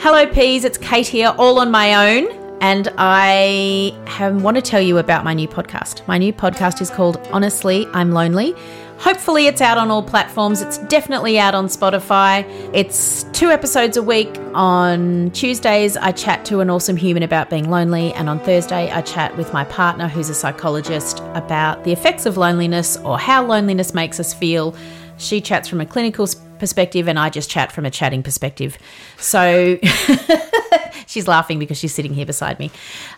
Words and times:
Hello, 0.00 0.24
Peas. 0.26 0.64
It's 0.64 0.78
Kate 0.78 1.08
here, 1.08 1.34
all 1.38 1.58
on 1.58 1.72
my 1.72 2.16
own. 2.16 2.28
And 2.60 2.86
I 2.98 3.92
have, 4.06 4.40
want 4.40 4.54
to 4.54 4.62
tell 4.62 4.80
you 4.80 4.98
about 4.98 5.24
my 5.24 5.34
new 5.34 5.48
podcast. 5.48 6.06
My 6.06 6.18
new 6.18 6.32
podcast 6.32 6.80
is 6.80 6.88
called 6.88 7.16
Honestly, 7.32 7.84
I'm 7.92 8.12
Lonely. 8.12 8.54
Hopefully, 8.98 9.48
it's 9.48 9.60
out 9.60 9.76
on 9.76 9.90
all 9.90 10.04
platforms. 10.04 10.62
It's 10.62 10.78
definitely 10.78 11.40
out 11.40 11.56
on 11.56 11.66
Spotify. 11.66 12.44
It's 12.72 13.24
two 13.32 13.50
episodes 13.50 13.96
a 13.96 14.02
week. 14.02 14.38
On 14.54 15.32
Tuesdays, 15.32 15.96
I 15.96 16.12
chat 16.12 16.44
to 16.44 16.60
an 16.60 16.70
awesome 16.70 16.96
human 16.96 17.24
about 17.24 17.50
being 17.50 17.68
lonely. 17.68 18.12
And 18.14 18.28
on 18.28 18.38
Thursday, 18.38 18.92
I 18.92 19.02
chat 19.02 19.36
with 19.36 19.52
my 19.52 19.64
partner, 19.64 20.06
who's 20.06 20.28
a 20.28 20.34
psychologist, 20.34 21.18
about 21.34 21.82
the 21.82 21.90
effects 21.90 22.24
of 22.24 22.36
loneliness 22.36 22.96
or 22.98 23.18
how 23.18 23.44
loneliness 23.44 23.94
makes 23.94 24.20
us 24.20 24.32
feel. 24.32 24.76
She 25.16 25.40
chats 25.40 25.68
from 25.68 25.80
a 25.80 25.86
clinical 25.86 26.24
perspective, 26.24 26.47
and 26.60 27.18
I 27.18 27.30
just 27.30 27.50
chat 27.50 27.72
from 27.72 27.84
a 27.84 27.90
chatting 27.90 28.22
perspective. 28.22 28.78
So 29.18 29.78
she's 31.06 31.26
laughing 31.26 31.58
because 31.58 31.78
she's 31.78 31.94
sitting 31.94 32.14
here 32.14 32.26
beside 32.26 32.58
me. 32.58 32.70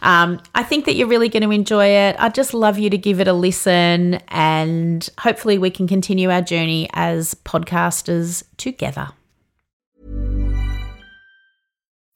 Um, 0.02 0.40
I 0.54 0.62
think 0.62 0.86
that 0.86 0.94
you're 0.94 1.08
really 1.08 1.28
going 1.28 1.42
to 1.42 1.50
enjoy 1.50 1.86
it. 1.86 2.16
I'd 2.18 2.34
just 2.34 2.54
love 2.54 2.78
you 2.78 2.88
to 2.90 2.98
give 2.98 3.20
it 3.20 3.28
a 3.28 3.32
listen, 3.32 4.14
and 4.28 5.08
hopefully, 5.18 5.58
we 5.58 5.70
can 5.70 5.86
continue 5.86 6.30
our 6.30 6.42
journey 6.42 6.88
as 6.92 7.34
podcasters 7.44 8.44
together. 8.56 9.10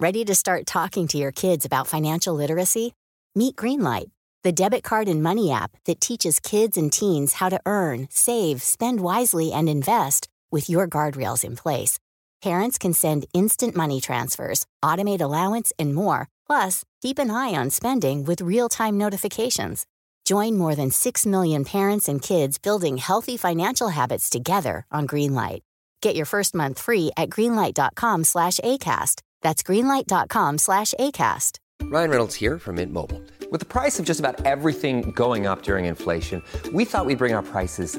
Ready 0.00 0.24
to 0.24 0.34
start 0.34 0.66
talking 0.66 1.06
to 1.08 1.18
your 1.18 1.32
kids 1.32 1.64
about 1.64 1.86
financial 1.86 2.34
literacy? 2.34 2.92
Meet 3.36 3.56
Greenlight, 3.56 4.10
the 4.42 4.52
debit 4.52 4.82
card 4.82 5.08
and 5.08 5.22
money 5.22 5.50
app 5.50 5.70
that 5.86 6.00
teaches 6.00 6.40
kids 6.40 6.76
and 6.76 6.92
teens 6.92 7.34
how 7.34 7.48
to 7.48 7.60
earn, 7.64 8.08
save, 8.10 8.60
spend 8.62 9.00
wisely, 9.00 9.52
and 9.52 9.68
invest 9.68 10.28
with 10.54 10.70
your 10.70 10.88
guardrails 10.88 11.44
in 11.44 11.56
place. 11.56 11.98
Parents 12.40 12.78
can 12.78 12.94
send 12.94 13.26
instant 13.34 13.74
money 13.74 14.00
transfers, 14.00 14.66
automate 14.82 15.20
allowance, 15.20 15.72
and 15.78 15.94
more. 15.94 16.28
Plus, 16.46 16.84
keep 17.02 17.18
an 17.18 17.30
eye 17.30 17.54
on 17.54 17.70
spending 17.70 18.24
with 18.24 18.40
real 18.40 18.68
time 18.68 18.96
notifications. 18.96 19.86
Join 20.24 20.56
more 20.56 20.74
than 20.74 20.90
6 20.90 21.26
million 21.26 21.64
parents 21.64 22.08
and 22.08 22.22
kids 22.22 22.58
building 22.58 22.96
healthy 22.96 23.36
financial 23.36 23.88
habits 23.88 24.30
together 24.30 24.86
on 24.90 25.06
Greenlight. 25.06 25.60
Get 26.00 26.16
your 26.16 26.26
first 26.26 26.54
month 26.54 26.78
free 26.78 27.10
at 27.16 27.30
greenlight.com 27.30 28.24
slash 28.24 28.58
ACAST. 28.58 29.22
That's 29.42 29.62
greenlight.com 29.62 30.58
slash 30.58 30.94
ACAST. 31.00 31.58
Ryan 31.82 32.10
Reynolds 32.10 32.34
here 32.34 32.58
from 32.58 32.76
Mint 32.76 32.92
Mobile. 32.92 33.22
With 33.50 33.60
the 33.60 33.66
price 33.66 33.98
of 33.98 34.06
just 34.06 34.20
about 34.20 34.44
everything 34.46 35.12
going 35.12 35.46
up 35.46 35.62
during 35.62 35.86
inflation, 35.86 36.42
we 36.72 36.84
thought 36.84 37.06
we'd 37.06 37.18
bring 37.18 37.34
our 37.34 37.42
prices 37.42 37.98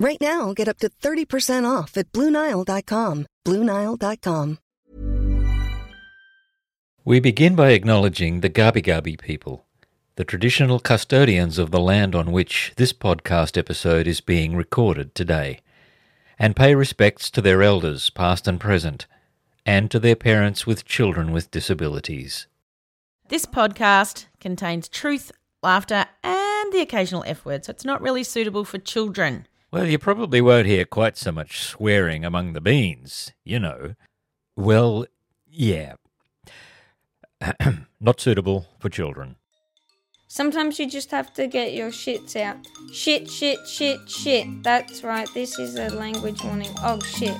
Right 0.00 0.20
now, 0.20 0.52
get 0.52 0.68
up 0.68 0.78
to 0.78 0.88
30% 0.88 1.68
off 1.68 1.96
at 1.96 2.12
BlueNile.com. 2.12 3.26
BlueNile.com. 3.44 4.58
We 7.04 7.20
begin 7.20 7.56
by 7.56 7.70
acknowledging 7.70 8.40
the 8.40 8.50
Gabi 8.50 8.84
Gabi 8.84 9.18
people, 9.18 9.64
the 10.16 10.24
traditional 10.24 10.78
custodians 10.78 11.58
of 11.58 11.70
the 11.70 11.80
land 11.80 12.14
on 12.14 12.32
which 12.32 12.74
this 12.76 12.92
podcast 12.92 13.56
episode 13.56 14.06
is 14.06 14.20
being 14.20 14.54
recorded 14.54 15.14
today, 15.14 15.60
and 16.38 16.54
pay 16.54 16.74
respects 16.74 17.30
to 17.30 17.40
their 17.40 17.62
elders, 17.62 18.10
past 18.10 18.46
and 18.46 18.60
present, 18.60 19.06
and 19.64 19.90
to 19.90 19.98
their 19.98 20.14
parents 20.16 20.66
with 20.66 20.84
children 20.84 21.32
with 21.32 21.50
disabilities. 21.50 22.46
This 23.30 23.46
podcast 23.46 24.26
contains 24.38 24.88
truth, 24.88 25.32
laughter, 25.62 26.04
and 26.22 26.72
the 26.72 26.82
occasional 26.82 27.24
F 27.26 27.44
word, 27.44 27.64
so 27.64 27.70
it's 27.70 27.84
not 27.84 28.02
really 28.02 28.22
suitable 28.22 28.64
for 28.64 28.78
children. 28.78 29.46
Well, 29.70 29.86
you 29.86 29.98
probably 29.98 30.40
won't 30.40 30.66
hear 30.66 30.86
quite 30.86 31.18
so 31.18 31.30
much 31.30 31.60
swearing 31.60 32.24
among 32.24 32.54
the 32.54 32.60
beans, 32.60 33.32
you 33.44 33.60
know. 33.60 33.96
Well, 34.56 35.04
yeah. 35.46 35.96
Not 38.00 38.18
suitable 38.18 38.66
for 38.78 38.88
children. 38.88 39.36
Sometimes 40.26 40.78
you 40.78 40.88
just 40.88 41.10
have 41.10 41.34
to 41.34 41.46
get 41.46 41.74
your 41.74 41.90
shits 41.90 42.34
out. 42.34 42.56
Shit, 42.94 43.28
shit, 43.28 43.58
shit, 43.68 44.08
shit. 44.08 44.62
That's 44.62 45.04
right, 45.04 45.28
this 45.34 45.58
is 45.58 45.76
a 45.76 45.90
language 45.90 46.42
warning. 46.42 46.70
Oh 46.82 46.98
shit. 47.00 47.36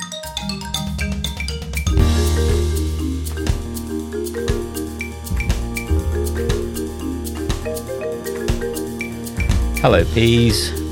Hello, 9.81 10.05
peas. 10.13 10.88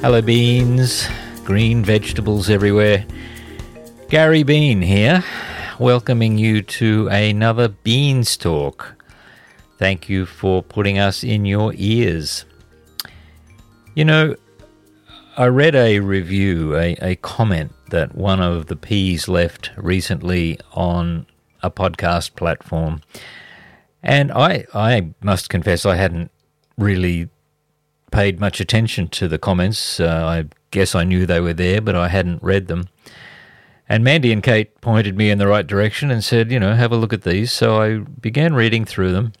Hello, 0.00 0.22
beans. 0.22 1.08
Green 1.44 1.84
vegetables 1.84 2.48
everywhere. 2.48 3.04
Gary 4.08 4.44
Bean 4.44 4.80
here, 4.80 5.24
welcoming 5.80 6.38
you 6.38 6.62
to 6.62 7.08
another 7.08 7.66
Beans 7.66 8.36
Talk. 8.36 8.94
Thank 9.76 10.08
you 10.08 10.24
for 10.24 10.62
putting 10.62 11.00
us 11.00 11.24
in 11.24 11.44
your 11.44 11.72
ears. 11.74 12.44
You 13.96 14.04
know, 14.04 14.36
I 15.36 15.46
read 15.46 15.74
a 15.74 15.98
review, 15.98 16.76
a, 16.76 16.96
a 17.02 17.16
comment 17.16 17.72
that 17.90 18.14
one 18.14 18.40
of 18.40 18.66
the 18.66 18.76
P's 18.76 19.26
left 19.26 19.72
recently 19.76 20.60
on 20.74 21.26
a 21.60 21.72
podcast 21.72 22.36
platform. 22.36 23.00
And 24.04 24.30
I, 24.30 24.64
I 24.72 25.08
must 25.24 25.50
confess, 25.50 25.84
I 25.84 25.96
hadn't 25.96 26.30
really 26.76 27.30
paid 28.10 28.40
much 28.40 28.60
attention 28.60 29.08
to 29.08 29.28
the 29.28 29.38
comments. 29.38 30.00
Uh, 30.00 30.06
I 30.06 30.44
guess 30.70 30.94
I 30.94 31.04
knew 31.04 31.26
they 31.26 31.40
were 31.40 31.52
there, 31.52 31.80
but 31.80 31.94
I 31.94 32.08
hadn't 32.08 32.42
read 32.42 32.66
them. 32.66 32.88
And 33.88 34.04
Mandy 34.04 34.32
and 34.32 34.42
Kate 34.42 34.78
pointed 34.80 35.16
me 35.16 35.30
in 35.30 35.38
the 35.38 35.46
right 35.46 35.66
direction 35.66 36.10
and 36.10 36.22
said, 36.22 36.52
you 36.52 36.60
know, 36.60 36.74
have 36.74 36.92
a 36.92 36.96
look 36.96 37.12
at 37.12 37.22
these. 37.22 37.52
So 37.52 37.80
I 37.80 37.98
began 37.98 38.54
reading 38.54 38.84
through 38.84 39.12
them. 39.12 39.32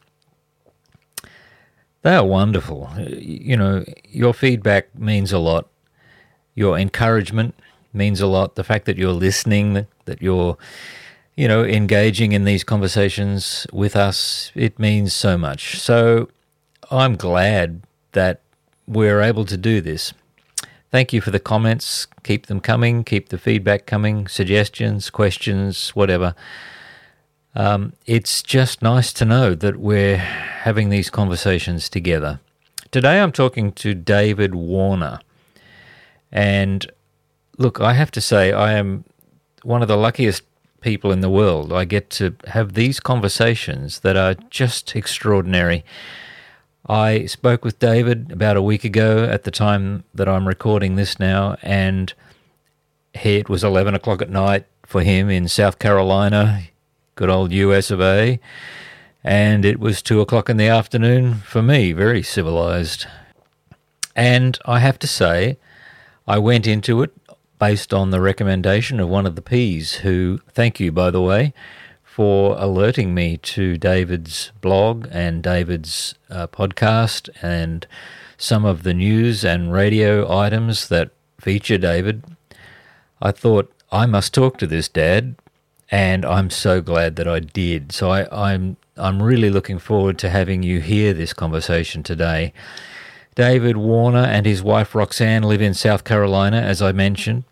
They 2.02 2.14
are 2.14 2.24
wonderful. 2.24 2.90
You 2.96 3.56
know, 3.56 3.84
your 4.08 4.32
feedback 4.32 4.94
means 4.98 5.32
a 5.32 5.38
lot. 5.38 5.68
Your 6.54 6.78
encouragement 6.78 7.54
means 7.92 8.20
a 8.20 8.26
lot. 8.26 8.54
The 8.54 8.64
fact 8.64 8.86
that 8.86 8.96
you're 8.96 9.12
listening, 9.12 9.86
that 10.06 10.22
you're, 10.22 10.56
you 11.36 11.46
know, 11.46 11.64
engaging 11.64 12.32
in 12.32 12.44
these 12.44 12.64
conversations 12.64 13.66
with 13.72 13.96
us, 13.96 14.50
it 14.54 14.78
means 14.78 15.12
so 15.12 15.36
much. 15.36 15.78
So 15.78 16.30
I'm 16.90 17.16
glad 17.16 17.82
that 18.12 18.40
we're 18.88 19.20
able 19.20 19.44
to 19.44 19.56
do 19.56 19.80
this. 19.80 20.14
Thank 20.90 21.12
you 21.12 21.20
for 21.20 21.30
the 21.30 21.38
comments. 21.38 22.06
Keep 22.22 22.46
them 22.46 22.60
coming. 22.60 23.04
Keep 23.04 23.28
the 23.28 23.38
feedback 23.38 23.84
coming. 23.84 24.26
Suggestions, 24.26 25.10
questions, 25.10 25.90
whatever. 25.90 26.34
Um, 27.54 27.92
it's 28.06 28.42
just 28.42 28.80
nice 28.80 29.12
to 29.14 29.24
know 29.24 29.54
that 29.54 29.76
we're 29.76 30.16
having 30.16 30.88
these 30.88 31.10
conversations 31.10 31.88
together. 31.90 32.40
Today 32.90 33.20
I'm 33.20 33.32
talking 33.32 33.72
to 33.72 33.94
David 33.94 34.54
Warner. 34.54 35.20
And 36.32 36.90
look, 37.58 37.80
I 37.80 37.92
have 37.92 38.10
to 38.12 38.20
say, 38.20 38.52
I 38.52 38.72
am 38.72 39.04
one 39.62 39.82
of 39.82 39.88
the 39.88 39.96
luckiest 39.96 40.42
people 40.80 41.12
in 41.12 41.20
the 41.20 41.28
world. 41.28 41.72
I 41.72 41.84
get 41.84 42.08
to 42.10 42.34
have 42.46 42.72
these 42.72 43.00
conversations 43.00 44.00
that 44.00 44.16
are 44.16 44.34
just 44.48 44.96
extraordinary. 44.96 45.84
I 46.88 47.26
spoke 47.26 47.66
with 47.66 47.78
David 47.78 48.32
about 48.32 48.56
a 48.56 48.62
week 48.62 48.82
ago 48.82 49.24
at 49.24 49.44
the 49.44 49.50
time 49.50 50.04
that 50.14 50.26
I'm 50.26 50.48
recording 50.48 50.96
this 50.96 51.18
now, 51.18 51.58
and 51.60 52.14
he, 53.12 53.36
it 53.36 53.50
was 53.50 53.62
11 53.62 53.94
o'clock 53.94 54.22
at 54.22 54.30
night 54.30 54.64
for 54.86 55.02
him 55.02 55.28
in 55.28 55.48
South 55.48 55.78
Carolina, 55.78 56.62
good 57.14 57.28
old 57.28 57.52
US 57.52 57.90
of 57.90 58.00
A, 58.00 58.40
and 59.22 59.66
it 59.66 59.78
was 59.78 60.00
2 60.00 60.22
o'clock 60.22 60.48
in 60.48 60.56
the 60.56 60.68
afternoon 60.68 61.34
for 61.34 61.60
me, 61.60 61.92
very 61.92 62.22
civilized. 62.22 63.06
And 64.16 64.58
I 64.64 64.78
have 64.78 64.98
to 65.00 65.06
say, 65.06 65.58
I 66.26 66.38
went 66.38 66.66
into 66.66 67.02
it 67.02 67.12
based 67.58 67.92
on 67.92 68.12
the 68.12 68.20
recommendation 68.20 68.98
of 68.98 69.10
one 69.10 69.26
of 69.26 69.34
the 69.34 69.42
P's, 69.42 69.96
who, 69.96 70.40
thank 70.52 70.80
you, 70.80 70.90
by 70.90 71.10
the 71.10 71.20
way, 71.20 71.52
for 72.18 72.56
alerting 72.58 73.14
me 73.14 73.36
to 73.36 73.76
David's 73.76 74.50
blog 74.60 75.06
and 75.12 75.40
David's 75.40 76.16
uh, 76.28 76.48
podcast 76.48 77.30
and 77.42 77.86
some 78.36 78.64
of 78.64 78.82
the 78.82 78.92
news 78.92 79.44
and 79.44 79.72
radio 79.72 80.28
items 80.36 80.88
that 80.88 81.10
feature 81.40 81.78
David. 81.78 82.24
I 83.22 83.30
thought, 83.30 83.72
I 83.92 84.06
must 84.06 84.34
talk 84.34 84.58
to 84.58 84.66
this 84.66 84.88
dad, 84.88 85.36
and 85.92 86.24
I'm 86.24 86.50
so 86.50 86.80
glad 86.80 87.14
that 87.14 87.28
I 87.28 87.38
did. 87.38 87.92
So 87.92 88.10
I, 88.10 88.26
I'm 88.48 88.78
I'm 88.96 89.22
really 89.22 89.48
looking 89.48 89.78
forward 89.78 90.18
to 90.18 90.28
having 90.28 90.64
you 90.64 90.80
hear 90.80 91.14
this 91.14 91.32
conversation 91.32 92.02
today. 92.02 92.52
David 93.36 93.76
Warner 93.76 94.24
and 94.24 94.44
his 94.44 94.60
wife 94.60 94.92
Roxanne 94.92 95.44
live 95.44 95.62
in 95.62 95.72
South 95.72 96.02
Carolina, 96.02 96.56
as 96.56 96.82
I 96.82 96.90
mentioned, 96.90 97.44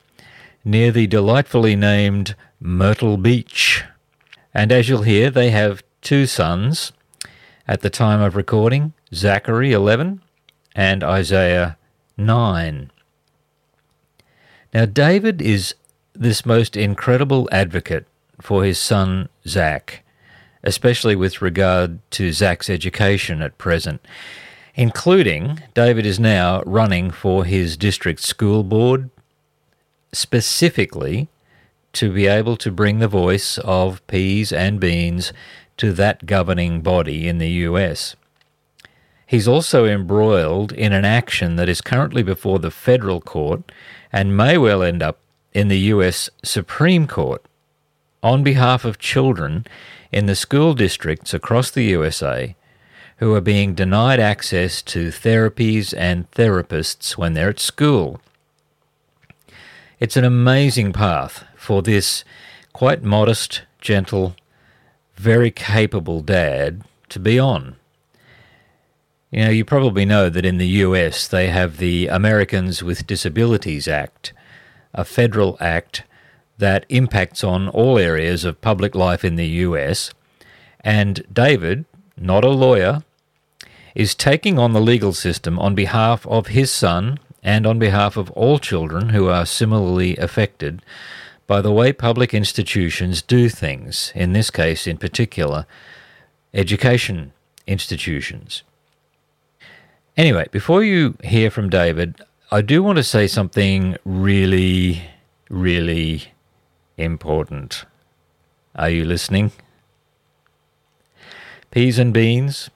near 0.65 0.91
the 0.91 1.07
delightfully 1.07 1.77
named 1.77 2.35
Myrtle 2.59 3.17
Beach. 3.17 3.85
And 4.57 4.73
as 4.73 4.89
you'll 4.89 5.03
hear, 5.03 5.29
they 5.29 5.51
have 5.51 5.83
two 6.01 6.25
sons 6.25 6.91
at 7.69 7.83
the 7.83 7.91
time 7.91 8.23
of 8.23 8.35
recording 8.35 8.95
Zachary, 9.13 9.73
11, 9.73 10.23
and 10.75 11.05
Isaiah, 11.05 11.77
9. 12.17 12.91
Now, 14.73 14.87
David 14.87 15.43
is 15.43 15.75
this 16.15 16.47
most 16.47 16.75
incredible 16.75 17.51
advocate 17.53 18.07
for 18.41 18.65
his 18.65 18.79
son 18.79 19.29
Zach, 19.47 20.03
especially 20.65 21.17
with 21.17 21.43
regard 21.43 21.99
to 22.13 22.33
Zach's 22.33 22.71
education 22.71 23.43
at 23.43 23.59
present, 23.59 24.01
including 24.75 25.61
David 25.75 26.07
is 26.07 26.19
now 26.19 26.63
running 26.65 27.11
for 27.11 27.45
his 27.45 27.77
district 27.77 28.21
school 28.21 28.63
board 28.63 29.11
specifically 30.13 31.29
to 31.97 32.13
be 32.13 32.27
able 32.27 32.57
to 32.59 32.71
bring 32.71 32.99
the 32.99 33.09
voice 33.09 33.59
of 33.59 34.07
peas 34.07 34.53
and 34.53 34.79
beans 34.79 35.33
to 35.77 35.93
that 35.93 36.27
governing 36.27 36.81
body 36.81 37.27
in 37.27 37.39
the 37.39 37.51
US. 37.69 38.17
He's 39.27 39.49
also 39.49 39.87
embroiled 39.87 40.73
in 40.73 40.93
an 40.93 41.05
action 41.05 41.57
that 41.57 41.69
is 41.69 41.81
currently 41.81 42.23
before 42.23 42.59
the 42.59 42.71
federal 42.71 43.21
court 43.21 43.73
and 44.13 44.37
may 44.37 44.57
well 44.57 44.83
end 44.83 45.03
up 45.03 45.19
in 45.53 45.69
the 45.69 45.79
US 45.95 46.31
Supreme 46.45 47.07
Court 47.07 47.45
on 48.23 48.43
behalf 48.43 48.85
of 48.85 48.99
children 48.99 49.67
in 50.13 50.27
the 50.27 50.37
school 50.37 50.75
districts 50.75 51.35
across 51.35 51.71
the 51.71 51.85
USA 51.85 52.55
who 53.19 53.35
are 53.35 53.41
being 53.41 53.75
denied 53.75 54.21
access 54.21 54.83
to 54.83 55.09
therapies 55.09 55.95
and 55.97 56.31
therapists 56.33 57.17
when 57.17 57.33
they're 57.33 57.49
at 57.49 57.59
school. 57.59 58.21
It's 59.99 60.17
an 60.17 60.25
amazing 60.25 60.93
path 60.93 61.45
for 61.67 61.83
this 61.83 62.25
quite 62.73 63.03
modest, 63.03 63.63
gentle, 63.81 64.37
very 65.17 65.51
capable 65.51 66.21
dad 66.21 66.85
to 67.09 67.19
be 67.19 67.41
on. 67.41 67.75
You 69.33 69.45
know, 69.47 69.51
you 69.51 69.65
probably 69.65 70.05
know 70.05 70.31
that 70.31 70.47
in 70.47 70.59
the 70.59 70.69
US 70.87 71.27
they 71.27 71.49
have 71.49 71.79
the 71.79 72.07
Americans 72.07 72.85
with 72.85 73.09
Disabilities 73.09 73.89
Act, 73.89 74.33
a 74.95 75.05
federal 75.05 75.57
act 75.59 76.05
that 76.57 76.87
impacts 76.89 77.43
on 77.43 77.69
all 77.71 77.99
areas 77.99 78.45
of 78.45 78.61
public 78.61 78.95
life 78.95 79.25
in 79.25 79.35
the 79.35 79.49
US. 79.67 80.13
And 80.83 81.25
David, 81.33 81.85
not 82.17 82.45
a 82.45 82.51
lawyer, 82.51 83.03
is 83.97 84.15
taking 84.15 84.57
on 84.57 84.73
the 84.73 84.81
legal 84.81 85.13
system 85.13 85.59
on 85.59 85.75
behalf 85.75 86.29
of 86.29 86.47
his 86.47 86.71
son 86.71 87.19
and 87.43 87.67
on 87.67 87.81
behalf 87.81 88.17
of 88.17 88.31
all 88.31 88.61
children 88.61 89.09
who 89.09 89.27
are 89.27 89.45
similarly 89.45 90.17
affected 90.19 90.81
by 91.47 91.61
the 91.61 91.73
way 91.73 91.93
public 91.93 92.35
institutions 92.35 93.23
do 93.23 93.49
things, 93.49 94.13
in 94.15 94.33
this 94.33 94.51
case 94.51 94.87
in 94.87 94.97
particular, 94.97 95.67
education 96.53 97.33
institutions. 97.67 98.63
Anyway, 100.17 100.47
before 100.51 100.83
you 100.83 101.17
hear 101.23 101.51
from 101.51 101.69
David, 101.69 102.21
I 102.51 102.63
do 102.63 102.83
want 102.83 102.97
to 102.97 103.03
say 103.03 103.27
something 103.27 103.97
really, 104.05 105.03
really 105.51 106.33
important. 106.97 107.85
Are 108.75 108.91
you 108.91 109.05
listening? 109.05 109.53
Peas 111.71 111.99
and 111.99 112.13
beans, 112.13 112.71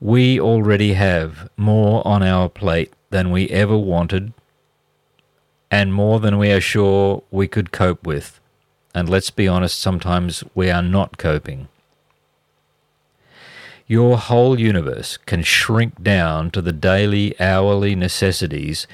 we 0.00 0.38
already 0.38 0.92
have 0.92 1.48
more 1.56 2.06
on 2.06 2.22
our 2.22 2.48
plate 2.48 2.92
than 3.10 3.30
we 3.30 3.48
ever 3.48 3.78
wanted 3.78 4.34
and 5.74 5.92
more 5.92 6.20
than 6.20 6.38
we 6.38 6.52
are 6.52 6.60
sure 6.60 7.24
we 7.32 7.48
could 7.48 7.72
cope 7.72 8.06
with. 8.06 8.38
And 8.94 9.08
let's 9.08 9.30
be 9.30 9.48
honest, 9.48 9.80
sometimes 9.80 10.44
we 10.54 10.70
are 10.70 10.84
not 10.84 11.18
coping. 11.18 11.66
Your 13.88 14.16
whole 14.16 14.60
universe 14.60 15.16
can 15.16 15.42
shrink 15.42 16.00
down 16.00 16.52
to 16.52 16.62
the 16.62 16.72
daily, 16.72 17.34
hourly 17.40 17.96
necessities 17.96 18.86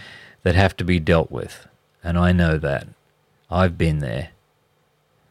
that 0.43 0.55
have 0.55 0.75
to 0.79 0.85
be 0.85 0.99
dealt 0.99 1.31
with. 1.31 1.69
And 2.03 2.17
I 2.17 2.33
know 2.33 2.57
that. 2.57 2.89
I've 3.51 3.77
been 3.77 3.99
there. 3.99 4.31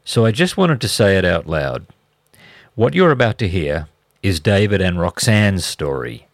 So 0.06 0.28
I 0.28 0.32
just 0.32 0.56
wanted 0.56 0.80
to 0.82 0.88
say 0.88 1.18
it 1.18 1.26
out 1.26 1.48
loud. 1.48 1.88
What 2.76 2.94
you're 2.94 3.10
about 3.10 3.40
to 3.40 3.48
hear 3.48 3.88
is 4.22 4.40
David 4.40 4.82
and 4.82 5.00
Roxanne's 5.00 5.66
story. 5.66 6.28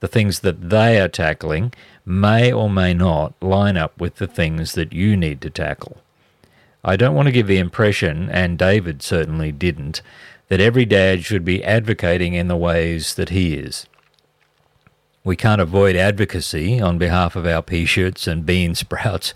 The 0.00 0.08
things 0.08 0.40
that 0.40 0.68
they 0.68 1.00
are 1.00 1.08
tackling 1.08 1.72
may 2.04 2.52
or 2.52 2.68
may 2.68 2.94
not 2.94 3.34
line 3.40 3.76
up 3.76 4.00
with 4.00 4.16
the 4.16 4.26
things 4.26 4.72
that 4.72 4.92
you 4.92 5.16
need 5.16 5.40
to 5.40 5.50
tackle. 5.50 5.98
I 6.84 6.96
don't 6.96 7.14
want 7.14 7.26
to 7.26 7.32
give 7.32 7.46
the 7.46 7.58
impression, 7.58 8.28
and 8.28 8.58
David 8.58 9.02
certainly 9.02 9.52
didn't, 9.52 10.02
that 10.48 10.60
every 10.60 10.84
dad 10.84 11.24
should 11.24 11.44
be 11.44 11.62
advocating 11.62 12.34
in 12.34 12.48
the 12.48 12.56
ways 12.56 13.14
that 13.14 13.28
he 13.28 13.54
is. 13.54 13.86
We 15.24 15.36
can't 15.36 15.60
avoid 15.60 15.94
advocacy 15.94 16.80
on 16.80 16.98
behalf 16.98 17.36
of 17.36 17.46
our 17.46 17.62
pea 17.62 17.84
shoots 17.84 18.26
and 18.26 18.44
bean 18.44 18.74
sprouts, 18.74 19.32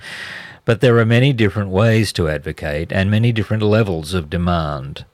but 0.64 0.80
there 0.80 0.98
are 0.98 1.06
many 1.06 1.32
different 1.32 1.70
ways 1.70 2.12
to 2.14 2.28
advocate 2.28 2.92
and 2.92 3.08
many 3.08 3.30
different 3.30 3.62
levels 3.62 4.12
of 4.12 4.28
demand. 4.28 5.04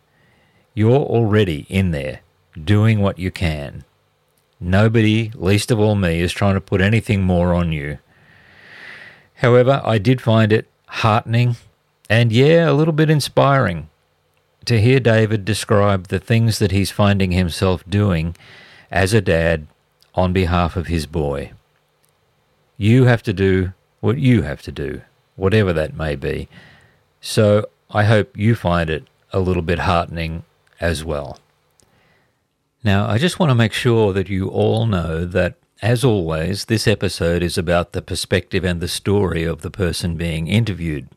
You're 0.73 0.97
already 0.97 1.67
in 1.69 1.91
there, 1.91 2.21
doing 2.59 3.01
what 3.01 3.19
you 3.19 3.31
can. 3.31 3.85
Nobody, 4.63 5.33
least 5.35 5.73
of 5.73 5.81
all 5.81 5.97
me, 5.97 6.21
is 6.21 6.33
trying 6.33 6.55
to 6.55 6.61
put 6.61 6.81
anything 6.81 7.23
more 7.23 7.53
on 7.53 7.73
you. 7.73 7.99
However, 9.35 9.83
I 9.85 9.99
did 9.99 10.21
find 10.21 10.53
it 10.53 10.69
heartening 10.87 11.57
and, 12.09 12.31
yeah, 12.31 12.71
a 12.71 12.73
little 12.73 12.93
bit 12.93 13.11
inspiring 13.11 13.89
to 14.65 14.81
hear 14.81 15.01
David 15.01 15.45
describe 15.45 16.07
the 16.07 16.21
things 16.21 16.61
that 16.61 16.71
he's 16.71 16.93
finding 16.93 17.33
himself 17.33 17.83
doing 17.89 18.37
as 18.89 19.13
a 19.13 19.21
dad 19.21 19.67
on 20.15 20.33
behalf 20.33 20.77
of 20.77 20.87
his 20.87 21.07
boy. 21.07 21.51
You 22.77 23.07
have 23.07 23.25
to 23.25 23.33
do 23.33 23.73
what 24.01 24.19
you 24.19 24.43
have 24.43 24.63
to 24.63 24.71
do, 24.71 25.03
whatever 25.35 25.73
that 25.73 25.97
may 25.97 26.15
be. 26.15 26.49
So 27.21 27.67
I 27.91 28.05
hope 28.05 28.37
you 28.37 28.55
find 28.55 28.89
it 28.89 29.09
a 29.33 29.41
little 29.41 29.63
bit 29.63 29.81
heartening 29.81 30.45
as 30.81 31.05
well. 31.05 31.39
Now, 32.85 33.07
I 33.09 33.19
just 33.19 33.39
want 33.39 33.51
to 33.51 33.55
make 33.55 33.73
sure 33.73 34.13
that 34.13 34.29
you 34.29 34.49
all 34.49 34.87
know 34.87 35.25
that, 35.25 35.55
as 35.81 36.05
always, 36.05 36.65
this 36.65 36.89
episode 36.89 37.43
is 37.43 37.57
about 37.57 37.93
the 37.93 38.03
perspective 38.03 38.65
and 38.65 38.81
the 38.81 38.89
story 38.89 39.45
of 39.45 39.63
the 39.63 39.71
person 39.71 40.17
being 40.17 40.49
interviewed. 40.49 41.09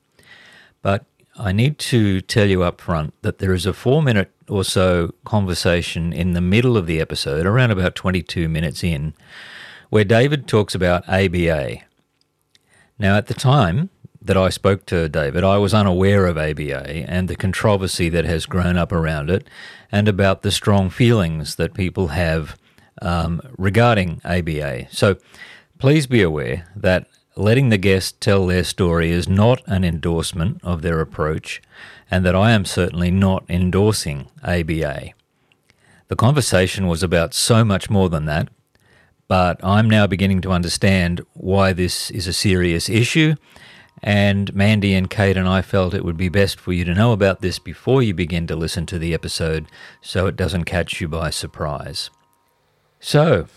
But 0.84 1.06
I 1.38 1.52
need 1.52 1.80
to 1.80 2.22
tell 2.22 2.48
you 2.48 2.62
up 2.62 2.80
front 2.82 3.16
that 3.24 3.40
there 3.40 3.54
is 3.54 3.66
a 3.66 3.74
four 3.74 4.04
minute 4.04 4.32
or 4.48 4.64
so 4.64 5.16
conversation 5.26 6.14
in 6.14 6.34
the 6.34 6.42
middle 6.42 6.78
of 6.78 6.86
the 6.86 7.02
episode, 7.02 7.48
around 7.48 7.72
about 7.72 7.96
22 7.96 8.48
minutes 8.48 8.84
in, 8.84 9.16
where 9.90 10.04
David 10.04 10.48
talks 10.48 10.76
about 10.76 11.08
ABA. 11.10 11.78
Now, 13.00 13.18
at 13.18 13.26
the 13.26 13.34
time 13.34 13.90
that 14.26 14.38
I 14.38 14.50
spoke 14.50 14.86
to 14.88 15.08
David, 15.08 15.44
I 15.44 15.58
was 15.58 15.74
unaware 15.74 16.26
of 16.26 16.38
ABA 16.38 17.10
and 17.10 17.28
the 17.28 17.36
controversy 17.36 18.10
that 18.10 18.26
has 18.26 18.46
grown 18.46 18.78
up 18.78 18.92
around 18.92 19.30
it, 19.30 19.48
and 19.92 20.08
about 20.08 20.42
the 20.42 20.52
strong 20.52 20.90
feelings 20.90 21.56
that 21.56 21.74
people 21.74 22.10
have 22.10 22.58
um, 23.02 23.42
regarding 23.58 24.22
ABA. 24.26 24.88
So 24.92 25.18
please 25.78 26.08
be 26.08 26.22
aware 26.22 26.68
that 26.76 27.08
letting 27.36 27.70
the 27.70 27.78
guest 27.78 28.20
tell 28.20 28.48
their 28.48 28.64
story 28.64 29.12
is 29.12 29.28
not 29.28 29.62
an 29.68 29.84
endorsement 29.84 30.60
of 30.64 30.82
their 30.82 31.00
approach, 31.00 31.62
and 32.10 32.26
that 32.26 32.36
I 32.36 32.52
am 32.52 32.66
certainly 32.66 33.12
not 33.12 33.44
endorsing 33.50 34.28
ABA. 34.44 35.12
The 36.08 36.16
conversation 36.16 36.88
was 36.88 37.04
about 37.04 37.34
so 37.34 37.66
much 37.66 37.90
more 37.90 38.10
than 38.10 38.26
that, 38.26 38.50
but 39.28 39.64
I'm 39.64 39.90
now 39.90 40.08
beginning 40.08 40.42
to 40.42 40.52
understand 40.52 41.22
why 41.34 41.74
this 41.74 42.12
is 42.12 42.28
a 42.28 42.34
serious 42.34 42.90
issue. 42.90 43.36
And 44.04 44.54
Mandy 44.54 44.94
and 44.94 45.10
Kate 45.10 45.38
and 45.38 45.48
I 45.48 45.62
felt 45.62 45.94
it 45.94 46.06
would 46.06 46.18
be 46.18 46.30
best 46.30 46.60
for 46.60 46.74
you 46.74 46.84
to 46.86 46.94
know 46.94 47.12
about 47.12 47.42
this 47.42 47.60
before 47.60 48.04
you 48.04 48.14
begin 48.14 48.46
to 48.48 48.56
listen 48.56 48.86
to 48.88 49.00
the 49.00 49.14
episode 49.14 49.66
so 50.02 50.28
it 50.28 50.36
doesn't 50.36 50.66
catch 50.66 51.00
you 51.02 51.08
by 51.08 51.30
surprise. 51.30 52.10
So, 53.00 53.48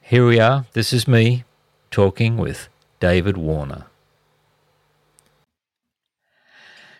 here 0.00 0.26
we 0.26 0.40
are. 0.40 0.66
This 0.72 0.92
is 0.92 1.06
me 1.06 1.44
talking 1.90 2.36
with 2.36 2.68
David 3.00 3.36
Warner. 3.36 3.86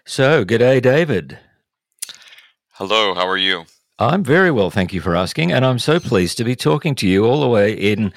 So, 0.05 0.45
g'day, 0.45 0.81
David. 0.81 1.39
Hello, 2.75 3.15
how 3.15 3.27
are 3.27 3.37
you? 3.37 3.65
I'm 3.99 4.23
very 4.23 4.51
well, 4.51 4.71
thank 4.71 4.93
you 4.93 5.01
for 5.01 5.17
asking, 5.17 5.51
and 5.51 5.65
I'm 5.65 5.79
so 5.79 5.99
pleased 5.99 6.37
to 6.37 6.45
be 6.45 6.55
talking 6.55 6.95
to 6.97 7.09
you 7.09 7.25
all 7.25 7.41
the 7.41 7.49
way 7.49 7.73
in 7.73 8.13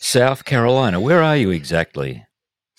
South 0.00 0.44
Carolina. 0.44 1.00
Where 1.00 1.22
are 1.22 1.36
you 1.36 1.50
exactly? 1.50 2.26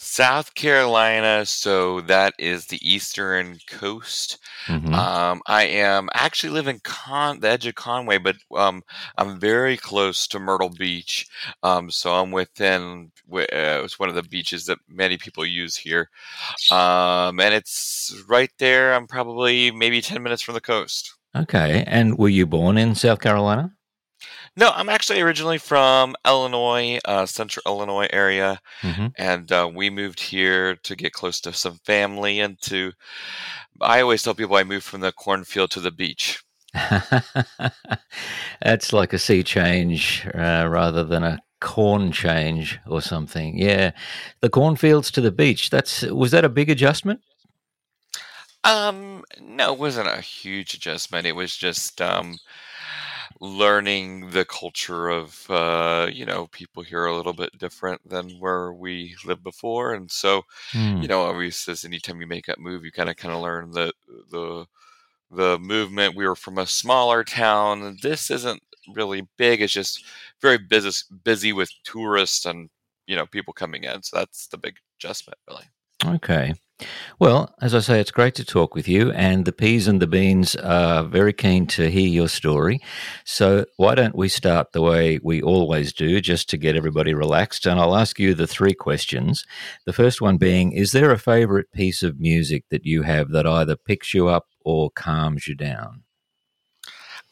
South 0.04 0.54
Carolina, 0.54 1.46
so 1.46 2.02
that 2.02 2.34
is 2.38 2.68
the 2.68 2.80
eastern 2.88 3.58
coast. 3.68 4.38
Mhm. 4.68 4.94
Um, 4.94 5.42
I 5.48 5.64
am 5.64 6.10
actually 6.14 6.52
live 6.52 6.68
in 6.68 6.80
Con 6.82 7.40
the 7.40 7.50
edge 7.50 7.66
of 7.66 7.76
Conway, 7.76 8.18
but 8.18 8.36
um, 8.56 8.84
I'm 9.18 9.40
very 9.40 9.78
close 9.78 10.28
to 10.28 10.40
Myrtle 10.40 10.70
Beach. 10.70 11.26
Um, 11.64 11.90
so 11.90 12.14
I'm 12.14 12.32
within 12.32 13.12
uh, 13.32 13.46
it's 13.84 13.98
one 13.98 14.10
of 14.10 14.16
the 14.16 14.24
beaches 14.24 14.66
that 14.66 14.78
many 14.88 15.18
people 15.18 15.46
use 15.46 15.78
here, 15.78 16.10
um, 16.72 17.40
and 17.40 17.54
it's 17.54 18.14
right 18.28 18.52
there. 18.60 18.94
I'm 18.94 19.08
probably 19.08 19.72
maybe 19.72 20.02
ten 20.02 20.22
minutes 20.22 20.42
from 20.42 20.56
the 20.56 20.62
coast. 20.62 21.14
Okay, 21.36 21.84
and 21.88 22.18
were 22.18 22.30
you 22.30 22.46
born 22.46 22.78
in 22.78 22.94
South 22.94 23.20
Carolina? 23.20 23.72
No, 24.56 24.70
I'm 24.70 24.90
actually 24.90 25.22
originally 25.22 25.58
from 25.58 26.16
Illinois, 26.26 27.00
uh, 27.06 27.26
Central 27.26 27.64
Illinois 27.66 28.08
area, 28.12 28.60
hmm 28.82 29.08
and 29.18 29.52
uh, 29.52 29.70
we 29.74 29.90
moved 29.90 30.20
here 30.20 30.76
to 30.78 30.96
get 30.96 31.14
close 31.14 31.40
to 31.42 31.54
some 31.54 31.80
family 31.86 32.40
and 32.40 32.60
to. 32.64 32.94
I 33.82 34.02
always 34.02 34.24
tell 34.24 34.36
people 34.36 34.56
I 34.56 34.64
moved 34.64 34.86
from 34.86 35.02
the 35.02 35.12
cornfield 35.12 35.72
to 35.72 35.80
the 35.80 35.92
beach. 35.92 36.44
That's 38.62 38.94
like 38.94 39.14
a 39.14 39.20
sea 39.20 39.44
change 39.44 40.26
uh, 40.34 40.68
rather 40.70 41.04
than 41.04 41.24
a 41.24 41.40
corn 41.62 42.12
change 42.12 42.80
or 42.88 43.02
something. 43.02 43.58
Yeah, 43.58 43.92
the 44.42 44.50
cornfields 44.50 45.12
to 45.12 45.22
the 45.22 45.32
beach. 45.32 45.70
That's 45.70 46.04
was 46.04 46.32
that 46.32 46.46
a 46.46 46.50
big 46.50 46.70
adjustment? 46.70 47.22
Um, 48.64 49.24
no, 49.42 49.74
it 49.74 49.80
wasn't 49.80 50.08
a 50.08 50.22
huge 50.22 50.74
adjustment. 50.74 51.28
It 51.28 51.34
was 51.34 51.56
just 51.56 52.02
um, 52.02 52.38
learning 53.44 54.32
the 54.32 54.46
culture 54.46 55.10
of 55.10 55.50
uh, 55.52 56.10
you 56.12 56.26
know 56.26 56.48
people 56.48 56.84
here 56.84 57.02
are 57.02 57.08
a 57.08 57.18
little 57.18 57.34
bit 57.34 57.58
different 57.58 58.02
than 58.10 58.30
where 58.40 58.74
we 58.74 59.16
lived 59.26 59.44
before, 59.44 59.94
and 59.94 60.12
so 60.12 60.44
Hmm. 60.74 61.04
you 61.04 61.08
know 61.08 61.22
always 61.24 61.58
says 61.58 61.86
anytime 61.86 62.22
you 62.22 62.28
make 62.28 62.46
that 62.48 62.60
move, 62.60 62.86
you 62.86 62.92
kind 62.92 63.10
of 63.10 63.18
kind 63.18 63.34
of 63.36 63.42
learn 63.42 63.72
the 63.72 63.94
the 64.32 64.66
the 65.32 65.60
movement. 65.60 66.16
We 66.16 66.28
were 66.28 66.36
from 66.36 66.58
a 66.60 66.68
smaller 66.68 67.24
town. 67.24 67.98
This 68.02 68.32
isn't 68.32 68.64
really 68.96 69.28
big. 69.38 69.62
It's 69.62 69.74
just 69.74 70.06
very 70.42 70.58
busy 70.60 70.92
busy 71.24 71.54
with 71.54 71.72
tourists 71.84 72.46
and 72.46 72.70
you 73.08 73.16
know 73.16 73.26
people 73.28 73.54
coming 73.54 73.84
in. 73.86 74.04
So 74.04 74.18
that's 74.18 74.48
the 74.48 74.58
big 74.58 74.78
adjustment, 75.00 75.40
really. 75.50 75.66
Okay. 76.06 76.54
Well, 77.20 77.54
as 77.62 77.76
I 77.76 77.80
say, 77.80 78.00
it's 78.00 78.12
great 78.12 78.36
to 78.36 78.46
talk 78.46 78.76
with 78.76 78.88
you, 78.88 79.12
and 79.12 79.46
the 79.46 79.52
peas 79.52 79.88
and 79.88 80.02
the 80.02 80.08
beans 80.08 80.56
are 80.56 81.04
very 81.04 81.32
keen 81.32 81.68
to 81.68 81.90
hear 81.90 82.08
your 82.08 82.28
story. 82.28 82.80
So, 83.26 83.66
why 83.78 83.96
don't 83.96 84.16
we 84.16 84.28
start 84.28 84.72
the 84.72 84.82
way 84.82 85.20
we 85.24 85.42
always 85.42 85.94
do, 85.94 86.20
just 86.20 86.50
to 86.50 86.58
get 86.58 86.76
everybody 86.76 87.14
relaxed? 87.14 87.66
And 87.66 87.80
I'll 87.80 87.96
ask 87.96 88.20
you 88.20 88.34
the 88.34 88.48
three 88.48 88.74
questions. 88.74 89.46
The 89.86 89.94
first 89.94 90.20
one 90.22 90.38
being 90.38 90.72
Is 90.72 90.92
there 90.92 91.12
a 91.12 91.20
favorite 91.20 91.72
piece 91.72 92.04
of 92.04 92.20
music 92.20 92.66
that 92.70 92.86
you 92.86 93.04
have 93.04 93.30
that 93.32 93.46
either 93.46 93.76
picks 93.76 94.14
you 94.14 94.28
up 94.28 94.48
or 94.66 94.90
calms 94.92 95.48
you 95.48 95.56
down? 95.56 96.04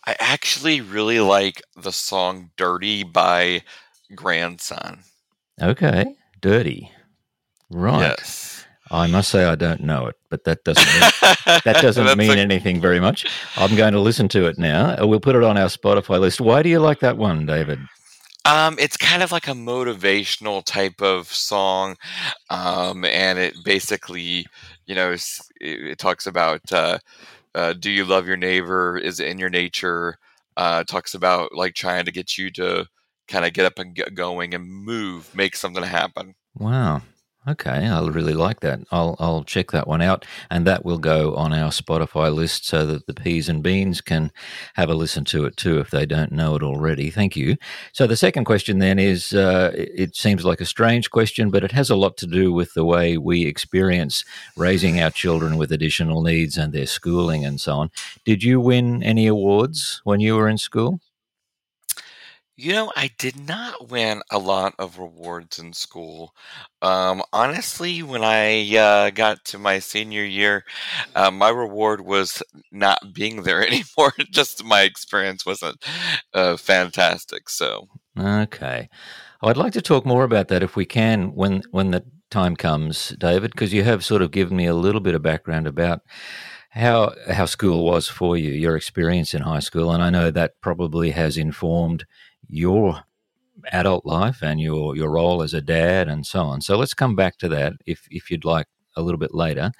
I 0.05 0.15
actually 0.19 0.81
really 0.81 1.19
like 1.19 1.61
the 1.75 1.91
song 1.91 2.51
"Dirty" 2.57 3.03
by 3.03 3.63
Grandson. 4.15 5.03
Okay. 5.61 6.15
Dirty. 6.39 6.91
Right. 7.69 8.15
Yes. 8.19 8.60
I 8.91 9.07
must 9.07 9.29
say 9.29 9.45
I 9.45 9.55
don't 9.55 9.81
know 9.81 10.07
it, 10.07 10.15
but 10.29 10.43
that 10.43 10.63
doesn't 10.65 10.85
mean, 10.85 11.11
that 11.63 11.79
doesn't 11.81 12.17
mean 12.17 12.37
a- 12.37 12.41
anything 12.41 12.81
very 12.81 12.99
much. 12.99 13.25
I'm 13.55 13.75
going 13.75 13.93
to 13.93 13.99
listen 14.01 14.27
to 14.29 14.45
it 14.47 14.57
now. 14.59 15.01
Uh, 15.01 15.07
We'll 15.07 15.21
put 15.21 15.35
it 15.35 15.43
on 15.43 15.57
our 15.57 15.67
Spotify 15.69 16.19
list. 16.19 16.41
Why 16.41 16.61
do 16.61 16.69
you 16.69 16.79
like 16.79 16.99
that 16.99 17.17
one, 17.17 17.45
David? 17.45 17.79
Um, 18.43 18.75
it's 18.79 18.97
kind 18.97 19.23
of 19.23 19.31
like 19.31 19.47
a 19.47 19.51
motivational 19.53 20.63
type 20.65 21.01
of 21.01 21.27
song, 21.27 21.95
um, 22.49 23.05
and 23.05 23.39
it 23.39 23.55
basically, 23.63 24.45
you 24.87 24.95
know, 24.95 25.11
it, 25.11 25.23
it 25.61 25.97
talks 25.99 26.25
about 26.27 26.59
uh, 26.73 26.97
uh, 27.55 27.73
do 27.73 27.89
you 27.91 28.03
love 28.03 28.27
your 28.27 28.37
neighbor? 28.37 28.97
Is 28.97 29.19
it 29.19 29.27
in 29.27 29.37
your 29.39 29.49
nature? 29.49 30.17
Uh, 30.57 30.83
talks 30.83 31.13
about 31.13 31.53
like 31.53 31.75
trying 31.75 32.03
to 32.05 32.11
get 32.11 32.37
you 32.37 32.49
to 32.51 32.85
kind 33.27 33.45
of 33.45 33.53
get 33.53 33.65
up 33.65 33.79
and 33.79 33.95
get 33.95 34.13
going 34.15 34.53
and 34.53 34.67
move, 34.67 35.33
make 35.35 35.55
something 35.55 35.83
happen. 35.83 36.35
Wow. 36.57 37.01
Okay, 37.47 37.87
I 37.87 38.07
really 38.07 38.35
like 38.35 38.59
that. 38.59 38.81
I'll 38.91 39.15
I'll 39.19 39.43
check 39.43 39.71
that 39.71 39.87
one 39.87 40.03
out, 40.03 40.27
and 40.51 40.67
that 40.67 40.85
will 40.85 40.99
go 40.99 41.33
on 41.33 41.53
our 41.53 41.71
Spotify 41.71 42.31
list 42.31 42.67
so 42.67 42.85
that 42.85 43.07
the 43.07 43.15
peas 43.15 43.49
and 43.49 43.63
beans 43.63 43.99
can 43.99 44.31
have 44.75 44.91
a 44.91 44.93
listen 44.93 45.25
to 45.25 45.45
it 45.45 45.57
too 45.57 45.79
if 45.79 45.89
they 45.89 46.05
don't 46.05 46.31
know 46.31 46.55
it 46.55 46.61
already. 46.61 47.09
Thank 47.09 47.35
you. 47.35 47.57
So 47.93 48.05
the 48.05 48.15
second 48.15 48.45
question 48.45 48.77
then 48.77 48.99
is: 48.99 49.33
uh, 49.33 49.71
it 49.73 49.89
it 49.95 50.15
seems 50.15 50.45
like 50.45 50.61
a 50.61 50.67
strange 50.67 51.09
question, 51.09 51.49
but 51.49 51.63
it 51.63 51.71
has 51.71 51.89
a 51.89 51.95
lot 51.95 52.15
to 52.17 52.27
do 52.27 52.53
with 52.53 52.75
the 52.75 52.85
way 52.85 53.17
we 53.17 53.47
experience 53.47 54.23
raising 54.55 55.01
our 55.01 55.09
children 55.09 55.57
with 55.57 55.71
additional 55.71 56.21
needs 56.21 56.57
and 56.57 56.73
their 56.73 56.85
schooling 56.85 57.43
and 57.43 57.59
so 57.59 57.73
on. 57.73 57.89
Did 58.23 58.43
you 58.43 58.59
win 58.59 59.01
any 59.01 59.25
awards 59.25 59.99
when 60.03 60.19
you 60.19 60.35
were 60.35 60.47
in 60.47 60.59
school? 60.59 60.99
You 62.57 62.73
know, 62.73 62.91
I 62.95 63.09
did 63.17 63.39
not 63.47 63.89
win 63.89 64.21
a 64.29 64.37
lot 64.37 64.75
of 64.77 64.99
rewards 64.99 65.57
in 65.57 65.73
school. 65.73 66.35
Um, 66.81 67.23
honestly, 67.33 68.03
when 68.03 68.23
I 68.23 68.75
uh, 68.77 69.09
got 69.09 69.43
to 69.45 69.57
my 69.57 69.79
senior 69.79 70.23
year, 70.23 70.63
uh, 71.15 71.31
my 71.31 71.49
reward 71.49 72.01
was 72.01 72.43
not 72.71 73.13
being 73.13 73.43
there 73.43 73.65
anymore. 73.67 74.13
Just 74.31 74.63
my 74.63 74.81
experience 74.81 75.45
wasn't 75.45 75.83
uh, 76.33 76.57
fantastic. 76.57 77.49
So, 77.49 77.87
Okay. 78.17 78.89
I'd 79.41 79.57
like 79.57 79.73
to 79.73 79.81
talk 79.81 80.05
more 80.05 80.23
about 80.23 80.49
that 80.49 80.63
if 80.63 80.75
we 80.75 80.85
can 80.85 81.33
when 81.33 81.63
when 81.71 81.91
the 81.91 82.05
time 82.29 82.55
comes, 82.55 83.09
David, 83.19 83.51
because 83.51 83.73
you 83.73 83.83
have 83.83 84.05
sort 84.05 84.21
of 84.21 84.31
given 84.31 84.55
me 84.57 84.65
a 84.65 84.75
little 84.75 85.01
bit 85.01 85.15
of 85.15 85.21
background 85.23 85.67
about 85.67 86.01
how 86.71 87.13
how 87.29 87.45
school 87.45 87.83
was 87.85 88.07
for 88.07 88.37
you, 88.37 88.51
your 88.51 88.75
experience 88.75 89.33
in 89.33 89.41
high 89.43 89.59
school, 89.59 89.91
and 89.91 90.03
I 90.03 90.09
know 90.09 90.31
that 90.31 90.61
probably 90.61 91.11
has 91.11 91.37
informed 91.37 92.05
your 92.47 93.03
adult 93.71 94.05
life 94.05 94.41
and 94.41 94.59
your 94.59 94.95
your 94.95 95.11
role 95.11 95.41
as 95.43 95.53
a 95.53 95.61
dad 95.61 96.07
and 96.07 96.25
so 96.25 96.41
on. 96.41 96.61
So 96.61 96.77
let's 96.77 96.93
come 96.93 97.15
back 97.15 97.37
to 97.37 97.49
that 97.49 97.73
if 97.85 98.07
if 98.09 98.31
you'd 98.31 98.45
like 98.45 98.67
a 98.95 99.01
little 99.01 99.19
bit 99.19 99.33
later. 99.33 99.71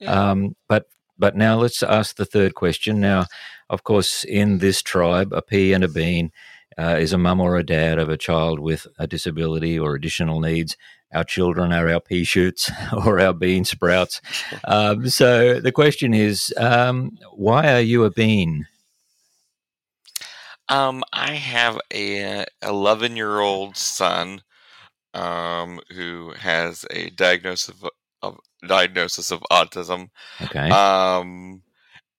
yeah. 0.00 0.30
Um, 0.30 0.56
but 0.68 0.86
but 1.18 1.36
now 1.36 1.56
let's 1.56 1.82
ask 1.82 2.16
the 2.16 2.24
third 2.24 2.54
question. 2.54 3.00
Now, 3.00 3.26
of 3.70 3.84
course, 3.84 4.24
in 4.24 4.58
this 4.58 4.82
tribe, 4.82 5.32
a 5.32 5.42
pea 5.42 5.72
and 5.72 5.84
a 5.84 5.88
bean 5.88 6.30
uh, 6.78 6.96
is 6.98 7.12
a 7.12 7.18
mum 7.18 7.40
or 7.40 7.56
a 7.56 7.64
dad 7.64 7.98
of 7.98 8.08
a 8.08 8.16
child 8.16 8.58
with 8.58 8.86
a 8.98 9.06
disability 9.06 9.78
or 9.78 9.94
additional 9.94 10.40
needs. 10.40 10.76
Our 11.14 11.24
children 11.24 11.72
are 11.72 11.88
our 11.88 12.00
pea 12.00 12.24
shoots 12.24 12.70
or 12.92 13.20
our 13.20 13.32
bean 13.32 13.64
sprouts. 13.64 14.20
Um, 14.64 15.08
so 15.08 15.60
the 15.60 15.72
question 15.72 16.12
is, 16.12 16.52
um, 16.56 17.16
why 17.32 17.72
are 17.72 17.80
you 17.80 18.04
a 18.04 18.10
bean? 18.10 18.66
Um, 20.68 21.04
I 21.12 21.32
have 21.34 21.78
a 21.92 22.44
11 22.62 23.16
year 23.16 23.38
old 23.40 23.76
son 23.76 24.42
um, 25.14 25.80
who 25.90 26.32
has 26.38 26.84
a 26.90 27.10
diagnosis 27.10 27.68
of, 27.82 27.90
of 28.22 28.38
diagnosis 28.66 29.30
of 29.30 29.42
autism. 29.50 30.08
Okay. 30.42 30.68
Um, 30.70 31.62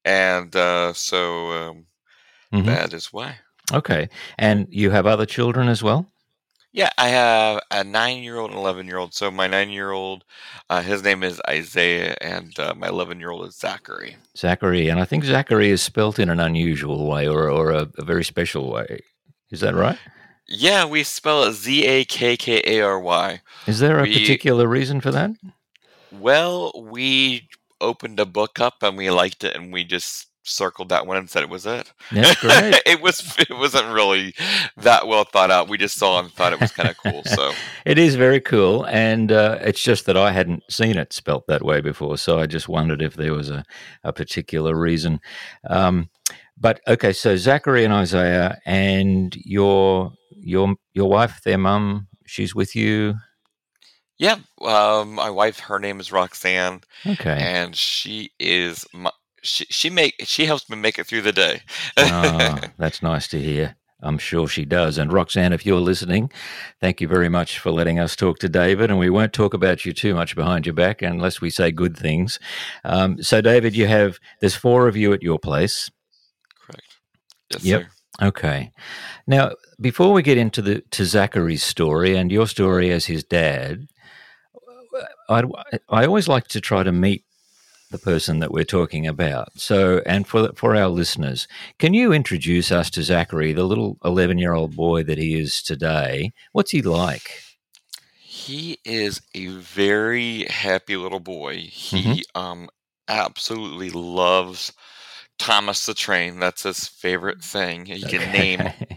and 0.05 0.55
uh, 0.55 0.93
so 0.93 1.51
um, 1.69 1.85
Mhm. 2.53 2.65
that 2.65 2.93
is 2.93 3.07
why. 3.07 3.39
Okay. 3.73 4.07
And 4.37 4.67
you 4.69 4.91
have 4.91 5.05
other 5.05 5.25
children 5.25 5.67
as 5.67 5.83
well? 5.83 6.09
Yeah, 6.77 6.91
I 6.99 7.07
have 7.07 7.59
a 7.71 7.83
nine 7.83 8.21
year 8.21 8.37
old 8.37 8.51
and 8.51 8.59
11 8.59 8.85
year 8.85 8.97
old. 8.99 9.15
So 9.15 9.31
my 9.31 9.47
nine 9.47 9.71
year 9.71 9.89
old, 9.89 10.23
uh, 10.69 10.83
his 10.83 11.01
name 11.01 11.23
is 11.23 11.41
Isaiah, 11.49 12.15
and 12.21 12.57
uh, 12.59 12.75
my 12.77 12.87
11 12.89 13.19
year 13.19 13.31
old 13.31 13.47
is 13.47 13.55
Zachary. 13.57 14.15
Zachary. 14.37 14.87
And 14.87 14.99
I 14.99 15.05
think 15.05 15.23
Zachary 15.23 15.71
is 15.71 15.81
spelt 15.81 16.19
in 16.19 16.29
an 16.29 16.39
unusual 16.39 17.07
way 17.09 17.27
or, 17.27 17.49
or 17.49 17.71
a, 17.71 17.89
a 17.97 18.05
very 18.05 18.23
special 18.23 18.71
way. 18.71 18.99
Is 19.49 19.61
that 19.61 19.73
right? 19.73 19.97
Yeah, 20.47 20.85
we 20.85 21.01
spell 21.01 21.45
it 21.45 21.53
Z 21.53 21.83
A 21.83 22.05
K 22.05 22.37
K 22.37 22.61
A 22.63 22.81
R 22.81 22.99
Y. 22.99 23.41
Is 23.65 23.79
there 23.79 23.97
a 23.97 24.03
We- 24.03 24.13
particular 24.13 24.67
reason 24.67 25.01
for 25.01 25.09
that? 25.11 25.31
Well, 26.11 26.71
we 26.79 27.49
opened 27.81 28.19
a 28.19 28.25
book 28.27 28.59
up 28.59 28.83
and 28.83 28.95
we 28.97 29.09
liked 29.09 29.43
it, 29.43 29.55
and 29.55 29.73
we 29.73 29.83
just 29.83 30.26
circled 30.47 30.89
that 30.89 31.05
one 31.05 31.17
and 31.17 31.29
said 31.29 31.43
it 31.43 31.49
was 31.49 31.65
it. 31.65 31.91
That's 32.11 32.39
great. 32.39 32.81
it 32.85 33.01
was. 33.01 33.35
It 33.37 33.51
wasn't 33.51 33.93
really 33.93 34.33
that 34.77 35.07
well 35.07 35.23
thought 35.23 35.51
out. 35.51 35.67
We 35.69 35.77
just 35.77 35.97
saw 35.97 36.19
and 36.19 36.31
thought 36.31 36.53
it 36.53 36.59
was 36.59 36.71
kind 36.71 36.89
of 36.89 36.97
cool. 36.97 37.23
So 37.25 37.51
It 37.85 37.97
is 37.97 38.15
very 38.15 38.41
cool, 38.41 38.85
and 38.85 39.31
uh, 39.31 39.57
it's 39.61 39.81
just 39.81 40.05
that 40.05 40.17
I 40.17 40.31
hadn't 40.31 40.63
seen 40.69 40.97
it 40.97 41.13
spelt 41.13 41.47
that 41.47 41.63
way 41.63 41.81
before, 41.81 42.17
so 42.17 42.39
I 42.39 42.45
just 42.47 42.67
wondered 42.69 43.01
if 43.01 43.15
there 43.15 43.33
was 43.33 43.49
a, 43.49 43.63
a 44.03 44.11
particular 44.13 44.75
reason. 44.75 45.19
Um, 45.69 46.09
but 46.59 46.81
okay, 46.87 47.13
so 47.13 47.35
Zachary 47.37 47.83
and 47.85 47.93
Isaiah, 47.93 48.59
and 48.65 49.35
your 49.37 50.13
your 50.31 50.75
your 50.93 51.09
wife, 51.09 51.41
their 51.43 51.57
mum, 51.57 52.07
she's 52.25 52.55
with 52.55 52.75
you. 52.75 53.15
Yeah, 54.19 54.37
um, 54.63 55.13
my 55.13 55.29
wife, 55.29 55.59
her 55.59 55.77
name 55.77 55.99
is 55.99 56.11
Roxanne, 56.11 56.81
Okay. 57.05 57.37
and 57.39 57.75
she 57.75 58.31
is 58.39 58.83
my, 58.91 59.11
she 59.47 59.65
she 59.69 59.89
make 59.89 60.15
she 60.25 60.45
helps 60.45 60.69
me 60.69 60.77
make 60.77 60.99
it 60.99 61.07
through 61.07 61.23
the 61.23 61.33
day. 61.33 61.61
Ah, 61.99 62.71
that's 62.77 63.01
nice 63.03 63.27
to 63.29 63.39
hear. 63.41 63.75
I'm 64.01 64.19
sure 64.19 64.47
she 64.47 64.65
does. 64.65 64.97
And 64.99 65.11
Roxanne, 65.11 65.53
if 65.53 65.65
you're 65.65 65.79
listening, 65.81 66.31
thank 66.81 67.01
you 67.01 67.07
very 67.07 67.29
much 67.29 67.59
for 67.59 67.71
letting 67.71 67.99
us 67.99 68.15
talk 68.15 68.39
to 68.39 68.49
David. 68.49 68.91
And 68.91 68.99
we 68.99 69.09
won't 69.09 69.33
talk 69.33 69.53
about 69.55 69.85
you 69.85 69.93
too 69.93 70.13
much 70.15 70.35
behind 70.35 70.67
your 70.67 70.75
back 70.75 71.01
unless 71.01 71.41
we 71.41 71.49
say 71.49 71.71
good 71.71 71.97
things. 71.97 72.39
Um, 72.85 73.23
so, 73.23 73.41
David, 73.41 73.75
you 73.75 73.87
have, 73.87 74.19
there's 74.41 74.55
four 74.55 74.87
of 74.87 74.97
you 74.97 75.13
at 75.13 75.23
your 75.23 75.39
place. 75.39 75.89
Correct. 76.59 76.97
Yes, 77.49 77.63
Yep. 77.63 77.83
sir. 77.83 77.89
Okay. 78.21 78.71
Now, 79.27 79.53
before 79.81 80.13
we 80.13 80.23
get 80.23 80.37
into 80.37 80.61
the 80.61 80.81
to 80.91 81.05
Zachary's 81.05 81.63
story 81.63 82.15
and 82.17 82.31
your 82.31 82.47
story 82.47 82.91
as 82.91 83.05
his 83.07 83.23
dad, 83.23 83.87
I 85.29 85.43
I 85.89 86.05
always 86.05 86.27
like 86.27 86.47
to 86.49 86.61
try 86.61 86.83
to 86.83 86.91
meet 86.91 87.25
the 87.89 87.97
person 87.99 88.39
that 88.39 88.51
we're 88.51 88.63
talking 88.65 89.07
about. 89.07 89.49
So, 89.59 90.01
and 90.05 90.27
for 90.27 90.51
for 90.55 90.75
our 90.75 90.87
listeners, 90.89 91.47
can 91.79 91.93
you 91.93 92.11
introduce 92.13 92.71
us 92.71 92.89
to 92.91 93.03
Zachary, 93.03 93.53
the 93.53 93.63
little 93.65 93.97
eleven 94.03 94.37
year 94.37 94.53
old 94.53 94.75
boy 94.75 95.03
that 95.03 95.17
he 95.17 95.39
is 95.39 95.61
today? 95.61 96.31
What's 96.51 96.71
he 96.71 96.81
like? 96.81 97.43
He 98.13 98.77
is 98.85 99.21
a 99.33 99.47
very 99.47 100.43
happy 100.45 100.95
little 100.97 101.19
boy. 101.19 101.57
He 101.57 102.23
Mm-hmm. 102.23 102.35
um 102.35 102.69
absolutely 103.07 103.89
loves 103.89 104.73
Thomas 105.37 105.85
the 105.85 105.93
Train. 105.93 106.39
That's 106.39 106.63
his 106.63 106.87
favorite 106.87 107.43
thing. 107.43 107.85
He 107.85 108.05
can 108.05 108.31
name. 108.31 108.69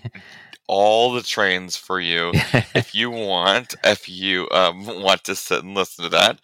all 0.73 1.13
the 1.13 1.23
trains 1.23 1.77
for 1.77 2.01
you 2.01 2.31
if 2.77 2.95
you 2.95 3.11
want, 3.11 3.75
if 3.83 4.09
you 4.09 4.49
um, 4.53 4.87
want 5.03 5.25
to 5.25 5.35
sit 5.35 5.65
and 5.65 5.75
listen 5.75 6.05
to 6.05 6.11
that. 6.11 6.39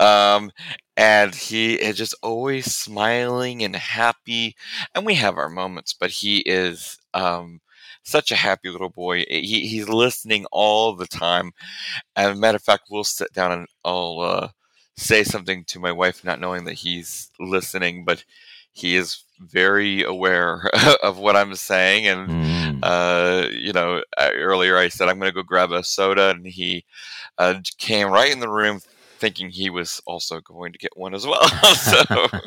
Um, 0.00 0.50
and 0.96 1.34
he 1.34 1.74
is 1.74 1.98
just 1.98 2.14
always 2.22 2.74
smiling 2.74 3.62
and 3.62 3.76
happy. 3.76 4.56
And 4.94 5.04
we 5.04 5.14
have 5.16 5.36
our 5.36 5.50
moments, 5.50 5.92
but 5.92 6.10
he 6.10 6.38
is 6.38 6.96
um, 7.12 7.60
such 8.02 8.32
a 8.32 8.36
happy 8.36 8.70
little 8.70 8.88
boy. 8.88 9.26
He, 9.28 9.68
he's 9.68 9.90
listening 9.90 10.46
all 10.50 10.96
the 10.96 11.06
time. 11.06 11.52
And 12.16 12.40
matter 12.40 12.56
of 12.56 12.62
fact, 12.62 12.84
we'll 12.90 13.04
sit 13.04 13.34
down 13.34 13.52
and 13.52 13.66
I'll 13.84 14.20
uh, 14.20 14.48
say 14.96 15.22
something 15.22 15.64
to 15.64 15.78
my 15.78 15.92
wife, 15.92 16.24
not 16.24 16.40
knowing 16.40 16.64
that 16.64 16.74
he's 16.74 17.30
listening, 17.38 18.06
but 18.06 18.24
he 18.72 18.96
is 18.96 19.22
very 19.38 20.02
aware 20.02 20.70
of 21.02 21.18
what 21.18 21.36
I'm 21.36 21.54
saying. 21.56 22.06
And 22.06 22.28
Mm. 22.30 22.55
Uh, 22.82 23.46
you 23.52 23.72
know, 23.72 24.02
uh, 24.16 24.30
earlier 24.34 24.76
I 24.76 24.88
said 24.88 25.08
I'm 25.08 25.18
going 25.18 25.30
to 25.30 25.34
go 25.34 25.42
grab 25.42 25.72
a 25.72 25.82
soda, 25.84 26.30
and 26.30 26.46
he 26.46 26.84
uh, 27.38 27.60
came 27.78 28.08
right 28.08 28.32
in 28.32 28.40
the 28.40 28.48
room 28.48 28.80
thinking 29.18 29.48
he 29.50 29.70
was 29.70 30.00
also 30.06 30.40
going 30.40 30.72
to 30.72 30.78
get 30.78 30.90
one 30.96 31.14
as 31.14 31.26
well. 31.26 31.46
so 31.74 32.04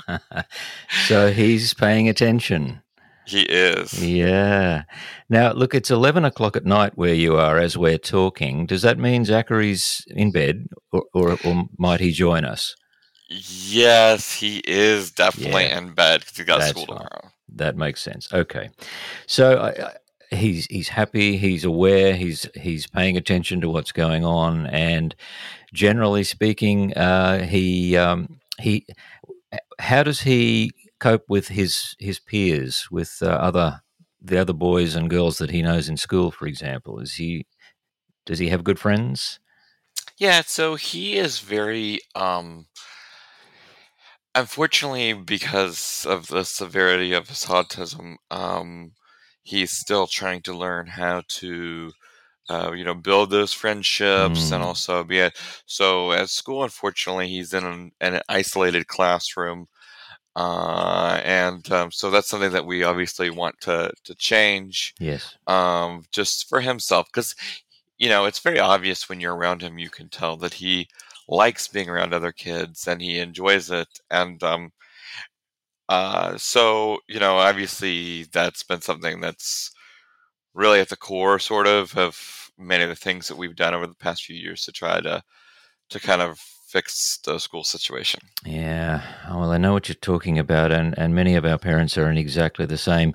so 1.08 1.32
he's 1.32 1.74
paying 1.74 2.08
attention. 2.08 2.82
he 3.26 3.42
is. 3.44 3.94
Yeah. 4.06 4.84
Now, 5.30 5.52
look, 5.54 5.74
it's 5.76 5.90
11 5.92 6.26
o'clock 6.26 6.56
at 6.56 6.66
night 6.66 6.94
where 6.96 7.14
you 7.14 7.36
are 7.38 7.58
as 7.58 7.78
we're 7.78 7.98
talking. 7.98 8.66
Does 8.66 8.82
that 8.84 8.98
mean 9.00 9.26
Zachary's 9.26 10.04
in 10.08 10.32
bed 10.32 10.68
or, 10.92 11.04
or, 11.14 11.38
or 11.44 11.66
might 11.78 12.00
he 12.02 12.12
join 12.12 12.46
us? 12.46 12.76
Yes, 13.30 14.34
he 14.34 14.62
is 14.66 15.12
definitely 15.12 15.66
Yeah. 15.66 15.78
in 15.78 15.94
bed 15.94 16.22
because 16.22 16.38
he 16.38 16.44
got 16.44 16.60
That's 16.60 16.72
school 16.72 16.88
tomorrow. 16.88 17.30
That 17.56 17.78
makes 17.78 18.02
sense. 18.02 18.32
Okay. 18.34 18.70
So 19.28 19.60
I, 19.60 19.94
he's 20.30 20.66
he's 20.68 20.90
happy, 20.90 21.38
he's 21.38 21.64
aware, 21.66 22.16
he's 22.16 22.50
he's 22.56 22.88
paying 22.88 23.18
attention 23.18 23.62
to 23.62 23.70
what's 23.70 23.92
going 23.92 24.26
on 24.26 24.68
and 24.68 25.16
generally 25.74 26.24
speaking, 26.24 26.94
uh, 26.96 27.44
he 27.46 27.96
um, 27.98 28.40
he 28.60 28.86
how 29.80 30.04
does 30.04 30.22
he 30.22 30.72
cope 31.00 31.24
with 31.28 31.48
his 31.48 31.96
his 32.00 32.20
peers 32.20 32.88
with 32.92 33.18
uh, 33.22 33.28
other 33.28 33.82
the 34.22 34.38
other 34.38 34.54
boys 34.54 34.96
and 34.96 35.10
girls 35.10 35.38
that 35.38 35.52
he 35.52 35.62
knows 35.62 35.90
in 35.90 35.98
school 35.98 36.32
for 36.32 36.46
example? 36.48 37.00
Is 37.00 37.16
he 37.16 37.46
does 38.26 38.40
he 38.40 38.50
have 38.50 38.64
good 38.64 38.80
friends? 38.80 39.40
Yeah, 40.18 40.42
so 40.46 40.76
he 40.76 41.18
is 41.18 41.40
very 41.40 42.00
um 42.16 42.68
unfortunately 44.36 45.14
because 45.14 46.06
of 46.08 46.28
the 46.28 46.44
severity 46.44 47.14
of 47.14 47.30
his 47.30 47.46
autism, 47.46 48.18
um 48.30 48.92
he's 49.50 49.72
still 49.72 50.08
trying 50.08 50.42
to 50.44 50.54
learn 50.58 50.88
how 50.88 51.24
to 51.28 51.92
uh, 52.50 52.72
you 52.76 52.84
know 52.86 52.96
build 52.96 53.30
those 53.32 53.54
friendships 53.54 54.52
and 54.52 54.62
Mm. 54.62 54.64
also 54.64 55.04
be 55.04 55.20
a, 55.20 55.32
so 55.66 56.14
at 56.14 56.30
school 56.30 56.64
unfortunately 56.64 57.28
he's 57.30 57.54
in 57.54 57.66
an, 57.66 57.92
an 58.02 58.22
isolated 58.30 58.88
classroom 58.88 59.68
uh, 60.36 61.22
and 61.24 61.72
um, 61.72 61.92
so 61.92 62.10
that's 62.12 62.28
something 62.28 62.52
that 62.52 62.66
we 62.66 62.84
obviously 62.84 63.30
want 63.30 63.60
to 63.62 63.92
to 64.04 64.16
change 64.16 64.96
Yes. 65.00 65.38
um, 65.48 66.04
just 66.12 66.50
for 66.50 66.62
himself 66.62 67.08
because 67.14 67.36
you 67.98 68.10
know 68.10 68.26
it's 68.26 68.40
very 68.40 68.60
obvious 68.60 69.10
when 69.10 69.20
you're 69.20 69.36
around 69.36 69.62
him 69.62 69.80
you 69.80 69.90
can 69.90 70.10
tell 70.10 70.38
that 70.38 70.54
he 70.56 70.88
likes 71.28 71.68
being 71.68 71.90
around 71.90 72.14
other 72.14 72.32
kids 72.32 72.88
and 72.88 73.02
he 73.02 73.20
enjoys 73.20 73.70
it 73.72 73.88
and 74.12 74.42
um, 74.44 74.72
uh, 75.90 76.38
so 76.38 77.00
you 77.08 77.20
know 77.20 77.38
obviously 77.38 78.24
that's 78.32 78.64
been 78.64 78.82
something 78.82 79.20
that's 79.20 79.72
really 80.54 80.80
at 80.80 80.90
the 80.90 80.98
core 80.98 81.40
sort 81.40 81.68
of 81.68 81.98
of 81.98 82.52
many 82.58 82.84
of 82.84 82.90
the 82.90 82.96
things 82.96 83.28
that 83.28 83.38
we've 83.38 83.56
done 83.56 83.74
over 83.74 83.88
the 83.88 83.96
past 83.96 84.24
few 84.24 84.36
years 84.36 84.64
to 84.66 84.72
try 84.72 85.02
to 85.02 85.22
to 85.90 86.00
kind 86.00 86.22
of 86.22 86.40
fix 86.70 87.18
the 87.26 87.40
school 87.40 87.64
situation. 87.64 88.20
Yeah, 88.46 89.02
oh, 89.28 89.40
well, 89.40 89.52
I 89.52 89.58
know 89.58 89.74
what 89.74 89.90
you're 89.90 89.96
talking 89.96 90.38
about, 90.38 90.72
and, 90.72 90.96
and 91.00 91.16
many 91.16 91.34
of 91.36 91.44
our 91.44 91.58
parents 91.58 91.98
are 91.98 92.12
in 92.12 92.18
exactly 92.18 92.68
the 92.68 92.78
same 92.78 93.14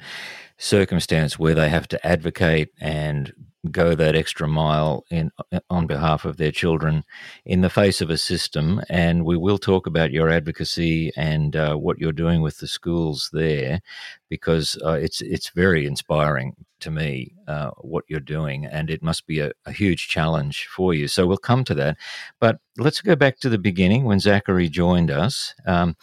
circumstance 0.59 1.39
where 1.39 1.55
they 1.55 1.69
have 1.69 1.87
to 1.89 2.07
advocate 2.07 2.71
and 2.81 3.33
go 3.71 3.95
that 3.95 4.15
extra 4.15 4.47
mile 4.47 5.05
in 5.11 5.31
on 5.71 5.87
behalf 5.87 6.25
of 6.25 6.37
their 6.37 6.53
children 6.53 7.05
in 7.45 7.61
the 7.61 7.71
face 7.71 8.01
of 8.01 8.11
a 8.11 8.19
system. 8.19 8.81
And 8.89 9.25
we 9.25 9.37
will 9.37 9.59
talk 9.59 9.87
about 9.87 10.13
your 10.13 10.29
advocacy 10.29 11.13
and 11.17 11.57
uh, 11.57 11.75
what 11.77 11.99
you're 11.99 12.13
doing 12.13 12.43
with 12.43 12.59
the 12.59 12.69
schools 12.69 13.31
there, 13.33 13.81
because 14.29 14.79
uh, 14.85 14.93
it's 14.93 15.21
it's 15.21 15.51
very 15.51 15.87
inspiring 15.87 16.55
to 16.81 16.91
me 16.91 17.35
uh, 17.49 17.71
what 17.81 18.05
you're 18.09 18.21
doing, 18.21 18.67
and 18.67 18.91
it 18.91 19.03
must 19.03 19.27
be 19.27 19.41
a, 19.41 19.53
a 19.65 19.73
huge 19.73 20.09
challenge 20.09 20.67
for 20.67 20.93
you. 20.93 21.09
So 21.09 21.27
we'll 21.27 21.39
come 21.39 21.65
to 21.65 21.75
that. 21.75 21.97
But 22.41 22.59
let's 22.77 23.01
go 23.01 23.17
back 23.17 23.39
to 23.41 23.49
the 23.49 23.59
beginning 23.59 24.05
when 24.05 24.21
Zachary 24.21 24.69
joined 24.69 25.11
us. 25.11 25.55
Um, 25.67 25.97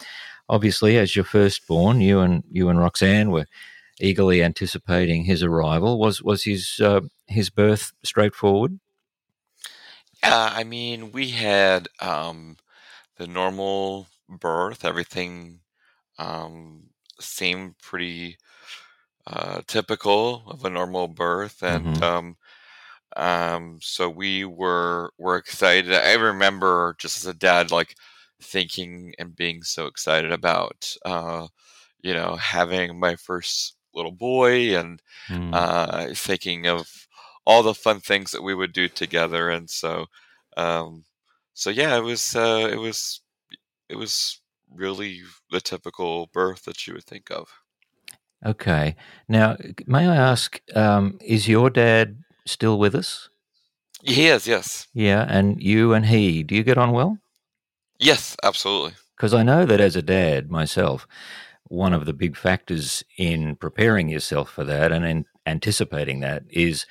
obviously, 0.48 0.98
as 0.98 1.14
your 1.14 1.24
firstborn, 1.24 2.00
you 2.00 2.20
and 2.20 2.42
you 2.50 2.68
and 2.68 2.78
Roxanne 2.78 3.30
were 3.30 3.46
eagerly 4.02 4.42
anticipating 4.44 5.24
his 5.24 5.42
arrival. 5.42 5.98
Was 6.00 6.22
was 6.22 6.44
his 6.44 6.80
uh, 6.82 7.02
his 7.28 7.50
birth 7.50 7.92
straightforward? 8.04 8.80
Yeah, 10.22 10.50
I 10.52 10.64
mean, 10.64 11.12
we 11.12 11.30
had 11.30 11.88
um, 12.00 12.56
the 13.16 13.26
normal 13.26 14.08
birth. 14.28 14.84
Everything 14.84 15.60
um, 16.18 16.90
seemed 17.20 17.78
pretty 17.78 18.38
uh, 19.26 19.62
typical 19.66 20.44
of 20.48 20.64
a 20.64 20.70
normal 20.70 21.08
birth, 21.08 21.62
and 21.62 22.00
Mhm. 22.00 22.02
um, 22.02 22.36
um, 23.16 23.78
so 23.82 24.08
we 24.10 24.44
were 24.44 25.12
were 25.18 25.36
excited. 25.36 25.92
I 25.94 26.14
remember 26.14 26.96
just 26.98 27.18
as 27.18 27.26
a 27.26 27.34
dad, 27.34 27.70
like 27.72 27.96
thinking 28.42 29.14
and 29.18 29.36
being 29.36 29.62
so 29.64 29.86
excited 29.86 30.32
about, 30.32 30.94
uh, 31.04 31.48
you 32.02 32.14
know, 32.14 32.36
having 32.36 32.98
my 33.00 33.16
first 33.16 33.76
little 33.94 34.12
boy, 34.12 34.76
and 34.76 35.00
Mm. 35.28 35.54
uh, 35.54 36.14
thinking 36.14 36.66
of 36.66 36.88
all 37.46 37.62
the 37.62 37.74
fun 37.74 38.00
things 38.00 38.30
that 38.32 38.42
we 38.42 38.54
would 38.54 38.72
do 38.72 38.88
together, 38.88 39.50
and 39.50 39.68
so, 39.70 40.06
um, 40.56 41.04
so 41.54 41.70
yeah, 41.70 41.96
it 41.96 42.02
was 42.02 42.34
uh, 42.36 42.68
it 42.72 42.76
was 42.76 43.20
it 43.88 43.96
was 43.96 44.40
really 44.74 45.22
the 45.50 45.60
typical 45.60 46.28
birth 46.32 46.64
that 46.64 46.86
you 46.86 46.94
would 46.94 47.04
think 47.04 47.30
of. 47.30 47.48
Okay. 48.44 48.96
Now, 49.28 49.56
may 49.86 50.06
I 50.06 50.16
ask, 50.16 50.60
um, 50.74 51.18
is 51.20 51.46
your 51.48 51.70
dad 51.70 52.24
still 52.46 52.78
with 52.78 52.94
us? 52.94 53.28
He 54.02 54.26
is, 54.26 54.46
yes, 54.46 54.88
Yeah, 54.94 55.24
and 55.28 55.62
you 55.62 55.92
and 55.94 56.06
he, 56.06 56.42
do 56.42 56.54
you 56.54 56.62
get 56.64 56.78
on 56.78 56.92
well? 56.92 57.18
yes, 57.98 58.36
absolutely. 58.42 58.94
Because 59.16 59.32
I 59.34 59.42
know 59.42 59.64
that 59.64 59.80
as 59.80 59.94
a 59.96 60.02
dad 60.02 60.50
myself, 60.50 61.06
one 61.72 61.94
of 61.94 62.04
the 62.04 62.12
big 62.12 62.36
factors 62.36 63.02
in 63.16 63.56
preparing 63.56 64.08
yourself 64.08 64.50
for 64.50 64.62
that 64.62 64.92
and 64.92 65.06
in 65.06 65.24
anticipating 65.46 66.20
that 66.20 66.42
is 66.50 66.84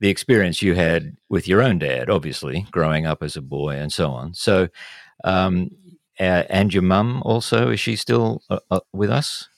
the 0.00 0.08
experience 0.08 0.60
you 0.60 0.74
had 0.74 1.16
with 1.28 1.46
your 1.46 1.62
own 1.62 1.78
dad, 1.78 2.10
obviously, 2.10 2.66
growing 2.72 3.06
up 3.06 3.22
as 3.22 3.36
a 3.36 3.40
boy 3.40 3.76
and 3.76 3.92
so 3.92 4.10
on. 4.10 4.34
So, 4.34 4.68
um, 5.22 5.70
uh, 6.18 6.42
and 6.50 6.74
your 6.74 6.82
mum 6.82 7.22
also, 7.24 7.70
is 7.70 7.78
she 7.78 7.94
still 7.94 8.42
uh, 8.50 8.58
uh, 8.72 8.80
with 8.92 9.08
us? 9.08 9.48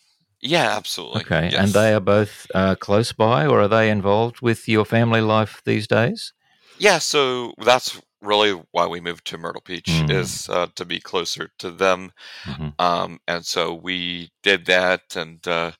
Yeah, 0.43 0.77
absolutely. 0.77 1.23
Okay. 1.23 1.49
yes. 1.53 1.59
And 1.59 1.69
they 1.73 1.95
are 1.95 2.01
both 2.01 2.47
uh, 2.55 2.75
close 2.75 3.12
by, 3.12 3.47
or 3.47 3.62
are 3.62 3.69
they 3.69 3.89
involved 3.89 4.43
with 4.43 4.69
your 4.69 4.85
family 4.85 5.23
life 5.23 5.62
these 5.65 5.87
days? 5.87 6.35
Yeah, 6.79 6.99
so 6.99 7.55
that's 7.59 7.99
really 8.22 8.52
why 8.72 8.87
we 8.87 9.00
moved 9.00 9.26
to 9.26 9.38
Myrtle 9.38 9.62
Beach 9.64 9.88
Mm. 9.88 10.11
is 10.11 10.48
uh, 10.48 10.68
to 10.74 10.85
be 10.85 11.00
closer 11.00 11.50
to 11.59 11.70
them. 11.70 12.12
Mhm. 12.44 12.74
Um, 12.79 13.20
and 13.29 13.44
so 13.44 13.74
we 13.74 14.31
did 14.42 14.66
that, 14.66 15.16
and 15.16 15.46
uh, 15.46 15.72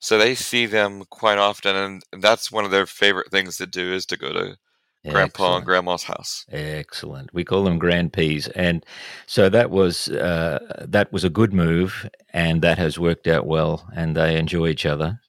so 0.00 0.18
they 0.18 0.34
see 0.34 0.66
them 0.66 1.04
quite 1.10 1.38
often, 1.38 1.76
and 1.76 2.02
that's 2.22 2.50
one 2.52 2.64
of 2.64 2.70
their 2.70 2.86
favorite 2.86 3.30
things 3.30 3.56
to 3.58 3.66
do 3.66 3.92
is 3.92 4.06
to 4.06 4.16
go 4.16 4.32
to 4.32 4.56
Grandpa 5.04 5.24
Excellent. 5.24 5.56
and 5.56 5.66
Grandma's 5.66 6.02
house. 6.04 6.46
Excellent. 6.50 7.34
We 7.34 7.44
call 7.44 7.64
them 7.64 7.78
grand 7.78 8.12
peas, 8.12 8.48
and 8.48 8.84
so 9.26 9.48
that 9.48 9.70
was 9.70 10.08
uh, 10.08 10.58
that 10.88 11.12
was 11.12 11.24
a 11.24 11.30
good 11.30 11.52
move, 11.52 12.08
and 12.32 12.62
that 12.62 12.78
has 12.78 12.98
worked 12.98 13.26
out 13.26 13.46
well, 13.46 13.88
and 13.94 14.16
they 14.16 14.36
enjoy 14.38 14.68
each 14.68 14.86
other. 14.86 15.20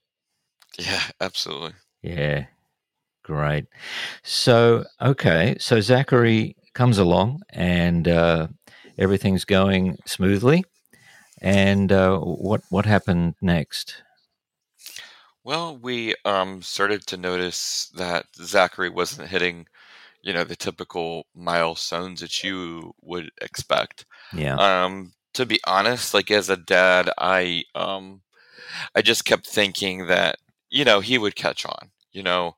Yeah, 0.78 1.02
absolutely. 1.22 1.74
Yeah, 2.02 2.46
great. 3.24 3.66
So 4.24 4.86
okay, 5.02 5.56
so 5.60 5.82
Zachary 5.82 6.56
comes 6.74 6.98
along, 6.98 7.42
and 7.50 8.08
uh, 8.08 8.48
everything's 8.98 9.46
going 9.46 9.98
smoothly. 10.06 10.64
And 11.42 11.92
uh, 11.92 12.20
what 12.20 12.62
what 12.70 12.86
happened 12.86 13.36
next? 13.42 14.04
Well, 15.44 15.78
we 15.78 16.16
um, 16.24 16.62
started 16.62 17.06
to 17.08 17.18
notice 17.18 17.92
that 17.96 18.28
Zachary 18.38 18.90
wasn't 18.90 19.28
hitting, 19.28 19.68
you 20.22 20.32
know, 20.32 20.46
the 20.46 20.56
typical 20.56 21.26
milestones 21.36 22.22
that 22.22 22.44
you 22.44 22.96
would 23.02 23.30
expect. 23.42 24.06
Yeah. 24.34 24.56
Um, 24.56 25.12
to 25.34 25.46
be 25.46 25.60
honest, 25.66 26.14
like 26.14 26.32
as 26.32 26.50
a 26.50 26.56
dad, 26.56 27.10
I 27.18 27.64
um, 27.76 28.22
I 28.96 29.02
just 29.02 29.26
kept 29.26 29.48
thinking 29.48 30.08
that 30.08 30.38
you 30.70 30.86
know 30.86 31.02
he 31.02 31.18
would 31.18 31.36
catch 31.36 31.66
on. 31.66 31.90
You 32.14 32.24
know, 32.24 32.56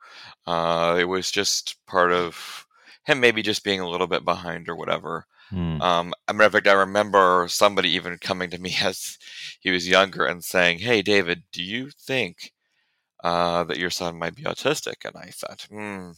uh, 0.48 0.98
it 1.00 1.06
was 1.06 1.32
just 1.32 1.76
part 1.88 2.12
of 2.12 2.66
him 3.06 3.20
maybe 3.20 3.42
just 3.42 3.64
being 3.64 3.80
a 3.80 3.90
little 3.90 4.08
bit 4.08 4.26
behind 4.26 4.68
or 4.68 4.76
whatever. 4.76 5.26
Hmm. 5.50 5.82
Um, 5.82 6.14
matter 6.28 6.46
of 6.46 6.52
fact, 6.54 6.68
I 6.68 6.74
remember 6.74 7.46
somebody 7.50 7.90
even 7.92 8.18
coming 8.18 8.50
to 8.50 8.58
me 8.58 8.76
as 8.82 9.18
he 9.60 9.72
was 9.72 9.88
younger 9.88 10.26
and 10.26 10.44
saying, 10.44 10.80
"Hey, 10.80 11.02
David, 11.02 11.44
do 11.52 11.64
you 11.64 11.90
think 11.92 12.52
uh, 13.24 13.64
that 13.66 13.78
your 13.78 13.92
son 13.92 14.18
might 14.18 14.36
be 14.36 14.44
autistic?" 14.44 15.06
And 15.06 15.16
I 15.16 15.30
thought, 15.32 15.68
hmm, 15.70 16.12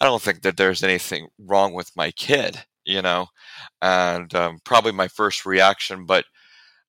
I 0.00 0.04
don't 0.06 0.22
think 0.22 0.42
that 0.42 0.56
there's 0.56 0.82
anything 0.84 1.28
wrong 1.38 1.72
with 1.72 1.96
my 1.96 2.10
kid, 2.12 2.64
you 2.84 3.02
know. 3.02 3.28
And 3.82 4.32
um, 4.34 4.58
probably 4.64 4.92
my 4.92 5.08
first 5.08 5.46
reaction, 5.46 6.06
but 6.06 6.24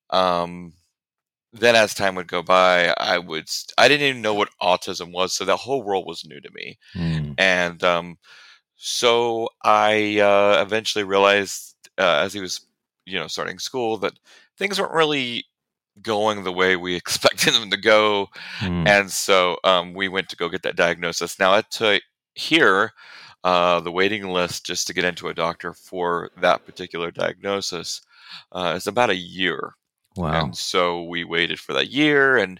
um, 0.09 0.73
then 1.59 1.75
as 1.75 1.93
time 1.93 2.15
would 2.15 2.27
go 2.27 2.41
by, 2.43 2.93
I 2.97 3.17
would 3.19 3.49
I 3.77 3.87
didn't 3.87 4.07
even 4.07 4.21
know 4.21 4.33
what 4.33 4.49
autism 4.61 5.11
was, 5.13 5.33
so 5.33 5.45
that 5.45 5.57
whole 5.57 5.83
world 5.83 6.05
was 6.07 6.25
new 6.25 6.39
to 6.41 6.51
me 6.53 6.77
Hmm. 6.93 7.33
and 7.37 7.83
um, 7.83 8.17
so 8.75 9.49
I 9.63 10.19
uh, 10.19 10.61
eventually 10.61 11.03
realized 11.03 11.75
uh, 11.97 12.21
as 12.23 12.33
he 12.33 12.41
was, 12.41 12.61
you 13.05 13.17
know, 13.19 13.27
starting 13.27 13.59
school 13.59 13.97
that 13.97 14.13
things 14.57 14.79
weren't 14.79 14.93
really 14.93 15.45
going 16.01 16.43
the 16.43 16.51
way 16.53 16.75
we 16.75 16.95
expected 17.01 17.53
them 17.53 17.69
to 17.71 17.77
go, 17.77 18.29
Hmm. 18.59 18.87
and 18.87 19.11
so 19.11 19.57
um, 19.63 19.93
we 19.93 20.07
went 20.09 20.29
to 20.29 20.35
go 20.37 20.49
get 20.49 20.63
that 20.63 20.75
diagnosis. 20.75 21.39
Now, 21.39 21.61
to 21.61 21.99
hear 22.35 22.93
uh, 23.43 23.79
the 23.81 23.91
waiting 23.91 24.27
list 24.29 24.65
just 24.65 24.87
to 24.87 24.93
get 24.93 25.05
into 25.05 25.29
a 25.29 25.33
doctor 25.33 25.73
for 25.73 26.31
that 26.41 26.65
particular 26.65 27.11
diagnosis 27.11 28.01
uh, 28.51 28.73
is 28.75 28.87
about 28.87 29.09
a 29.09 29.15
year. 29.15 29.75
Wow. 30.17 30.45
And 30.45 30.57
so 30.57 31.03
we 31.03 31.23
waited 31.23 31.59
for 31.59 31.73
that 31.73 31.89
year, 31.89 32.37
and 32.37 32.59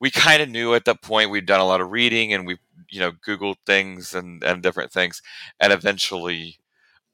we 0.00 0.10
kind 0.10 0.42
of 0.42 0.48
knew 0.48 0.74
at 0.74 0.86
that 0.86 1.02
point 1.02 1.30
we'd 1.30 1.46
done 1.46 1.60
a 1.60 1.66
lot 1.66 1.80
of 1.80 1.90
reading 1.90 2.32
and 2.32 2.46
we, 2.46 2.58
you 2.88 3.00
know, 3.00 3.12
Googled 3.12 3.56
things 3.66 4.14
and, 4.14 4.42
and 4.42 4.62
different 4.62 4.90
things. 4.90 5.22
And 5.60 5.72
eventually 5.72 6.58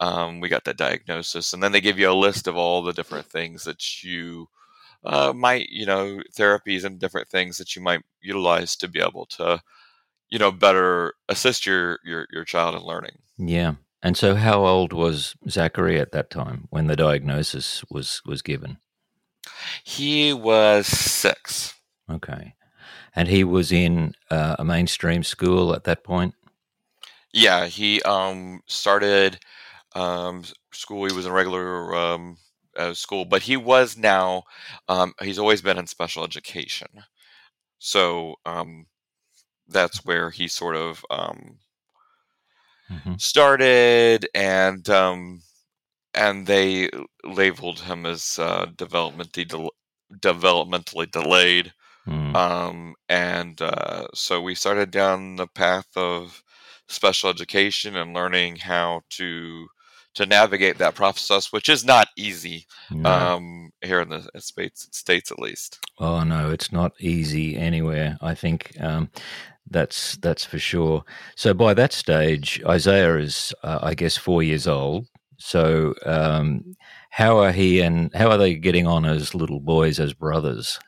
um, 0.01 0.41
we 0.41 0.49
got 0.49 0.65
that 0.65 0.77
diagnosis. 0.77 1.53
And 1.53 1.63
then 1.63 1.73
they 1.73 1.81
give 1.81 1.99
you 1.99 2.11
a 2.11 2.15
list 2.15 2.47
of 2.47 2.57
all 2.57 2.83
the 2.83 2.93
different 2.93 3.27
things 3.27 3.65
that 3.65 4.05
you 4.05 4.49
uh, 5.05 5.33
might, 5.33 5.69
you 5.69 5.85
know, 5.85 6.21
therapies 6.37 6.85
and 6.85 6.99
different 6.99 7.29
things 7.29 7.59
that 7.59 7.75
you 7.75 7.83
might 7.83 8.03
utilize 8.21 8.77
to 8.77 8.89
be 8.89 9.01
able 9.01 9.27
to, 9.27 9.61
you 10.31 10.39
know, 10.39 10.53
better 10.53 11.15
assist 11.29 11.67
your, 11.67 11.99
your, 12.05 12.27
your 12.33 12.45
child 12.45 12.75
in 12.77 12.83
learning. 12.83 13.19
Yeah. 13.37 13.75
And 14.03 14.17
so, 14.17 14.37
how 14.37 14.65
old 14.65 14.93
was 14.93 15.35
Zachary 15.49 15.99
at 15.99 16.13
that 16.13 16.31
time 16.31 16.69
when 16.71 16.87
the 16.87 16.95
diagnosis 16.95 17.83
was 17.91 18.23
was 18.25 18.43
given? 18.43 18.79
He 19.85 20.33
was 20.33 20.87
six. 20.87 21.75
Okay. 22.11 22.55
And 23.15 23.29
he 23.29 23.45
was 23.45 23.73
in 23.73 24.15
uh, 24.31 24.57
a 24.59 24.65
mainstream 24.65 25.23
school 25.25 25.75
at 25.75 25.85
that 25.85 26.05
point. 26.05 26.35
Yeah, 27.33 27.67
he 27.67 28.03
um 28.03 28.63
started 28.67 29.39
um 29.95 30.45
school. 30.73 31.07
He 31.07 31.13
was 31.13 31.27
in 31.27 31.33
regular 31.33 31.95
um 31.95 32.39
uh, 32.77 32.95
school, 32.95 33.25
but 33.25 33.43
he 33.43 33.57
was 33.57 33.97
now 33.97 34.45
um 34.89 35.15
he's 35.23 35.39
always 35.39 35.63
been 35.63 35.79
in 35.79 35.87
special 35.87 36.25
education. 36.25 36.89
So 37.79 38.37
um 38.47 38.87
that's 39.69 40.05
where 40.05 40.31
he 40.31 40.49
sort 40.49 40.77
of 40.77 41.05
um 41.11 41.59
Mhm. 42.89 43.17
started 43.17 44.29
and 44.35 44.89
um 44.91 45.43
and 46.17 46.47
they 46.47 46.91
labeled 47.25 47.81
him 47.81 48.07
as 48.07 48.39
uh 48.39 48.67
developmentally 48.77 49.47
del- 49.49 49.75
developmentally 50.21 51.11
delayed 51.11 51.73
Mm. 52.09 52.37
um, 52.37 52.95
and 53.09 53.61
uh, 53.61 54.07
so 54.15 54.41
we 54.41 54.55
started 54.55 54.93
down 54.93 55.35
the 55.35 55.49
path 55.49 55.89
of 55.97 56.41
special 56.89 57.31
education 57.31 57.97
and 57.97 58.15
learning 58.15 58.55
how 58.55 59.01
to 59.11 59.67
to 60.15 60.25
navigate 60.25 60.79
that 60.79 60.95
process, 60.95 61.53
which 61.53 61.69
is 61.69 61.85
not 61.85 62.07
easy 62.17 62.65
No. 62.93 63.11
um, 63.11 63.71
here 63.83 64.01
in 64.01 64.09
the 64.09 64.23
states, 64.41 64.89
states 64.93 65.33
at 65.33 65.41
least. 65.41 65.81
Oh 65.99 66.23
no, 66.23 66.51
it's 66.51 66.71
not 66.71 66.93
easy 67.01 67.57
anywhere. 67.57 68.17
I 68.23 68.35
think 68.37 68.73
um, 68.81 69.11
that's 69.69 70.17
that's 70.19 70.45
for 70.45 70.61
sure. 70.61 71.03
So 71.35 71.53
by 71.55 71.75
that 71.75 71.93
stage, 71.93 72.63
Isaiah 72.67 73.17
is, 73.19 73.53
uh, 73.65 73.81
I 73.83 73.95
guess, 73.95 74.17
four 74.17 74.45
years 74.45 74.69
old. 74.69 75.07
So 75.39 75.95
um, 76.05 76.77
how 77.11 77.39
are 77.39 77.53
he 77.53 77.81
and 77.81 78.13
how 78.15 78.31
are 78.31 78.39
they 78.39 78.55
getting 78.55 78.87
on 78.87 79.05
as 79.05 79.35
little 79.35 79.61
boys, 79.61 79.99
as 80.01 80.13
brothers? 80.15 80.79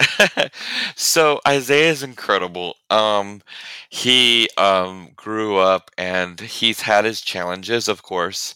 so 0.96 1.40
Isaiah 1.46 1.90
is 1.90 2.02
incredible. 2.02 2.76
Um, 2.90 3.42
he 3.88 4.48
um, 4.58 5.10
grew 5.16 5.56
up 5.56 5.90
and 5.96 6.38
he's 6.40 6.80
had 6.80 7.04
his 7.04 7.20
challenges, 7.20 7.88
of 7.88 8.02
course. 8.02 8.54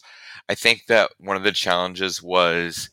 I 0.49 0.55
think 0.55 0.85
that 0.87 1.11
one 1.19 1.37
of 1.37 1.43
the 1.43 1.51
challenges 1.51 2.21
was 2.21 2.89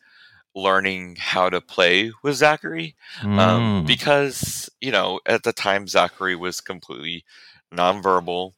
learning 0.54 1.16
how 1.18 1.50
to 1.50 1.60
play 1.60 2.12
with 2.22 2.36
Zachary 2.36 2.96
um, 3.36 3.84
Mm. 3.84 3.86
because 3.86 4.68
you 4.80 4.90
know 4.92 5.20
at 5.26 5.42
the 5.44 5.52
time 5.52 5.86
Zachary 5.88 6.36
was 6.36 6.60
completely 6.60 7.24
nonverbal, 7.74 8.52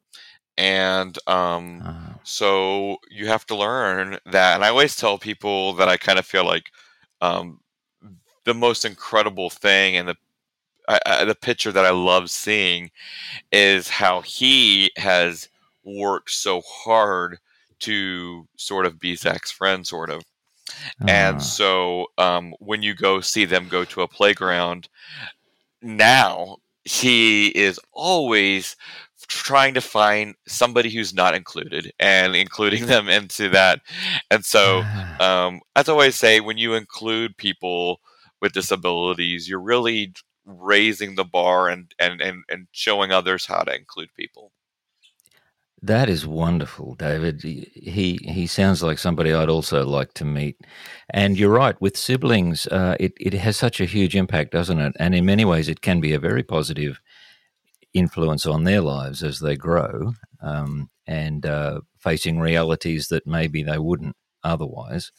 and 0.56 1.18
um, 1.26 1.84
Ah, 1.84 2.09
so 2.22 2.98
you 3.10 3.26
have 3.26 3.46
to 3.46 3.56
learn 3.56 4.18
that. 4.26 4.54
And 4.54 4.64
I 4.64 4.68
always 4.68 4.96
tell 4.96 5.18
people 5.18 5.74
that 5.74 5.88
I 5.88 5.96
kind 5.96 6.18
of 6.18 6.26
feel 6.26 6.44
like 6.44 6.70
um, 7.20 7.60
the 8.44 8.54
most 8.54 8.84
incredible 8.84 9.50
thing 9.50 9.96
and 9.96 10.08
the 10.08 10.16
I, 10.88 10.98
I, 11.06 11.24
the 11.24 11.34
picture 11.34 11.70
that 11.72 11.86
I 11.86 11.90
love 11.90 12.30
seeing 12.30 12.90
is 13.52 13.88
how 13.88 14.22
he 14.22 14.90
has 14.96 15.48
worked 15.84 16.30
so 16.30 16.62
hard 16.62 17.38
to 17.80 18.46
sort 18.56 18.86
of 18.86 18.98
be 18.98 19.14
Zach's 19.14 19.50
friend, 19.50 19.86
sort 19.86 20.10
of. 20.10 20.22
ah. 21.02 21.04
And 21.06 21.42
so 21.42 22.06
um, 22.18 22.54
when 22.58 22.82
you 22.82 22.94
go 22.94 23.20
see 23.20 23.44
them 23.44 23.68
go 23.68 23.84
to 23.84 24.02
a 24.02 24.08
playground, 24.08 24.88
now 25.80 26.56
he 26.84 27.48
is 27.48 27.78
always 27.92 28.76
trying 29.30 29.74
to 29.74 29.80
find 29.80 30.34
somebody 30.46 30.90
who's 30.90 31.14
not 31.14 31.34
included 31.34 31.92
and 31.98 32.34
including 32.34 32.86
them 32.86 33.08
into 33.08 33.48
that. 33.50 33.80
And 34.30 34.44
so, 34.44 34.80
um, 35.20 35.60
as 35.76 35.88
I 35.88 35.92
always 35.92 36.16
say, 36.16 36.40
when 36.40 36.58
you 36.58 36.74
include 36.74 37.36
people 37.36 38.00
with 38.40 38.52
disabilities, 38.52 39.48
you're 39.48 39.60
really 39.60 40.12
raising 40.44 41.14
the 41.14 41.24
bar 41.24 41.68
and, 41.68 41.94
and, 41.98 42.20
and, 42.20 42.42
and 42.48 42.66
showing 42.72 43.12
others 43.12 43.46
how 43.46 43.62
to 43.62 43.74
include 43.74 44.08
people. 44.14 44.52
That 45.82 46.10
is 46.10 46.26
wonderful, 46.26 46.94
David. 46.94 47.40
He 47.42 47.70
he 47.74 48.18
he 48.22 48.46
sounds 48.46 48.82
like 48.82 48.98
somebody 48.98 49.32
I'd 49.32 49.48
also 49.48 49.86
like 49.86 50.12
to 50.14 50.26
meet. 50.26 50.58
And 51.08 51.38
you're 51.38 51.48
right, 51.48 51.80
with 51.80 51.96
siblings, 51.96 52.66
uh, 52.66 52.96
it 53.00 53.14
it 53.18 53.32
has 53.32 53.56
such 53.56 53.80
a 53.80 53.86
huge 53.86 54.14
impact, 54.14 54.52
doesn't 54.52 54.78
it? 54.78 54.94
And 55.00 55.14
in 55.14 55.24
many 55.24 55.46
ways, 55.46 55.70
it 55.70 55.80
can 55.80 55.98
be 55.98 56.12
a 56.12 56.18
very 56.18 56.42
positive 56.42 57.00
influence 57.94 58.46
on 58.46 58.64
their 58.64 58.80
lives 58.80 59.22
as 59.22 59.40
they 59.40 59.56
grow 59.56 60.12
um, 60.40 60.90
and 61.06 61.44
uh, 61.46 61.80
facing 61.98 62.38
realities 62.38 63.08
that 63.08 63.26
maybe 63.26 63.62
they 63.62 63.78
wouldn't 63.78 64.16
otherwise. 64.44 65.12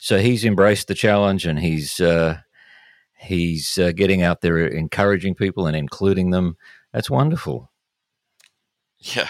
So 0.00 0.18
he's 0.18 0.44
embraced 0.44 0.88
the 0.88 0.94
challenge, 0.94 1.44
and 1.46 1.58
he's 1.58 2.00
uh, 2.00 2.38
he's 3.18 3.76
uh, 3.78 3.92
getting 3.92 4.22
out 4.22 4.40
there, 4.40 4.58
encouraging 4.66 5.34
people 5.34 5.66
and 5.66 5.76
including 5.76 6.30
them. 6.30 6.56
That's 6.92 7.10
wonderful. 7.10 7.70
Yeah. 8.98 9.28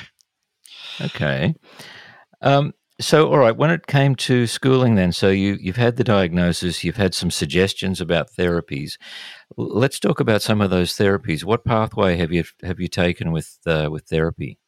Okay. 1.00 1.55
Um, 2.40 2.72
so, 3.01 3.29
all 3.29 3.39
right, 3.39 3.57
when 3.57 3.71
it 3.71 3.87
came 3.87 4.15
to 4.17 4.47
schooling, 4.47 4.95
then, 4.95 5.13
so 5.13 5.31
you 5.31 5.59
you've 5.61 5.77
had 5.77 5.97
the 5.97 6.05
diagnosis, 6.05 6.85
you've 6.85 6.97
had 6.97 7.15
some 7.15 7.31
suggestions 7.31 8.01
about 8.01 8.31
therapies. 8.31 8.99
Let's 9.57 9.99
talk 9.99 10.21
about 10.21 10.43
some 10.43 10.61
of 10.61 10.71
those 10.71 10.93
therapies. 10.93 11.43
What 11.43 11.65
pathway 11.65 12.17
have 12.17 12.33
you 12.33 12.45
have 12.63 12.79
you 12.79 12.89
taken 12.89 13.33
with 13.33 13.59
uh, 13.67 13.89
with 13.91 14.05
therapy? 14.05 14.59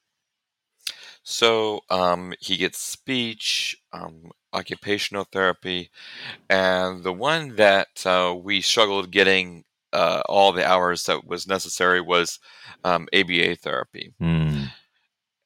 So 1.22 1.80
um, 1.88 2.32
he 2.40 2.56
gets 2.56 2.78
speech, 2.78 3.76
um, 3.92 4.32
occupational 4.52 5.24
therapy, 5.24 5.90
and 6.50 7.04
the 7.04 7.12
one 7.12 7.56
that 7.56 8.04
uh, 8.04 8.34
we 8.36 8.60
struggled 8.60 9.12
getting 9.12 9.64
uh, 9.92 10.22
all 10.26 10.52
the 10.52 10.66
hours 10.66 11.04
that 11.04 11.26
was 11.26 11.46
necessary 11.46 12.00
was 12.00 12.40
um, 12.82 13.06
ABA 13.14 13.56
therapy. 13.56 14.14
Hmm. 14.18 14.64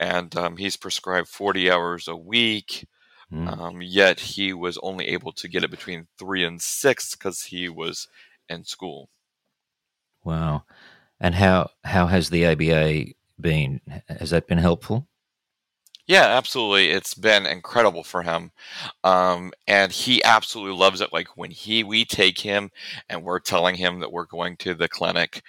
And 0.00 0.34
um, 0.36 0.56
he's 0.56 0.76
prescribed 0.76 1.28
40 1.28 1.70
hours 1.70 2.08
a 2.08 2.16
week, 2.16 2.86
Hmm. 3.30 3.48
um, 3.48 3.82
yet 3.82 4.20
he 4.20 4.52
was 4.52 4.78
only 4.78 5.08
able 5.08 5.32
to 5.32 5.48
get 5.48 5.64
it 5.64 5.70
between 5.70 6.06
three 6.18 6.44
and 6.44 6.60
six 6.62 7.14
because 7.16 7.44
he 7.44 7.68
was 7.68 8.08
in 8.48 8.64
school. 8.64 9.10
Wow. 10.24 10.64
And 11.20 11.34
how 11.36 11.70
how 11.84 12.06
has 12.08 12.30
the 12.30 12.46
ABA 12.46 13.14
been? 13.40 13.80
Has 14.08 14.30
that 14.30 14.46
been 14.48 14.58
helpful? 14.58 15.08
Yeah, 16.08 16.22
absolutely. 16.36 16.90
It's 16.90 17.14
been 17.14 17.46
incredible 17.46 18.04
for 18.04 18.22
him. 18.22 18.52
Um, 19.02 19.52
and 19.66 19.90
he 19.90 20.22
absolutely 20.22 20.76
loves 20.76 21.00
it. 21.00 21.12
Like 21.12 21.36
when 21.36 21.50
he 21.50 21.82
we 21.82 22.04
take 22.04 22.38
him 22.38 22.70
and 23.08 23.24
we're 23.24 23.40
telling 23.40 23.74
him 23.74 23.98
that 24.00 24.12
we're 24.12 24.26
going 24.26 24.56
to 24.58 24.74
the 24.74 24.88
clinic, 24.88 25.42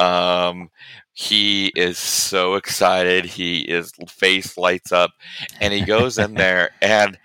um, 0.00 0.68
he 1.12 1.68
is 1.76 1.96
so 1.98 2.54
excited. 2.56 3.24
He 3.24 3.60
is 3.60 3.92
face 4.08 4.58
lights 4.58 4.90
up 4.90 5.12
and 5.60 5.72
he 5.72 5.82
goes 5.82 6.18
in 6.18 6.34
there 6.36 6.70
and 6.82 7.16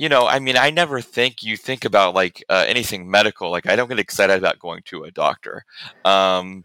you 0.00 0.08
know, 0.08 0.26
I 0.26 0.38
mean, 0.38 0.56
I 0.56 0.70
never 0.70 1.02
think 1.02 1.42
you 1.42 1.58
think 1.58 1.84
about 1.84 2.14
like 2.14 2.42
uh, 2.48 2.64
anything 2.66 3.10
medical. 3.10 3.50
Like 3.50 3.68
I 3.68 3.76
don't 3.76 3.90
get 3.90 3.98
excited 3.98 4.38
about 4.38 4.58
going 4.58 4.80
to 4.86 5.04
a 5.04 5.10
doctor. 5.10 5.66
Um, 6.06 6.64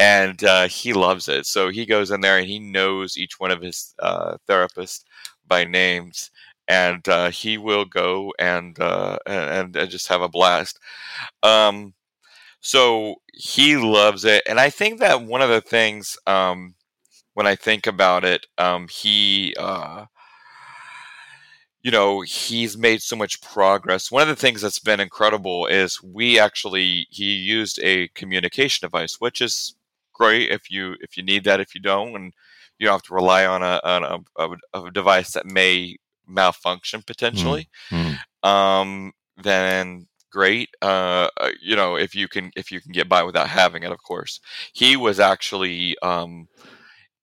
and 0.00 0.42
uh, 0.42 0.66
he 0.66 0.92
loves 0.92 1.28
it. 1.28 1.46
So 1.46 1.68
he 1.68 1.86
goes 1.86 2.10
in 2.10 2.22
there 2.22 2.38
and 2.38 2.48
he 2.48 2.58
knows 2.58 3.16
each 3.16 3.38
one 3.38 3.52
of 3.52 3.62
his 3.62 3.94
uh, 4.00 4.36
therapists 4.48 5.04
by 5.46 5.62
names, 5.62 6.32
and 6.66 7.08
uh, 7.08 7.30
he 7.30 7.56
will 7.56 7.84
go 7.84 8.34
and, 8.40 8.76
uh, 8.80 9.16
and 9.26 9.76
and 9.76 9.88
just 9.88 10.08
have 10.08 10.22
a 10.22 10.28
blast. 10.28 10.80
Um, 11.44 11.94
so 12.60 13.14
he 13.32 13.76
loves 13.76 14.24
it, 14.24 14.42
and 14.48 14.58
I 14.58 14.70
think 14.70 14.98
that 14.98 15.22
one 15.22 15.40
of 15.40 15.50
the 15.50 15.60
things 15.60 16.16
um, 16.26 16.74
when 17.34 17.46
I 17.46 17.54
think 17.54 17.86
about 17.86 18.24
it, 18.24 18.48
um, 18.58 18.88
he. 18.88 19.54
You 21.82 21.90
know 21.90 22.20
he's 22.20 22.76
made 22.78 23.02
so 23.02 23.16
much 23.16 23.40
progress. 23.42 24.10
One 24.10 24.22
of 24.22 24.28
the 24.28 24.36
things 24.36 24.62
that's 24.62 24.78
been 24.78 25.00
incredible 25.00 25.66
is 25.66 26.02
we 26.02 26.38
actually 26.38 27.06
he 27.10 27.34
used 27.34 27.80
a 27.82 28.08
communication 28.08 28.86
device 28.86 29.16
which 29.18 29.40
is 29.40 29.74
great 30.12 30.50
if 30.50 30.70
you 30.70 30.94
if 31.00 31.16
you 31.16 31.22
need 31.22 31.44
that 31.44 31.60
if 31.60 31.74
you 31.74 31.80
don't 31.80 32.14
and 32.14 32.32
you 32.78 32.86
don't 32.86 32.94
have 32.94 33.02
to 33.02 33.14
rely 33.14 33.46
on 33.46 33.62
a 33.62 33.80
on 33.84 34.04
a, 34.04 34.44
a, 34.74 34.86
a 34.86 34.90
device 34.90 35.32
that 35.32 35.46
may 35.46 35.96
malfunction 36.26 37.02
potentially. 37.06 37.68
Hmm. 37.90 38.12
um 38.48 39.12
then 39.42 40.06
great 40.30 40.70
uh 40.80 41.28
uh, 41.36 41.50
you 41.60 41.76
know 41.76 41.96
if 41.96 42.14
you 42.14 42.26
can 42.26 42.50
if 42.56 42.70
you 42.70 42.80
can 42.80 42.92
get 42.92 43.08
by 43.08 43.22
without 43.22 43.48
having 43.48 43.82
it 43.82 43.92
of 43.92 44.02
course. 44.02 44.40
He 44.72 44.96
was 44.96 45.20
actually 45.20 45.96
um 46.02 46.48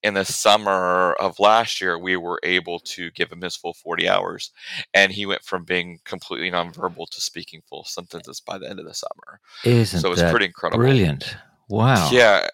in 0.04 0.14
the 0.14 0.26
summer 0.26 1.14
of 1.14 1.40
last 1.40 1.82
year, 1.82 1.98
we 1.98 2.16
were 2.18 2.40
able 2.44 2.80
to 2.80 3.12
give 3.12 3.32
him 3.32 3.42
his 3.42 3.56
full 3.56 3.74
40 3.74 4.08
hours. 4.10 4.52
And 4.94 5.12
he 5.12 5.26
went 5.26 5.44
from 5.44 5.64
being 5.66 6.00
completely 6.06 6.52
nonverbal 6.52 7.10
to 7.12 7.22
speaking 7.22 7.62
full 7.68 7.84
sentences 7.86 8.40
by 8.40 8.58
the 8.58 8.70
end 8.70 8.80
of 8.80 8.86
the 8.86 8.94
summer. 8.94 9.40
Isn't 9.64 10.00
so 10.02 10.12
it's 10.12 10.24
pretty 10.24 10.46
incredible. 10.46 10.82
brilliant? 10.84 11.38
Wow. 11.70 12.10
Yeah. 12.12 12.48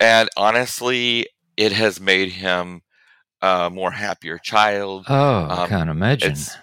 And 0.00 0.28
honestly, 0.36 1.26
it 1.56 1.72
has 1.72 2.00
made 2.00 2.30
him 2.32 2.82
a 3.42 3.70
more 3.70 3.92
happier 3.92 4.38
child. 4.38 5.06
Oh, 5.08 5.46
I 5.50 5.56
Um, 5.56 5.68
can't 5.68 5.90
imagine. 5.90 6.32
It's, 6.32 6.56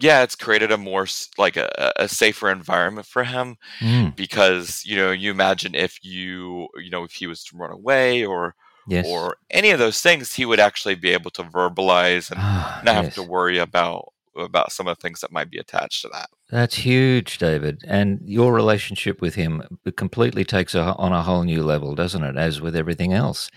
yeah, 0.00 0.22
it's 0.22 0.36
created 0.36 0.72
a 0.72 0.78
more 0.78 1.06
like 1.38 1.56
a, 1.56 1.92
a 1.96 2.08
safer 2.08 2.50
environment 2.50 3.06
for 3.06 3.24
him 3.24 3.56
Hmm. 3.80 4.08
because 4.16 4.84
you 4.86 4.96
know 4.96 5.12
you 5.12 5.30
imagine 5.30 5.74
if 5.74 5.98
you 6.04 6.68
you 6.76 6.90
know 6.90 7.04
if 7.04 7.12
he 7.12 7.26
was 7.26 7.44
to 7.44 7.56
run 7.56 7.72
away 7.72 8.24
or 8.24 8.54
Yes. 8.88 9.06
or 9.06 9.36
any 9.50 9.70
of 9.70 9.78
those 9.78 10.00
things, 10.00 10.32
he 10.34 10.44
would 10.46 10.60
actually 10.60 10.94
be 10.96 11.10
able 11.10 11.30
to 11.32 11.42
verbalize 11.42 12.30
and 12.30 12.40
Ah, 12.40 12.80
not 12.84 12.94
have 12.94 13.04
yes. 13.06 13.14
to 13.16 13.22
worry 13.22 13.58
about 13.58 14.12
about 14.36 14.70
some 14.72 14.86
of 14.86 14.96
the 14.96 15.00
things 15.02 15.20
that 15.20 15.32
might 15.32 15.50
be 15.50 15.58
attached 15.58 16.00
to 16.02 16.08
that. 16.12 16.30
That's 16.50 16.76
huge, 16.76 17.38
David. 17.38 17.82
And 17.86 18.20
your 18.24 18.52
relationship 18.54 19.20
with 19.20 19.34
him 19.34 19.62
completely 19.96 20.44
takes 20.44 20.74
a, 20.76 20.94
on 20.94 21.12
a 21.12 21.22
whole 21.24 21.42
new 21.42 21.62
level, 21.64 21.94
doesn't 21.96 22.22
it? 22.22 22.36
As 22.36 22.60
with 22.60 22.76
everything 22.76 23.12
else. 23.12 23.50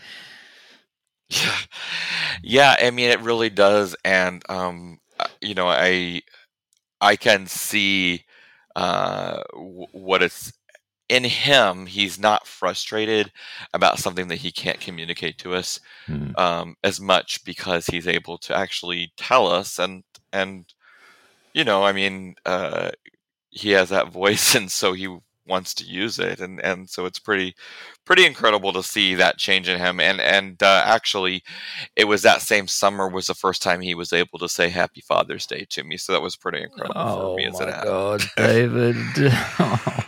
Yeah, 1.30 1.58
yeah. 2.44 2.76
I 2.80 2.92
mean, 2.92 3.10
it 3.10 3.22
really 3.22 3.50
does, 3.50 3.96
and 4.04 4.44
um, 4.50 5.00
uh, 5.20 5.28
you 5.40 5.54
know, 5.54 5.68
I 5.70 6.24
I 7.00 7.16
can 7.16 7.48
see 7.48 8.26
uh, 8.76 9.44
w- 9.54 9.88
what 9.94 10.22
it's 10.24 10.52
in 11.12 11.26
him. 11.26 11.86
He's 11.86 12.18
not 12.18 12.48
frustrated 12.48 13.32
about 13.74 14.00
something 14.00 14.30
that 14.30 14.38
he 14.38 14.52
can't 14.52 14.80
communicate 14.80 15.38
to 15.40 15.54
us 15.54 15.80
Hmm. 16.08 16.32
um, 16.38 16.76
as 16.84 17.00
much 17.00 17.44
because 17.44 17.86
he's 17.86 18.08
able 18.08 18.38
to 18.40 18.56
actually 18.58 19.12
tell 19.18 19.48
us, 19.48 19.78
and 19.78 20.04
and 20.32 20.66
you 21.54 21.64
know, 21.66 21.84
I 21.84 21.92
mean, 21.92 22.36
uh, 22.46 22.92
he 23.50 23.72
has 23.72 23.90
that 23.90 24.08
voice, 24.12 24.56
and 24.60 24.72
so 24.72 24.94
he 24.94 25.18
wants 25.48 25.74
to 25.74 25.84
use 25.84 26.18
it, 26.18 26.40
and 26.40 26.62
and 26.62 26.90
so 26.90 27.06
it's 27.06 27.20
pretty 27.20 27.54
pretty 28.06 28.26
incredible 28.26 28.72
to 28.74 28.82
see 28.84 29.16
that 29.16 29.38
change 29.38 29.68
in 29.68 29.78
him. 29.80 30.00
And 30.00 30.22
and 30.22 30.64
uh, 30.64 30.84
actually, 30.86 31.44
it 31.98 32.06
was 32.06 32.22
that 32.22 32.42
same 32.42 32.68
summer 32.68 33.10
was 33.10 33.28
the 33.28 33.34
first 33.36 33.62
time 33.62 33.82
he 33.82 33.96
was 33.96 34.14
able 34.14 34.40
to 34.40 34.48
say 34.48 34.70
Happy 34.70 35.02
Father's 35.02 35.46
Day 35.46 35.66
to 35.72 35.84
me. 35.84 35.98
So 35.98 36.14
that 36.14 36.22
was 36.22 36.38
pretty 36.38 36.62
incredible 36.64 37.02
Oh 37.02 37.34
for 37.34 37.38
me 37.38 37.46
as 37.48 37.60
my. 37.60 37.84
God, 37.84 38.24
David. 38.38 38.96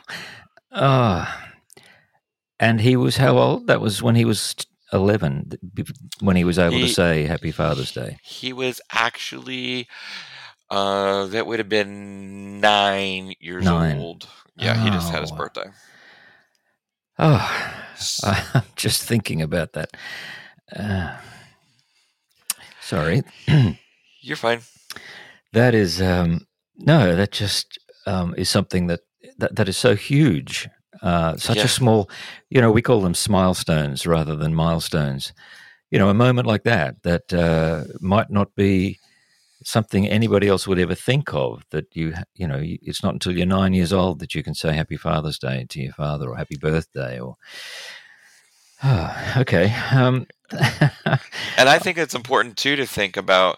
oh. 0.74 1.28
And 2.60 2.80
he 2.82 2.96
was 2.96 3.18
how 3.18 3.38
old? 3.38 3.68
That 3.68 3.82
was 3.82 4.02
when 4.02 4.16
he 4.16 4.26
was 4.26 4.56
11, 4.94 5.52
when 6.22 6.36
he 6.36 6.44
was 6.44 6.58
able 6.60 6.80
to 6.80 6.88
say 6.88 7.24
Happy 7.24 7.52
Father's 7.52 7.92
Day. 7.92 8.18
He 8.24 8.54
was 8.54 8.80
actually 8.92 9.88
uh, 10.70 11.26
that 11.28 11.46
would 11.46 11.60
have 11.60 11.70
been 11.70 12.60
nine 12.62 13.34
years 13.40 13.66
Nine. 13.66 14.00
old. 14.00 14.28
Yeah, 14.56 14.82
he 14.82 14.90
just 14.92 15.12
had 15.12 15.22
his 15.22 15.32
Oh. 15.32 15.36
birthday. 15.36 15.70
Oh, 17.20 17.74
I'm 18.54 18.64
just 18.76 19.04
thinking 19.04 19.42
about 19.42 19.74
that. 19.74 19.92
Uh, 20.76 21.16
sorry. 22.82 23.24
You're 24.22 24.38
fine. 24.38 24.62
That 25.52 25.76
is 25.76 26.02
um, 26.02 26.48
no, 26.78 27.16
that 27.16 27.32
just 27.32 27.78
um, 28.08 28.34
is 28.38 28.50
something 28.50 28.88
that, 28.88 29.02
that 29.38 29.56
that 29.56 29.70
is 29.70 29.78
so 29.78 29.96
huge. 29.96 30.70
Uh, 31.02 31.36
such 31.38 31.58
Yeah. 31.58 31.66
a 31.66 31.68
small, 31.68 32.10
you 32.50 32.62
know, 32.62 32.72
we 32.72 32.82
call 32.82 33.02
them 33.02 33.16
milestones 33.30 34.08
rather 34.08 34.36
than 34.36 34.54
milestones. 34.56 35.34
You 35.92 36.00
know, 36.00 36.10
a 36.10 36.14
moment 36.14 36.48
like 36.48 36.64
that 36.64 37.04
that 37.04 37.34
uh, 37.34 37.84
might 38.00 38.30
not 38.30 38.56
be 38.56 39.00
something 39.66 40.08
anybody 40.08 40.48
else 40.48 40.68
would 40.68 40.80
ever 40.80 40.96
think 40.96 41.34
of. 41.34 41.64
That 41.72 41.86
you, 41.94 42.14
you 42.36 42.48
know, 42.48 42.60
it's 42.62 43.04
not 43.04 43.14
until 43.14 43.36
you're 43.36 43.46
nine 43.46 43.74
years 43.74 43.92
old 43.94 44.20
that 44.20 44.34
you 44.34 44.44
can 44.44 44.54
say 44.54 44.74
Happy 44.74 44.98
Father's 44.98 45.40
Day 45.40 45.66
to 45.70 45.82
your 45.82 45.94
father 45.94 46.30
or 46.30 46.36
Happy 46.38 46.58
Birthday 46.58 47.20
or. 47.20 47.36
okay. 49.38 49.74
Um, 49.92 50.28
and 50.52 51.70
I 51.70 51.80
think 51.80 51.98
it's 51.98 52.16
important 52.16 52.58
too 52.58 52.76
to 52.76 52.86
think 52.86 53.18
about, 53.18 53.58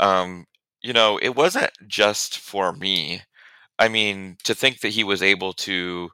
um, 0.00 0.46
you 0.82 0.92
know, 0.92 1.18
it 1.18 1.34
wasn't 1.36 1.70
just 1.86 2.38
for 2.38 2.72
me. 2.72 3.22
I 3.78 3.88
mean, 3.88 4.36
to 4.44 4.54
think 4.54 4.80
that 4.80 4.90
he 4.90 5.04
was 5.04 5.22
able 5.22 5.52
to 5.54 6.10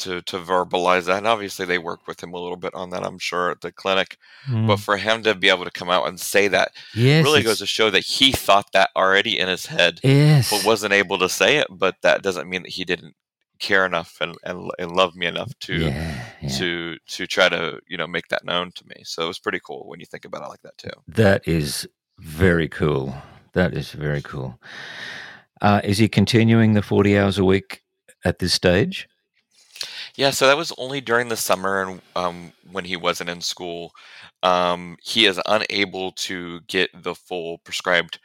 to 0.00 0.22
to 0.22 0.38
verbalize 0.38 1.04
that, 1.04 1.18
and 1.18 1.26
obviously 1.26 1.66
they 1.66 1.78
worked 1.78 2.06
with 2.06 2.22
him 2.22 2.32
a 2.32 2.38
little 2.38 2.56
bit 2.56 2.74
on 2.74 2.90
that, 2.90 3.04
I'm 3.04 3.18
sure, 3.18 3.50
at 3.50 3.60
the 3.60 3.72
clinic. 3.72 4.18
But 4.48 4.54
mm, 4.54 4.80
for 4.80 4.96
him 4.96 5.22
to 5.22 5.34
be 5.34 5.48
able 5.48 5.64
to 5.64 5.70
come 5.70 5.90
out 5.90 6.08
and 6.08 6.18
say 6.18 6.48
that 6.48 6.72
yes, 6.94 7.24
really 7.24 7.42
goes 7.42 7.58
to 7.58 7.66
show 7.66 7.90
that 7.90 8.04
he 8.04 8.32
thought 8.32 8.72
that 8.72 8.90
already 8.96 9.38
in 9.38 9.48
his 9.48 9.66
head, 9.66 10.00
yes, 10.02 10.50
but 10.50 10.66
wasn't 10.66 10.92
able 10.92 11.18
to 11.18 11.28
say 11.28 11.58
it. 11.58 11.68
But 11.70 11.96
that 12.02 12.22
doesn't 12.22 12.48
mean 12.48 12.62
that 12.62 12.72
he 12.72 12.84
didn't 12.84 13.14
care 13.60 13.86
enough 13.86 14.18
and 14.20 14.36
and, 14.44 14.70
and 14.78 14.92
love 14.92 15.14
me 15.14 15.26
enough 15.26 15.52
to 15.60 15.74
yeah, 15.74 16.24
yeah. 16.40 16.48
to 16.48 16.96
to 17.06 17.26
try 17.26 17.48
to 17.48 17.80
you 17.86 17.96
know 17.96 18.06
make 18.06 18.28
that 18.28 18.44
known 18.44 18.72
to 18.72 18.84
me. 18.86 19.02
So 19.04 19.24
it 19.24 19.28
was 19.28 19.38
pretty 19.38 19.60
cool 19.60 19.86
when 19.86 20.00
you 20.00 20.06
think 20.06 20.24
about 20.24 20.42
it 20.42 20.48
like 20.48 20.62
that 20.62 20.78
too. 20.78 20.90
That 21.06 21.46
is 21.46 21.86
very 22.18 22.68
cool. 22.68 23.14
That 23.52 23.74
is 23.74 23.92
very 23.92 24.22
cool. 24.22 24.58
Uh, 25.64 25.80
is 25.82 25.96
he 25.96 26.08
continuing 26.08 26.74
the 26.74 26.82
40 26.82 27.18
hours 27.18 27.38
a 27.38 27.44
week 27.44 27.80
at 28.22 28.38
this 28.38 28.52
stage? 28.52 29.08
Yeah, 30.14 30.28
so 30.28 30.46
that 30.46 30.58
was 30.58 30.74
only 30.76 31.00
during 31.00 31.30
the 31.30 31.38
summer 31.38 31.80
and 31.80 32.02
um, 32.14 32.52
when 32.70 32.84
he 32.84 32.96
wasn't 32.96 33.30
in 33.30 33.40
school. 33.40 33.92
Um, 34.42 34.98
he 35.02 35.24
is 35.24 35.40
unable 35.46 36.12
to 36.12 36.60
get 36.68 36.90
the 37.02 37.14
full 37.14 37.58
prescribed 37.64 38.18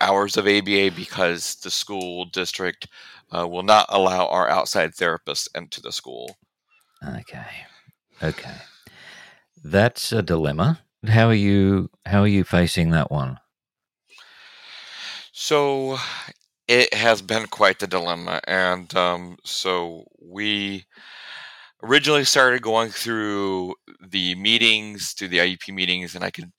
hours 0.00 0.38
of 0.38 0.46
ABA 0.46 0.92
because 0.96 1.56
the 1.56 1.70
school 1.70 2.24
district 2.32 2.88
uh, 3.30 3.46
will 3.46 3.62
not 3.62 3.84
allow 3.90 4.26
our 4.28 4.48
outside 4.48 4.92
therapists 4.92 5.48
into 5.54 5.82
the 5.82 5.92
school. 5.92 6.38
Okay. 7.06 7.44
Okay. 8.22 8.56
That's 9.62 10.12
a 10.12 10.22
dilemma. 10.22 10.80
How 11.06 11.28
are 11.28 11.34
you 11.34 11.90
how 12.06 12.22
are 12.22 12.26
you 12.26 12.42
facing 12.42 12.88
that 12.92 13.10
one? 13.10 13.38
So 15.32 15.98
it 16.68 16.92
has 16.94 17.22
been 17.22 17.46
quite 17.46 17.78
the 17.78 17.86
dilemma, 17.86 18.40
and 18.46 18.94
um, 18.96 19.36
so 19.44 20.04
we 20.20 20.86
originally 21.82 22.24
started 22.24 22.62
going 22.62 22.90
through 22.90 23.74
the 24.00 24.34
meetings, 24.36 25.14
to 25.14 25.28
the 25.28 25.38
IEP 25.38 25.72
meetings, 25.74 26.14
and 26.14 26.24
I 26.24 26.30
could 26.30 26.52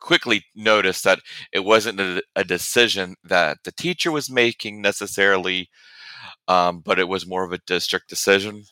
quickly 0.00 0.44
notice 0.54 1.02
that 1.02 1.20
it 1.52 1.60
wasn't 1.60 2.00
a, 2.00 2.22
a 2.36 2.44
decision 2.44 3.16
that 3.24 3.58
the 3.64 3.72
teacher 3.72 4.12
was 4.12 4.30
making 4.30 4.80
necessarily, 4.80 5.68
um, 6.48 6.80
but 6.84 6.98
it 6.98 7.08
was 7.08 7.26
more 7.26 7.44
of 7.44 7.52
a 7.52 7.58
district 7.66 8.08
decision. 8.08 8.64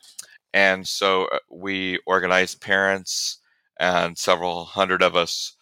And 0.55 0.87
so 0.87 1.27
uh, 1.27 1.39
we 1.51 2.01
organized 2.07 2.61
parents, 2.61 3.41
and 3.81 4.17
several 4.17 4.65
hundred 4.67 5.03
of 5.03 5.17
us 5.17 5.56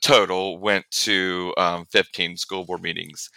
total 0.00 0.58
went 0.58 0.84
to 0.90 1.52
um, 1.56 1.86
15 1.90 2.36
school 2.36 2.64
board 2.64 2.82
meetings. 2.82 3.30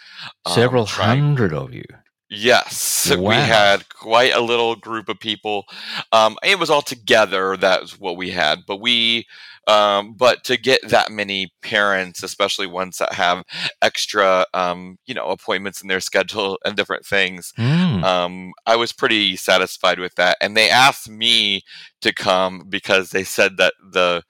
um, 0.44 0.54
Several 0.54 0.86
trying- 0.86 1.20
hundred 1.20 1.52
of 1.52 1.72
you. 1.74 1.84
Yes, 2.28 3.14
we 3.18 3.34
had 3.36 3.88
quite 3.88 4.32
a 4.34 4.40
little 4.40 4.74
group 4.74 5.08
of 5.08 5.20
people. 5.20 5.64
Um, 6.10 6.36
it 6.42 6.58
was 6.58 6.70
all 6.70 6.82
together. 6.82 7.56
That's 7.56 8.00
what 8.00 8.16
we 8.16 8.30
had. 8.30 8.60
But 8.66 8.80
we, 8.80 9.26
um, 9.68 10.14
but 10.14 10.42
to 10.44 10.56
get 10.56 10.80
that 10.88 11.12
many 11.12 11.52
parents, 11.62 12.24
especially 12.24 12.66
ones 12.66 12.98
that 12.98 13.12
have 13.12 13.44
extra, 13.80 14.44
um, 14.54 14.98
you 15.06 15.14
know, 15.14 15.26
appointments 15.28 15.82
in 15.82 15.88
their 15.88 16.00
schedule 16.00 16.58
and 16.64 16.74
different 16.76 17.06
things, 17.06 17.52
Mm. 17.58 18.02
um, 18.02 18.52
I 18.66 18.74
was 18.74 18.90
pretty 18.92 19.36
satisfied 19.36 20.00
with 20.00 20.16
that. 20.16 20.36
And 20.40 20.56
they 20.56 20.68
asked 20.68 21.08
me 21.08 21.62
to 22.00 22.12
come 22.12 22.64
because 22.68 23.10
they 23.10 23.22
said 23.22 23.56
that 23.58 23.74
the 23.92 24.24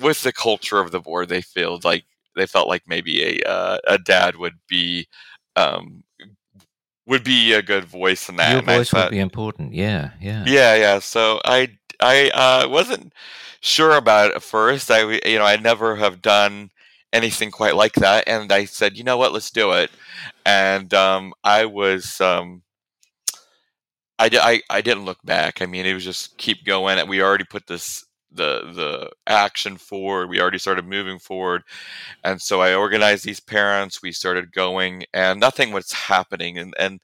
with 0.00 0.22
the 0.22 0.32
culture 0.32 0.78
of 0.78 0.90
the 0.90 1.00
board, 1.00 1.28
they 1.28 1.42
felt 1.42 1.84
like 1.84 2.04
they 2.36 2.46
felt 2.46 2.68
like 2.68 2.82
maybe 2.86 3.22
a 3.22 3.48
uh, 3.48 3.78
a 3.86 3.98
dad 3.98 4.36
would 4.36 4.58
be 4.68 5.08
um, 5.56 6.04
would 7.06 7.24
be 7.24 7.52
a 7.52 7.62
good 7.62 7.84
voice 7.84 8.28
in 8.28 8.36
that. 8.36 8.52
Your 8.52 8.62
voice 8.62 8.92
would 8.92 9.10
be 9.10 9.18
important. 9.18 9.74
Yeah, 9.74 10.10
yeah. 10.20 10.44
yeah, 10.46 10.74
yeah. 10.74 10.98
So 10.98 11.40
I 11.44 11.76
I 12.00 12.30
uh, 12.30 12.68
wasn't 12.68 13.12
sure 13.60 13.96
about 13.96 14.30
it 14.30 14.36
at 14.36 14.42
first. 14.42 14.90
I 14.90 15.18
you 15.26 15.38
know 15.38 15.44
I 15.44 15.56
never 15.56 15.96
have 15.96 16.22
done 16.22 16.70
anything 17.12 17.50
quite 17.50 17.74
like 17.74 17.94
that, 17.94 18.24
and 18.26 18.52
I 18.52 18.66
said, 18.66 18.96
you 18.96 19.04
know 19.04 19.16
what, 19.16 19.32
let's 19.32 19.50
do 19.50 19.72
it. 19.72 19.90
And 20.44 20.92
um, 20.94 21.32
I 21.42 21.64
was 21.64 22.20
um, 22.20 22.62
I, 24.18 24.30
I 24.32 24.62
I 24.70 24.80
didn't 24.80 25.04
look 25.04 25.18
back. 25.24 25.62
I 25.62 25.66
mean, 25.66 25.86
it 25.86 25.94
was 25.94 26.04
just 26.04 26.36
keep 26.38 26.64
going. 26.64 26.98
And 26.98 27.08
we 27.08 27.22
already 27.22 27.44
put 27.44 27.66
this 27.66 28.04
the 28.30 28.70
the 28.72 29.10
action 29.26 29.76
forward. 29.76 30.28
We 30.28 30.40
already 30.40 30.58
started 30.58 30.84
moving 30.86 31.18
forward, 31.18 31.62
and 32.22 32.40
so 32.42 32.60
I 32.60 32.74
organized 32.74 33.24
these 33.24 33.40
parents. 33.40 34.02
We 34.02 34.12
started 34.12 34.52
going, 34.52 35.04
and 35.14 35.40
nothing 35.40 35.72
was 35.72 35.92
happening. 35.92 36.58
And 36.58 36.74
and 36.78 37.00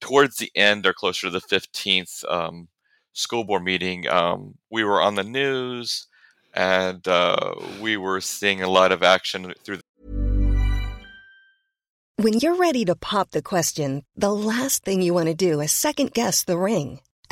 towards 0.00 0.36
the 0.36 0.50
end, 0.54 0.86
or 0.86 0.92
closer 0.92 1.26
to 1.28 1.30
the 1.30 1.40
fifteenth 1.40 2.24
um, 2.28 2.68
school 3.12 3.44
board 3.44 3.62
meeting, 3.62 4.08
um, 4.08 4.54
we 4.70 4.84
were 4.84 5.00
on 5.00 5.14
the 5.14 5.22
news, 5.24 6.06
and 6.52 7.06
uh, 7.06 7.54
we 7.80 7.96
were 7.96 8.20
seeing 8.20 8.62
a 8.62 8.68
lot 8.70 8.92
of 8.92 9.02
action 9.02 9.54
through. 9.64 9.76
the- 9.76 9.82
When 12.16 12.34
you're 12.38 12.54
ready 12.56 12.84
to 12.84 12.94
pop 12.94 13.30
the 13.32 13.42
question, 13.42 14.02
the 14.16 14.32
last 14.32 14.84
thing 14.84 15.02
you 15.02 15.12
want 15.14 15.26
to 15.28 15.34
do 15.34 15.60
is 15.60 15.72
second 15.72 16.12
guess 16.12 16.44
the 16.44 16.56
ring. 16.56 17.00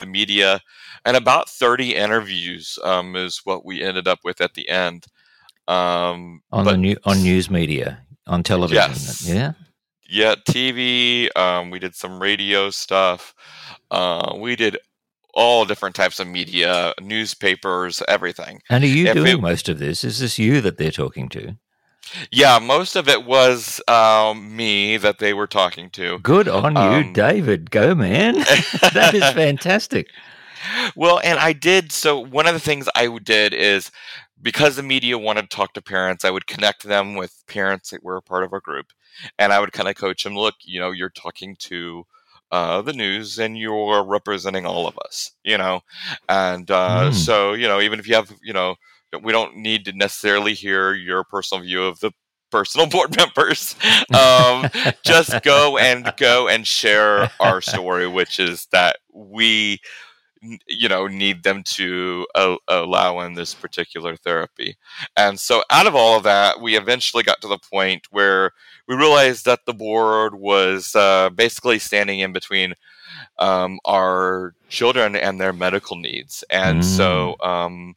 the 0.00 0.06
media, 0.06 0.60
and 1.04 1.16
about 1.16 1.48
30 1.48 1.94
interviews 1.94 2.78
um, 2.82 3.14
is 3.16 3.40
what 3.44 3.64
we 3.64 3.82
ended 3.82 4.08
up 4.08 4.20
with 4.24 4.40
at 4.40 4.54
the 4.54 4.68
end. 4.68 5.06
Um, 5.68 6.42
On 6.50 6.64
but 6.64 6.72
the 6.72 6.76
new 6.78 6.96
on 7.04 7.22
news 7.22 7.48
media, 7.50 8.04
on 8.26 8.42
television. 8.42 8.90
Yes. 8.90 9.28
Yeah. 9.28 9.52
yeah, 10.08 10.34
TV. 10.34 11.28
Um, 11.36 11.70
we 11.70 11.78
did 11.78 11.94
some 11.94 12.20
radio 12.20 12.70
stuff. 12.70 13.34
Uh, 13.90 14.34
we 14.36 14.56
did 14.56 14.78
all 15.32 15.64
different 15.64 15.94
types 15.94 16.18
of 16.18 16.26
media, 16.26 16.92
newspapers, 17.00 18.02
everything. 18.08 18.60
And 18.68 18.82
are 18.82 18.86
you 18.88 19.06
If 19.06 19.14
doing 19.14 19.38
it- 19.38 19.40
most 19.40 19.68
of 19.68 19.78
this? 19.78 20.02
Is 20.02 20.18
this 20.18 20.38
you 20.38 20.60
that 20.62 20.76
they're 20.76 20.90
talking 20.90 21.28
to? 21.30 21.56
Yeah, 22.30 22.58
most 22.58 22.96
of 22.96 23.08
it 23.08 23.24
was 23.24 23.80
um, 23.88 24.54
me 24.56 24.96
that 24.96 25.18
they 25.18 25.32
were 25.34 25.46
talking 25.46 25.90
to. 25.90 26.18
Good 26.18 26.48
on 26.48 26.76
you, 26.76 26.80
Um, 26.80 27.12
David. 27.12 27.70
Go, 27.70 27.94
man. 27.94 28.34
that 28.94 29.14
is 29.14 29.24
fantastic. 29.30 30.08
Well, 30.94 31.20
and 31.24 31.38
I 31.38 31.52
did. 31.52 31.92
So 31.92 32.18
one 32.18 32.46
of 32.46 32.54
the 32.54 32.60
things 32.60 32.88
I 32.94 33.06
did 33.18 33.54
is 33.54 33.90
because 34.42 34.76
the 34.76 34.82
media 34.82 35.18
wanted 35.18 35.42
to 35.50 35.56
talk 35.56 35.72
to 35.74 35.82
parents, 35.82 36.24
I 36.24 36.30
would 36.30 36.46
connect 36.46 36.82
them 36.82 37.14
with 37.14 37.42
parents 37.46 37.90
that 37.90 38.02
were 38.02 38.16
a 38.16 38.22
part 38.22 38.44
of 38.44 38.52
our 38.52 38.60
group, 38.60 38.86
and 39.38 39.52
I 39.52 39.60
would 39.60 39.72
kind 39.72 39.88
of 39.88 39.96
coach 39.96 40.24
them. 40.24 40.36
Look, 40.36 40.54
you 40.64 40.80
know, 40.80 40.90
you're 40.90 41.10
talking 41.10 41.56
to 41.60 42.06
uh, 42.50 42.82
the 42.82 42.92
news, 42.92 43.38
and 43.38 43.56
you're 43.58 44.04
representing 44.04 44.66
all 44.66 44.86
of 44.86 44.98
us. 45.04 45.32
You 45.44 45.58
know, 45.58 45.80
and 46.28 46.70
uh, 46.70 47.10
Mm. 47.10 47.14
so 47.14 47.52
you 47.54 47.68
know, 47.68 47.80
even 47.80 47.98
if 47.98 48.08
you 48.08 48.14
have, 48.14 48.32
you 48.42 48.52
know, 48.52 48.76
we 49.22 49.32
don't 49.32 49.56
need 49.56 49.84
to 49.86 49.92
necessarily 49.92 50.54
hear 50.54 50.94
your 50.94 51.24
personal 51.24 51.64
view 51.64 51.82
of 51.84 52.00
the 52.00 52.12
personal 52.50 52.86
board 52.90 53.16
members. 53.16 53.76
Um, 54.14 54.68
just 55.04 55.42
go 55.42 55.78
and 55.78 56.12
go 56.16 56.48
and 56.48 56.66
share 56.66 57.30
our 57.40 57.60
story, 57.60 58.06
which 58.06 58.38
is 58.38 58.66
that 58.72 58.96
we, 59.12 59.80
you 60.66 60.88
know, 60.88 61.06
need 61.06 61.42
them 61.42 61.62
to 61.64 62.26
uh, 62.34 62.56
allow 62.68 63.20
in 63.20 63.34
this 63.34 63.54
particular 63.54 64.16
therapy. 64.16 64.76
And 65.16 65.38
so, 65.38 65.62
out 65.70 65.86
of 65.86 65.94
all 65.94 66.16
of 66.16 66.22
that, 66.24 66.60
we 66.60 66.76
eventually 66.76 67.22
got 67.22 67.40
to 67.42 67.48
the 67.48 67.58
point 67.58 68.06
where 68.10 68.52
we 68.88 68.96
realized 68.96 69.44
that 69.44 69.60
the 69.66 69.74
board 69.74 70.34
was 70.34 70.94
uh, 70.94 71.30
basically 71.30 71.78
standing 71.78 72.20
in 72.20 72.32
between 72.32 72.74
um, 73.38 73.78
our 73.84 74.54
children 74.68 75.14
and 75.16 75.40
their 75.40 75.52
medical 75.52 75.96
needs. 75.96 76.42
And 76.50 76.84
so, 76.84 77.36
um, 77.40 77.94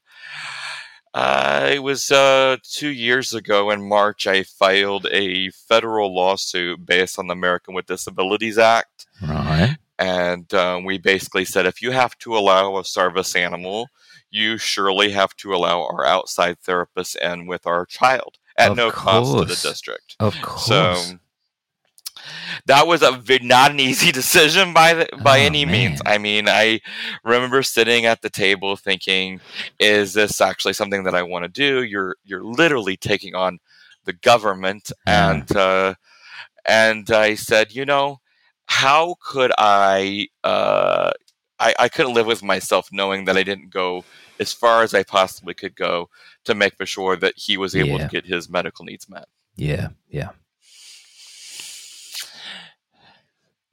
uh, 1.13 1.69
it 1.71 1.79
was 1.83 2.11
uh, 2.11 2.57
two 2.63 2.89
years 2.89 3.33
ago 3.33 3.69
in 3.69 3.87
March. 3.87 4.25
I 4.27 4.43
filed 4.43 5.05
a 5.11 5.49
federal 5.51 6.13
lawsuit 6.13 6.85
based 6.85 7.19
on 7.19 7.27
the 7.27 7.33
American 7.33 7.73
with 7.75 7.85
Disabilities 7.85 8.57
Act, 8.57 9.05
Right. 9.21 9.77
and 9.99 10.51
um, 10.53 10.83
we 10.85 10.97
basically 10.97 11.45
said 11.45 11.65
if 11.65 11.81
you 11.81 11.91
have 11.91 12.17
to 12.19 12.35
allow 12.35 12.77
a 12.77 12.83
service 12.85 13.35
animal, 13.35 13.89
you 14.31 14.57
surely 14.57 15.11
have 15.11 15.35
to 15.37 15.53
allow 15.53 15.83
our 15.83 16.05
outside 16.05 16.57
therapists 16.61 17.15
in 17.17 17.45
with 17.45 17.67
our 17.67 17.85
child 17.85 18.37
at 18.57 18.71
Of 18.71 18.77
no 18.77 18.89
cost 18.91 19.31
to 19.37 19.45
the 19.45 19.69
district. 19.69 20.15
Of 20.19 20.35
course. 20.41 20.65
So, 20.65 21.19
that 22.65 22.87
was 22.87 23.01
a 23.01 23.21
not 23.41 23.71
an 23.71 23.79
easy 23.79 24.11
decision 24.21 24.73
by 24.73 24.93
the, 24.93 25.07
by 25.23 25.39
Oh, 25.41 25.43
any 25.43 25.65
means. 25.65 26.01
I 26.05 26.17
mean, 26.17 26.47
I 26.47 26.79
remember 27.23 27.63
sitting 27.63 28.05
at 28.05 28.21
the 28.21 28.29
table 28.29 28.75
thinking, 28.75 29.39
"Is 29.79 30.13
this 30.13 30.41
actually 30.41 30.73
something 30.73 31.03
that 31.03 31.15
I 31.15 31.23
want 31.23 31.43
to 31.43 31.49
do?" 31.49 31.83
You're 31.83 32.15
you're 32.23 32.43
literally 32.43 32.97
taking 32.97 33.35
on 33.35 33.59
the 34.05 34.13
government, 34.13 34.91
and 35.07 35.55
uh, 35.55 35.95
and 36.65 37.09
I 37.11 37.35
said, 37.35 37.73
you 37.73 37.85
know, 37.85 38.19
how 38.65 39.15
could 39.21 39.51
I? 39.57 40.27
Uh, 40.43 41.11
I, 41.59 41.73
I 41.79 41.89
couldn't 41.89 42.13
live 42.15 42.25
with 42.25 42.43
myself 42.43 42.89
knowing 42.91 43.25
that 43.25 43.37
I 43.37 43.43
didn't 43.43 43.69
go 43.69 44.03
as 44.39 44.51
far 44.51 44.83
as 44.83 44.93
I 44.93 45.03
possibly 45.03 45.53
could 45.53 45.75
go 45.75 46.09
to 46.45 46.55
make 46.55 46.75
for 46.75 46.85
sure 46.85 47.15
that 47.17 47.35
he 47.37 47.55
was 47.57 47.75
able 47.75 47.99
Yeah. 47.99 48.07
to 48.07 48.09
get 48.09 48.25
his 48.25 48.49
medical 48.49 48.83
needs 48.83 49.07
met. 49.07 49.27
Yeah, 49.55 49.89
yeah. 50.09 50.29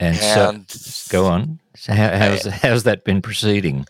And, 0.01 0.69
so, 0.69 1.11
go 1.11 1.27
on. 1.27 1.61
So 1.77 1.93
how, 1.93 2.17
how's 2.17 2.45
how's 2.47 2.83
that 2.85 3.05
been 3.05 3.23
proceeding? 3.23 3.87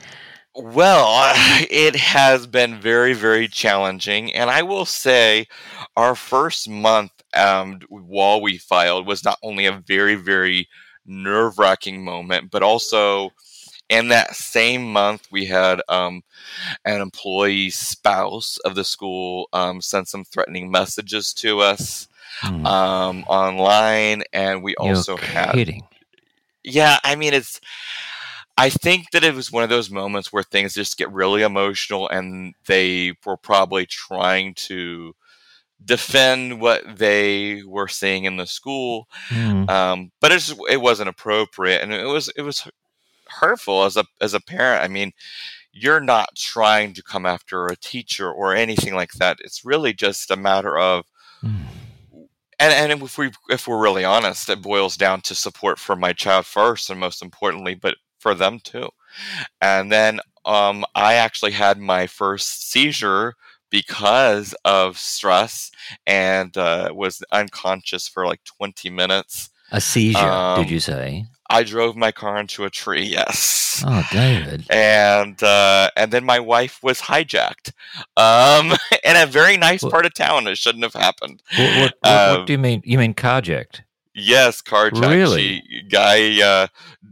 Well, 0.55 1.33
it 1.71 1.95
has 1.97 2.47
been 2.47 2.81
very, 2.81 3.15
very 3.15 3.49
challenging. 3.49 4.35
And 4.35 4.51
I 4.51 4.63
will 4.63 4.85
say, 4.85 5.47
our 5.97 6.15
first 6.15 6.69
month 6.69 7.13
um, 7.35 7.81
while 7.89 8.41
we 8.41 8.59
filed 8.59 9.07
was 9.07 9.25
not 9.25 9.39
only 9.43 9.67
a 9.67 9.73
very, 9.87 10.17
very 10.17 10.69
nerve 11.07 11.59
wracking 11.59 12.05
moment, 12.05 12.51
but 12.51 12.63
also 12.63 13.31
in 13.89 14.09
that 14.09 14.35
same 14.35 14.93
month, 14.93 15.29
we 15.31 15.47
had 15.47 15.81
um, 15.89 16.23
an 16.85 17.01
employee 17.01 17.71
spouse 17.71 18.59
of 18.65 18.75
the 18.75 18.85
school 18.85 19.49
um, 19.53 19.81
send 19.81 20.09
some 20.09 20.25
threatening 20.25 20.71
messages 20.71 21.33
to 21.35 21.61
us 21.61 22.09
Hmm. 22.41 22.65
um, 22.65 23.25
online. 23.25 24.23
And 24.33 24.63
we 24.63 24.75
You're 24.81 24.97
also 24.97 25.17
had 25.17 25.53
kidding. 25.53 25.83
Yeah, 26.65 26.99
I 27.05 27.15
mean, 27.15 27.35
it's. 27.35 27.61
I 28.59 28.69
think 28.71 29.13
that 29.13 29.25
it 29.25 29.35
was 29.35 29.51
one 29.51 29.63
of 29.65 29.71
those 29.71 29.91
moments 29.91 30.33
where 30.33 30.43
things 30.43 30.75
just 30.75 30.99
get 30.99 31.11
really 31.13 31.43
emotional, 31.43 32.09
and 32.09 32.55
they 32.67 33.15
were 33.25 33.37
probably 33.39 33.87
trying 33.87 34.55
to 34.55 35.15
defend 35.85 36.61
what 36.61 36.83
they 36.99 37.63
were 37.65 37.89
seeing 37.89 38.25
in 38.25 38.37
the 38.37 38.47
school, 38.47 39.09
Hmm. 39.29 39.69
um, 39.71 40.13
but 40.21 40.33
it's, 40.33 40.55
it 40.71 40.81
wasn't 40.81 41.09
appropriate, 41.09 41.83
and 41.83 41.93
it 41.93 42.07
was 42.07 42.29
it 42.37 42.43
was 42.43 42.69
hurtful 43.29 43.85
as 43.85 43.97
a 43.97 44.05
as 44.21 44.35
a 44.35 44.41
parent. 44.41 44.85
I 44.85 44.89
mean, 44.89 45.13
you're 45.73 46.01
not 46.01 46.37
trying 46.37 46.95
to 46.95 47.03
come 47.03 47.27
after 47.27 47.67
a 47.67 47.77
teacher 47.77 48.31
or 48.33 48.55
anything 48.55 48.95
like 48.95 49.13
that. 49.15 49.39
It's 49.45 49.65
really 49.65 49.93
just 49.95 50.31
a 50.31 50.37
matter 50.37 50.79
of. 50.79 51.05
And 52.61 52.93
and 52.93 53.03
if 53.03 53.19
we 53.19 53.31
if 53.49 53.67
we're 53.67 53.83
really 53.83 54.05
honest, 54.05 54.49
it 54.49 54.63
boils 54.63 54.97
down 54.97 55.23
to 55.23 55.35
support 55.35 55.79
for 55.79 55.97
my 55.97 56.13
child 56.13 56.47
first, 56.47 56.91
and 56.91 57.01
most 57.01 57.23
importantly, 57.23 57.75
but 57.75 57.97
for 58.19 58.35
them 58.35 58.61
too. 58.61 58.89
And 59.61 59.91
then 59.91 60.21
um, 60.45 60.85
I 60.95 61.15
actually 61.15 61.53
had 61.53 61.79
my 61.79 62.07
first 62.07 62.71
seizure 62.71 63.35
because 63.71 64.55
of 64.65 64.99
stress 64.99 65.71
and 66.07 66.57
uh, 66.57 66.91
was 66.95 67.23
unconscious 67.33 68.09
for 68.09 68.27
like 68.27 68.43
20 68.45 68.91
minutes. 68.91 69.51
A 69.73 69.81
seizure, 69.81 70.19
Um, 70.19 70.63
did 70.63 70.71
you 70.71 70.81
say? 70.81 71.27
I 71.51 71.63
drove 71.65 71.97
my 71.97 72.13
car 72.13 72.39
into 72.39 72.65
a 72.65 72.71
tree. 72.71 73.03
Yes. 73.05 73.83
Oh, 73.87 74.03
David. 74.13 74.65
And 74.71 75.43
uh, 75.43 75.91
and 75.97 76.13
then 76.13 76.25
my 76.25 76.39
wife 76.41 76.83
was 76.83 77.01
hijacked 77.01 77.73
um, 78.17 78.73
in 79.05 79.17
a 79.17 79.27
very 79.27 79.57
nice 79.57 79.83
What- 79.83 79.93
part 79.93 80.07
of 80.07 80.15
town. 80.15 80.47
It 80.47 80.57
shouldn't 80.59 80.85
have 80.85 80.95
happened. 80.95 81.43
What, 81.57 81.77
what, 81.79 81.95
what, 82.03 82.13
Um, 82.13 82.39
what 82.39 82.47
do 82.47 82.53
you 82.53 82.59
mean? 82.59 82.83
You 82.85 82.99
mean 82.99 83.15
carjacked? 83.15 83.81
Yes, 84.15 84.61
carjacked. 84.61 85.09
Really? 85.11 85.63
She, 85.69 85.83
guy 85.89 86.41
uh, 86.43 86.67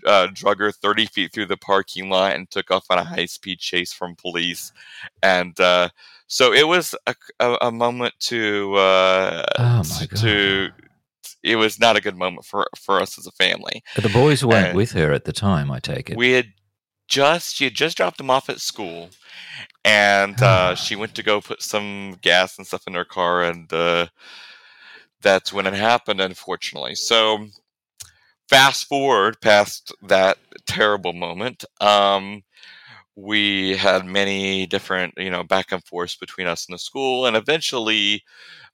uh, 0.05 0.29
drug 0.33 0.59
her 0.59 0.73
30 0.73 1.07
feet 1.07 1.33
through 1.33 1.47
the 1.47 1.57
parking 1.57 2.11
lot 2.11 2.35
and 2.35 2.51
took 2.51 2.71
off 2.71 2.87
on 2.91 2.99
a 2.99 3.05
high 3.05 3.27
speed 3.27 3.61
chase 3.61 3.93
from 3.93 4.17
police. 4.17 4.73
And 5.23 5.59
uh, 5.61 5.91
so 6.27 6.53
it 6.53 6.67
was 6.67 6.95
a, 7.07 7.15
a, 7.41 7.57
a 7.63 7.73
moment 7.73 8.15
to, 8.21 8.75
uh, 8.75 9.45
Oh, 9.59 9.83
my 9.89 10.07
God. 10.07 10.21
to, 10.21 10.71
it 11.43 11.57
was 11.57 11.79
not 11.79 11.97
a 11.97 12.01
good 12.01 12.17
moment 12.17 12.45
for, 12.45 12.67
for 12.77 13.01
us 13.01 13.19
as 13.19 13.27
a 13.27 13.33
family. 13.33 13.83
But 13.95 14.05
the 14.05 14.11
boys 14.11 14.45
weren't 14.45 14.75
uh, 14.75 14.77
with 14.77 14.93
her 14.93 15.13
at 15.13 15.25
the 15.25 15.33
time, 15.33 15.71
I 15.71 15.79
take 15.79 16.11
it. 16.11 16.17
We 16.17 16.33
had 16.33 16.53
just, 17.09 17.57
she 17.57 17.65
had 17.65 17.75
just 17.75 17.97
dropped 17.97 18.19
them 18.19 18.31
off 18.31 18.49
at 18.49 18.61
school. 18.61 19.11
And 19.85 20.41
uh, 20.43 20.75
she 20.75 20.97
went 20.97 21.15
to 21.15 21.23
go 21.23 21.41
put 21.41 21.63
some 21.63 22.19
gas 22.21 22.59
and 22.59 22.67
stuff 22.67 22.87
in 22.87 22.95
her 22.95 23.05
car. 23.05 23.43
And 23.43 23.73
uh, 23.73 24.07
that's 25.23 25.53
when 25.53 25.67
it 25.67 25.75
happened, 25.75 26.21
unfortunately. 26.21 26.95
So, 26.95 27.47
fast 28.49 28.87
forward 28.87 29.41
past 29.41 29.95
that 30.03 30.39
terrible 30.67 31.13
moment. 31.13 31.65
Um, 31.81 32.43
we 33.17 33.77
had 33.77 34.05
many 34.05 34.67
different, 34.67 35.15
you 35.17 35.31
know, 35.31 35.43
back 35.43 35.73
and 35.73 35.85
forth 35.85 36.21
between 36.21 36.47
us 36.47 36.67
and 36.67 36.75
the 36.75 36.79
school, 36.79 37.27
and 37.27 37.37
eventually, 37.37 38.23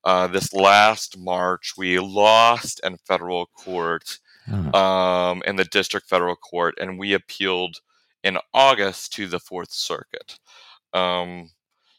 uh, 0.05 0.27
this 0.27 0.53
last 0.53 1.19
March, 1.19 1.75
we 1.77 1.99
lost 1.99 2.81
in 2.85 2.97
federal 2.99 3.47
court, 3.47 4.19
Oh. 4.53 4.79
um, 4.79 5.43
in 5.47 5.57
the 5.57 5.65
district 5.65 6.09
federal 6.09 6.37
court, 6.37 6.75
and 6.79 6.99
we 6.99 7.15
appealed 7.15 7.77
in 8.23 8.39
August 8.53 9.13
to 9.15 9.27
the 9.27 9.41
Fourth 9.41 9.73
Circuit. 9.73 10.39
Um, 10.93 11.51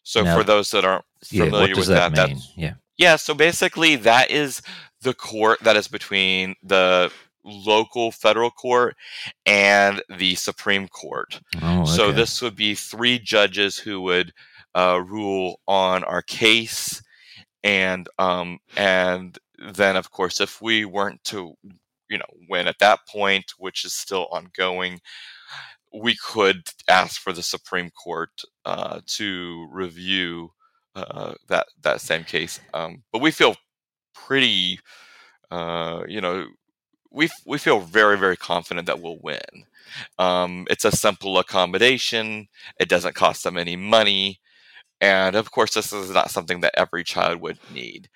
so, 0.03 0.21
Now- 0.23 0.37
for 0.37 0.43
those 0.43 0.69
that 0.71 0.85
aren't 0.85 1.05
yeah, 1.31 1.45
familiar 1.45 1.73
does 1.73 1.77
with 1.87 1.97
that, 1.97 2.13
that, 2.15 2.27
mean? 2.29 2.37
that's 2.37 2.51
Yeah. 2.55 2.73
yeah, 2.97 3.15
so 3.15 3.33
basically 3.33 3.95
that 3.95 4.29
is 4.29 4.61
the 5.01 5.13
court 5.15 5.59
that 5.61 5.75
is 5.75 5.87
between 5.87 6.55
the 6.61 7.11
local 7.43 8.11
federal 8.11 8.49
court 8.51 8.95
and 9.45 10.01
the 10.09 10.35
Supreme 10.35 10.87
Court. 10.87 11.39
Oh, 11.61 11.85
So 11.85 12.11
this 12.11 12.41
would 12.41 12.55
be 12.55 12.73
three 12.75 13.17
judges 13.19 13.77
who 13.77 14.01
would 14.01 14.33
uh, 14.75 15.01
rule 15.05 15.59
on 15.67 16.03
our 16.03 16.21
case, 16.21 17.01
and 17.65 18.07
um, 18.19 18.59
and 18.77 19.37
then 19.73 19.97
of 19.97 20.11
course 20.11 20.39
if 20.39 20.61
we 20.61 20.85
weren't 20.85 21.23
to, 21.25 21.55
you 22.09 22.17
know, 22.19 22.25
win 22.49 22.67
at 22.67 22.79
that 22.79 22.99
point, 23.09 23.53
which 23.57 23.83
is 23.85 23.93
still 23.93 24.27
ongoing, 24.31 25.01
we 25.93 26.15
could 26.15 26.61
ask 26.89 27.21
for 27.21 27.33
the 27.33 27.43
Supreme 27.43 27.89
Court 27.91 28.29
uh, 28.65 29.01
to 29.07 29.67
review 29.71 30.51
uh, 30.95 31.33
that 31.49 31.67
that 31.81 32.01
same 32.01 32.23
case. 32.23 32.59
Um, 32.73 33.03
but 33.11 33.21
we 33.21 33.31
feel 33.31 33.55
pretty, 34.13 34.79
uh, 35.51 36.03
you 36.07 36.21
know, 36.21 36.47
we 37.11 37.29
we 37.47 37.57
feel 37.57 37.79
very 37.81 38.17
very 38.17 38.37
confident 38.37 38.87
that 38.87 39.01
we'll 39.01 39.19
win. 39.21 39.65
Um, 40.19 40.67
it's 40.69 40.85
a 40.85 40.91
simple 40.91 41.39
accommodation. 41.39 42.47
It 42.79 42.89
doesn't 42.89 43.15
cost 43.15 43.43
them 43.43 43.57
any 43.57 43.75
money, 43.75 44.39
and 45.05 45.35
of 45.35 45.51
course, 45.51 45.73
this 45.73 45.93
is 45.93 46.09
not 46.11 46.31
something 46.31 46.61
that 46.61 46.77
every 46.77 47.03
child 47.03 47.41
would 47.41 47.59
need. 47.73 48.09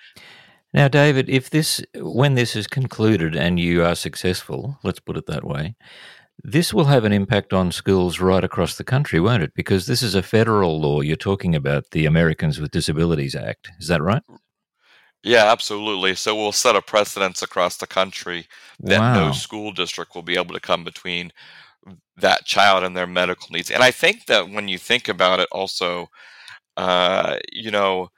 Now, 0.73 0.87
David, 0.87 1.29
if 1.29 1.49
this, 1.49 1.81
when 1.95 2.35
this 2.35 2.55
is 2.55 2.67
concluded 2.67 3.35
and 3.35 3.59
you 3.59 3.83
are 3.83 3.95
successful, 3.95 4.77
let's 4.83 4.99
put 4.99 5.17
it 5.17 5.25
that 5.25 5.43
way, 5.43 5.75
this 6.43 6.73
will 6.73 6.85
have 6.85 7.05
an 7.05 7.11
impact 7.11 7.53
on 7.53 7.71
schools 7.71 8.19
right 8.19 8.43
across 8.43 8.77
the 8.77 8.83
country, 8.83 9.19
won't 9.19 9.43
it? 9.43 9.53
Because 9.55 9.87
this 9.87 10.01
is 10.01 10.15
a 10.15 10.23
federal 10.23 10.79
law. 10.79 11.01
You're 11.01 11.15
talking 11.15 11.55
about 11.55 11.91
the 11.91 12.05
Americans 12.05 12.59
with 12.59 12.71
Disabilities 12.71 13.35
Act. 13.35 13.71
Is 13.79 13.87
that 13.87 14.01
right? 14.01 14.21
Yeah, 15.23 15.51
absolutely. 15.51 16.15
So 16.15 16.35
we'll 16.35 16.53
set 16.53 16.75
a 16.77 16.81
precedence 16.81 17.41
across 17.41 17.77
the 17.77 17.87
country 17.87 18.47
that 18.79 18.99
Wow. 18.99 19.27
no 19.27 19.31
school 19.33 19.73
district 19.73 20.15
will 20.15 20.21
be 20.21 20.37
able 20.37 20.53
to 20.53 20.61
come 20.61 20.83
between 20.83 21.33
that 22.17 22.45
child 22.45 22.83
and 22.83 22.95
their 22.95 23.07
medical 23.07 23.47
needs. 23.51 23.71
And 23.71 23.83
I 23.83 23.91
think 23.91 24.27
that 24.27 24.49
when 24.49 24.67
you 24.67 24.77
think 24.77 25.09
about 25.09 25.39
it, 25.39 25.47
also, 25.51 26.09
uh, 26.79 27.37
you 27.51 27.71
know, 27.71 28.09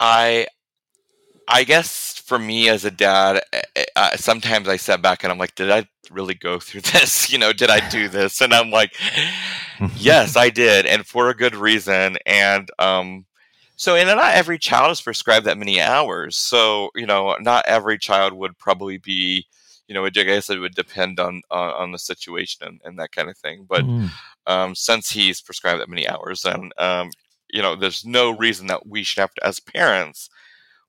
I, 0.00 0.46
I 1.46 1.64
guess 1.64 2.18
for 2.18 2.38
me 2.38 2.68
as 2.70 2.84
a 2.86 2.90
dad, 2.90 3.42
eh, 3.52 3.84
eh, 3.94 4.16
sometimes 4.16 4.68
I 4.68 4.76
step 4.76 5.02
back 5.02 5.22
and 5.22 5.30
I'm 5.30 5.38
like, 5.38 5.54
did 5.54 5.70
I 5.70 5.86
really 6.10 6.34
go 6.34 6.58
through 6.58 6.80
this? 6.92 7.30
You 7.30 7.38
know, 7.38 7.52
did 7.52 7.68
I 7.68 7.80
do 7.90 8.08
this? 8.08 8.40
And 8.40 8.54
I'm 8.54 8.70
like, 8.70 8.94
yes, 9.96 10.34
I 10.36 10.48
did, 10.48 10.86
and 10.86 11.06
for 11.06 11.28
a 11.28 11.34
good 11.36 11.54
reason. 11.54 12.16
And 12.24 12.70
um, 12.78 13.26
so, 13.76 13.96
and 13.96 14.08
not 14.08 14.34
every 14.34 14.58
child 14.58 14.92
is 14.92 15.02
prescribed 15.02 15.44
that 15.44 15.58
many 15.58 15.78
hours. 15.78 16.38
So, 16.38 16.90
you 16.94 17.06
know, 17.06 17.36
not 17.40 17.66
every 17.66 17.98
child 17.98 18.32
would 18.32 18.56
probably 18.58 18.96
be, 18.96 19.46
you 19.88 19.94
know, 19.94 20.06
I 20.06 20.10
guess 20.10 20.48
it 20.48 20.58
would 20.58 20.74
depend 20.74 21.20
on 21.20 21.42
on, 21.50 21.68
on 21.70 21.92
the 21.92 21.98
situation 21.98 22.66
and, 22.66 22.80
and 22.84 22.98
that 22.98 23.12
kind 23.12 23.28
of 23.28 23.36
thing. 23.36 23.66
But 23.68 23.84
Mm. 23.84 24.08
Um, 24.46 24.74
since 24.74 25.10
he's 25.10 25.40
prescribed 25.40 25.80
that 25.80 25.88
many 25.88 26.08
hours, 26.08 26.44
and 26.44 26.72
um, 26.78 27.10
you 27.52 27.62
know, 27.62 27.76
there's 27.76 28.04
no 28.04 28.30
reason 28.30 28.66
that 28.68 28.86
we 28.86 29.02
should 29.02 29.20
have 29.20 29.34
to, 29.34 29.46
as 29.46 29.60
parents, 29.60 30.28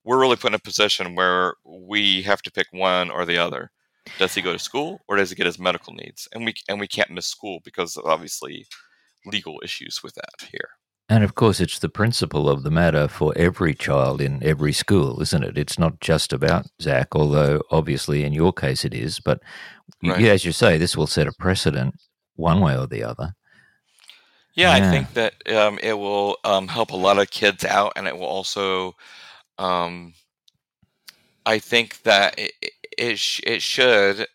we're 0.04 0.20
really 0.20 0.36
put 0.36 0.50
in 0.50 0.54
a 0.54 0.58
position 0.58 1.14
where 1.14 1.54
we 1.64 2.22
have 2.22 2.42
to 2.42 2.52
pick 2.52 2.66
one 2.70 3.10
or 3.10 3.24
the 3.24 3.38
other. 3.38 3.70
Does 4.18 4.34
he 4.34 4.42
go 4.42 4.52
to 4.52 4.58
school 4.58 5.00
or 5.08 5.16
does 5.16 5.30
he 5.30 5.36
get 5.36 5.46
his 5.46 5.58
medical 5.58 5.94
needs? 5.94 6.28
And 6.32 6.44
we 6.44 6.54
and 6.68 6.80
we 6.80 6.88
can't 6.88 7.10
miss 7.10 7.26
school 7.26 7.60
because 7.64 7.96
of 7.96 8.04
obviously 8.04 8.66
legal 9.26 9.60
issues 9.62 10.02
with 10.02 10.14
that 10.14 10.48
here. 10.50 10.70
And 11.08 11.22
of 11.22 11.34
course, 11.34 11.60
it's 11.60 11.78
the 11.78 11.88
principle 11.88 12.48
of 12.48 12.62
the 12.62 12.70
matter 12.70 13.06
for 13.06 13.32
every 13.36 13.74
child 13.74 14.20
in 14.20 14.42
every 14.42 14.72
school, 14.72 15.20
isn't 15.20 15.44
it? 15.44 15.58
It's 15.58 15.78
not 15.78 16.00
just 16.00 16.32
about 16.32 16.66
Zach, 16.80 17.08
although 17.12 17.60
obviously 17.70 18.24
in 18.24 18.32
your 18.32 18.52
case 18.52 18.84
it 18.84 18.94
is. 18.94 19.20
But 19.20 19.40
Right. 20.02 20.20
yeah, 20.20 20.32
as 20.32 20.44
you 20.44 20.52
say, 20.52 20.78
this 20.78 20.96
will 20.96 21.06
set 21.06 21.28
a 21.28 21.32
precedent 21.38 21.94
one 22.34 22.60
way 22.60 22.76
or 22.76 22.86
the 22.86 23.04
other. 23.04 23.34
Yeah, 24.54 24.72
I 24.72 24.80
think 24.80 25.12
that 25.14 25.34
um, 25.52 25.78
it 25.82 25.94
will 25.94 26.36
um, 26.44 26.68
help 26.68 26.90
a 26.90 26.96
lot 26.96 27.18
of 27.18 27.30
kids 27.30 27.64
out, 27.64 27.92
and 27.96 28.06
it 28.06 28.16
will 28.16 28.26
also, 28.26 28.96
um, 29.58 30.14
I 31.44 31.58
think 31.58 32.02
that 32.02 32.38
it 32.38 32.52
it, 32.60 32.72
it, 32.98 33.18
sh- 33.18 33.40
it 33.44 33.62
should, 33.62 34.26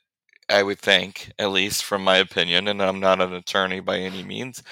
I 0.49 0.63
would 0.63 0.79
think, 0.79 1.31
at 1.39 1.51
least 1.51 1.83
from 1.83 2.03
my 2.03 2.17
opinion, 2.17 2.67
and 2.67 2.81
I'm 2.81 2.99
not 2.99 3.21
an 3.21 3.33
attorney 3.33 3.79
by 3.79 3.99
any 3.99 4.23
means, 4.23 4.63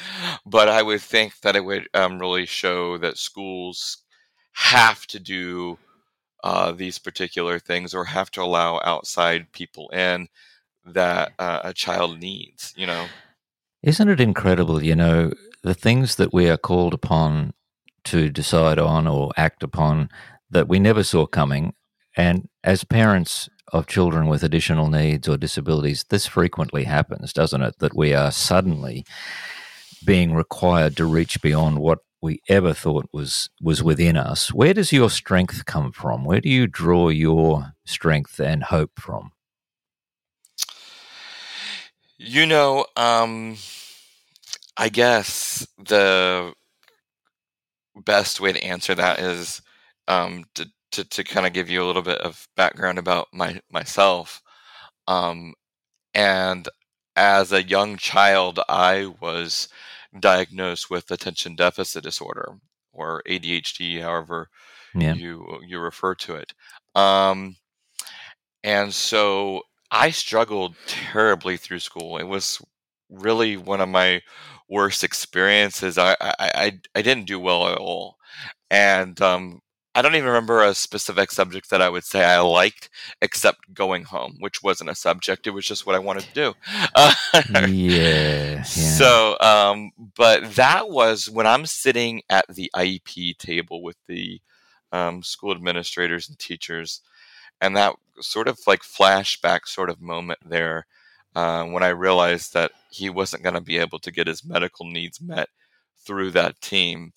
but 0.46 0.70
I 0.70 0.82
would 0.84 1.02
think 1.02 1.42
that 1.42 1.56
it 1.56 1.66
would 1.66 1.88
um, 1.94 2.20
really 2.20 2.46
show 2.46 2.98
that 3.00 3.18
schools 3.18 4.00
have 4.54 5.06
to 5.08 5.20
do 5.20 5.80
uh, 6.44 6.72
these 6.72 7.00
particular 7.00 7.60
things 7.60 7.94
or 7.94 8.06
have 8.06 8.32
to 8.32 8.42
allow 8.44 8.82
outside 8.84 9.52
people 9.54 9.90
in 9.92 10.28
that 10.86 11.32
uh, 11.40 11.62
a 11.64 11.74
child 11.74 12.20
needs. 12.20 12.74
You 12.78 12.88
know. 12.88 13.12
Isn't 13.86 14.10
it 14.10 14.20
incredible, 14.20 14.84
you 14.84 14.96
know, 14.96 15.32
the 15.62 15.76
things 15.76 16.16
that 16.16 16.34
we 16.34 16.50
are 16.50 16.58
called 16.58 16.96
upon 16.96 17.54
to 18.06 18.32
decide 18.32 18.80
on 18.80 19.06
or 19.06 19.32
act 19.38 19.62
upon 19.62 20.10
that 20.50 20.68
we 20.68 20.80
never 20.80 21.04
saw 21.04 21.28
coming? 21.28 21.76
And 22.18 22.50
as 22.64 22.84
parents 22.84 23.48
of 23.72 23.86
children 23.86 24.26
with 24.26 24.42
additional 24.42 24.90
needs 24.90 25.28
or 25.28 25.38
disabilities, 25.38 26.04
this 26.10 26.26
frequently 26.26 26.86
happens, 26.86 27.32
doesn't 27.32 27.62
it? 27.62 27.78
That 27.78 27.96
we 27.96 28.12
are 28.16 28.32
suddenly 28.32 29.06
being 30.04 30.34
required 30.34 30.98
to 30.98 31.06
reach 31.06 31.40
beyond 31.44 31.78
what 31.78 32.00
we 32.24 32.40
ever 32.50 32.74
thought 32.74 33.08
was 33.14 33.52
was 33.62 33.84
within 33.84 34.18
us. 34.18 34.52
Where 34.52 34.74
does 34.74 34.92
your 34.92 35.12
strength 35.12 35.66
come 35.66 35.92
from? 35.92 36.26
Where 36.26 36.42
do 36.42 36.50
you 36.50 36.66
draw 36.66 37.10
your 37.10 37.74
strength 37.86 38.40
and 38.40 38.64
hope 38.64 38.94
from? 39.00 39.30
You 42.18 42.46
know, 42.46 42.86
um, 42.96 43.58
I 44.78 44.90
guess 44.90 45.68
the 45.78 46.54
best 47.96 48.40
way 48.40 48.54
to 48.54 48.64
answer 48.64 48.96
that 48.96 49.20
is 49.20 49.62
um, 50.08 50.46
to, 50.56 50.68
to, 50.92 51.04
to 51.04 51.24
kind 51.24 51.46
of 51.46 51.54
give 51.54 51.70
you 51.70 51.84
a 51.84 51.86
little 51.86 52.02
bit 52.02 52.20
of 52.20 52.48
background 52.56 53.00
about 53.00 53.28
my 53.34 53.60
myself. 53.70 54.42
Um, 55.08 55.54
and 56.14 56.68
as 57.16 57.52
a 57.52 57.64
young 57.64 57.98
child, 57.98 58.60
I 58.70 59.14
was 59.22 59.68
diagnosed 60.20 60.90
with 60.90 61.12
attention 61.12 61.56
deficit 61.56 62.04
disorder 62.04 62.54
or 62.94 63.22
ADHD, 63.28 64.02
however 64.02 64.50
Yeah. 64.96 65.14
you 65.16 65.60
you 65.68 65.80
refer 65.80 66.16
to 66.16 66.36
it. 66.36 66.54
Um, 66.96 67.58
and 68.64 68.94
so 68.94 69.64
I 69.96 70.12
struggled 70.12 70.76
terribly 70.88 71.58
through 71.58 71.80
school. 71.80 72.18
It 72.18 72.26
was 72.26 72.62
really 73.10 73.58
one 73.58 73.82
of 73.82 73.90
my 73.90 74.22
worst 74.70 75.04
experiences. 75.04 75.98
I 75.98 76.16
I, 76.22 76.34
I, 76.40 76.80
I 76.96 77.02
didn't 77.02 77.28
do 77.28 77.40
well 77.40 77.68
at 77.70 77.78
all, 77.78 78.18
and 78.70 79.20
um, 79.22 79.62
I 79.96 80.02
don't 80.02 80.16
even 80.16 80.28
remember 80.28 80.62
a 80.62 80.74
specific 80.74 81.32
subject 81.32 81.70
that 81.70 81.82
I 81.82 81.88
would 81.88 82.04
say 82.04 82.26
I 82.26 82.40
liked, 82.40 82.90
except 83.22 83.74
going 83.74 84.04
home, 84.04 84.36
which 84.40 84.62
wasn't 84.62 84.90
a 84.90 84.96
subject. 84.96 85.48
It 85.48 85.52
was 85.52 85.66
just 85.66 85.86
what 85.86 85.96
I 85.96 86.00
wanted 86.00 86.24
to 86.24 86.34
do. 86.34 86.54
Uh, 86.94 87.14
Yeah. 87.70 88.56
yeah. 88.56 88.64
so, 88.64 89.38
um, 89.40 89.92
but 90.18 90.56
that 90.56 90.90
was 90.90 91.30
when 91.30 91.48
I'm 91.48 91.66
sitting 91.66 92.22
at 92.30 92.46
the 92.54 92.70
IEP 92.76 93.38
table 93.38 93.82
with 93.82 93.96
the 94.08 94.42
um, 94.92 95.24
school 95.24 95.54
administrators 95.54 96.28
and 96.28 96.38
teachers, 96.38 97.00
and 97.62 97.78
that 97.78 97.96
sort 98.22 98.48
of 98.48 98.60
like 98.68 98.82
flashback 98.82 99.68
sort 99.68 99.90
of 99.90 100.02
moment 100.02 100.40
there 100.46 100.86
uh, 101.36 101.66
when 101.66 101.84
I 101.84 101.90
realized 101.90 102.54
that 102.54 102.72
he 102.90 103.10
wasn't 103.10 103.44
going 103.44 103.56
to 103.56 103.62
be 103.62 103.78
able 103.78 104.00
to 104.00 104.12
get 104.12 104.28
his 104.28 104.46
medical 104.46 104.86
needs 104.86 105.22
met 105.22 105.50
through 106.06 106.32
that 106.32 106.60
team. 106.62 107.12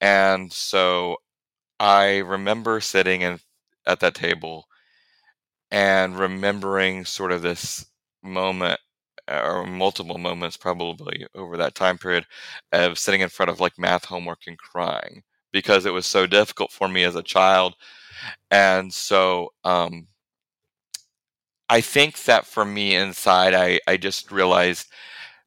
And 0.00 0.52
so 0.52 1.16
I 1.80 2.18
remember 2.18 2.80
sitting 2.80 3.22
in, 3.22 3.40
at 3.86 4.00
that 4.00 4.14
table 4.14 4.66
and 5.70 6.18
remembering 6.18 7.04
sort 7.04 7.32
of 7.32 7.42
this 7.42 7.86
moment 8.22 8.78
or 9.28 9.66
multiple 9.66 10.18
moments 10.18 10.56
probably 10.56 11.26
over 11.34 11.56
that 11.56 11.74
time 11.74 11.98
period 11.98 12.24
of 12.72 12.98
sitting 12.98 13.20
in 13.20 13.28
front 13.28 13.50
of 13.50 13.60
like 13.60 13.78
math 13.78 14.04
homework 14.04 14.40
and 14.46 14.58
crying 14.58 15.22
because 15.52 15.86
it 15.86 15.92
was 15.92 16.06
so 16.06 16.26
difficult 16.26 16.70
for 16.70 16.88
me 16.88 17.02
as 17.02 17.16
a 17.16 17.22
child 17.22 17.74
and 18.50 18.92
so 18.92 19.50
um, 19.64 20.06
i 21.68 21.80
think 21.80 22.24
that 22.24 22.46
for 22.46 22.64
me 22.64 22.94
inside 22.94 23.54
I, 23.54 23.80
I 23.86 23.96
just 23.96 24.30
realized 24.30 24.88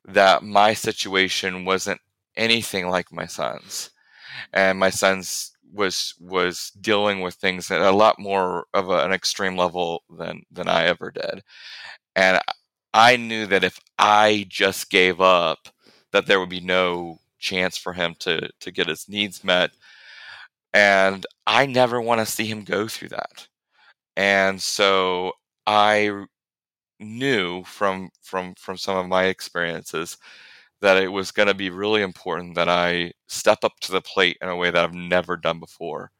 that 0.06 0.44
my 0.44 0.74
situation 0.74 1.66
wasn't 1.66 2.02
anything 2.36 2.88
like 2.90 3.12
my 3.12 3.26
son's. 3.28 3.92
And 4.54 4.80
my 4.80 4.90
son's 4.90 5.52
was 5.74 6.16
was 6.20 6.72
dealing 6.82 7.22
with 7.22 7.36
things 7.36 7.72
at 7.72 7.82
a 7.82 7.92
lot 7.92 8.20
more 8.20 8.66
of 8.74 8.90
a, 8.90 9.06
an 9.06 9.12
extreme 9.14 9.58
level 9.58 10.04
than 10.10 10.44
than 10.52 10.68
i 10.70 10.86
ever 10.86 11.12
did. 11.12 11.44
And 12.16 12.40
I 12.94 13.18
knew 13.18 13.46
that 13.48 13.64
if 13.64 13.80
I 14.00 14.46
just 14.50 14.90
gave 14.90 15.22
up, 15.22 15.70
that 16.12 16.26
there 16.28 16.40
would 16.40 16.50
be 16.50 16.62
no 16.62 17.20
chance 17.40 17.78
for 17.78 17.94
him 17.94 18.16
to 18.20 18.50
to 18.62 18.72
get 18.72 18.88
his 18.88 19.10
needs 19.10 19.44
met, 19.44 19.72
and 20.74 21.26
I 21.48 21.66
never 21.66 22.02
want 22.02 22.20
to 22.22 22.26
see 22.26 22.46
him 22.46 22.64
go 22.64 22.88
through 22.88 23.10
that. 23.10 23.48
And 24.18 24.62
so 24.62 25.34
I 25.70 26.26
knew 27.00 27.64
from 27.64 28.10
from 28.24 28.56
from 28.56 28.76
some 28.76 28.98
of 28.98 29.08
my 29.08 29.26
experiences 29.26 30.18
that 30.82 30.98
it 30.98 31.10
was 31.10 31.32
going 31.32 31.48
to 31.48 31.54
be 31.54 31.70
really 31.70 32.02
important 32.02 32.56
that 32.56 32.68
I 32.68 33.14
step 33.28 33.60
up 33.64 33.80
to 33.82 33.92
the 33.92 34.02
plate 34.02 34.38
in 34.42 34.50
a 34.50 34.56
way 34.56 34.72
that 34.72 34.84
I've 34.84 34.96
never 34.96 35.38
done 35.38 35.60
before, 35.60 36.12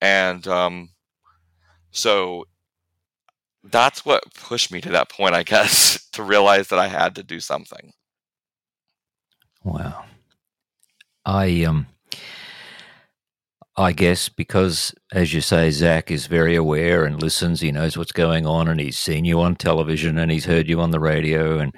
and 0.00 0.44
um, 0.48 0.90
so 1.92 2.44
that's 3.62 4.04
what 4.04 4.24
pushed 4.34 4.72
me 4.72 4.80
to 4.80 4.90
that 4.90 5.08
point, 5.08 5.36
I 5.36 5.42
guess, 5.44 6.08
to 6.10 6.24
realize 6.24 6.66
that 6.68 6.80
I 6.80 6.88
had 6.88 7.14
to 7.14 7.22
do 7.22 7.38
something. 7.38 7.92
Wow. 9.62 10.06
I 11.24 11.62
um 11.62 11.86
I 13.76 13.92
guess 13.92 14.28
because 14.28 14.94
as 15.12 15.32
you 15.32 15.40
say, 15.40 15.70
Zach 15.70 16.10
is 16.10 16.26
very 16.26 16.54
aware 16.56 17.04
and 17.04 17.22
listens, 17.22 17.60
he 17.60 17.72
knows 17.72 17.96
what's 17.96 18.12
going 18.12 18.46
on 18.46 18.68
and 18.68 18.78
he's 18.78 18.98
seen 18.98 19.24
you 19.24 19.40
on 19.40 19.56
television 19.56 20.18
and 20.18 20.30
he's 20.30 20.44
heard 20.44 20.68
you 20.68 20.80
on 20.80 20.90
the 20.90 21.00
radio 21.00 21.58
and 21.58 21.74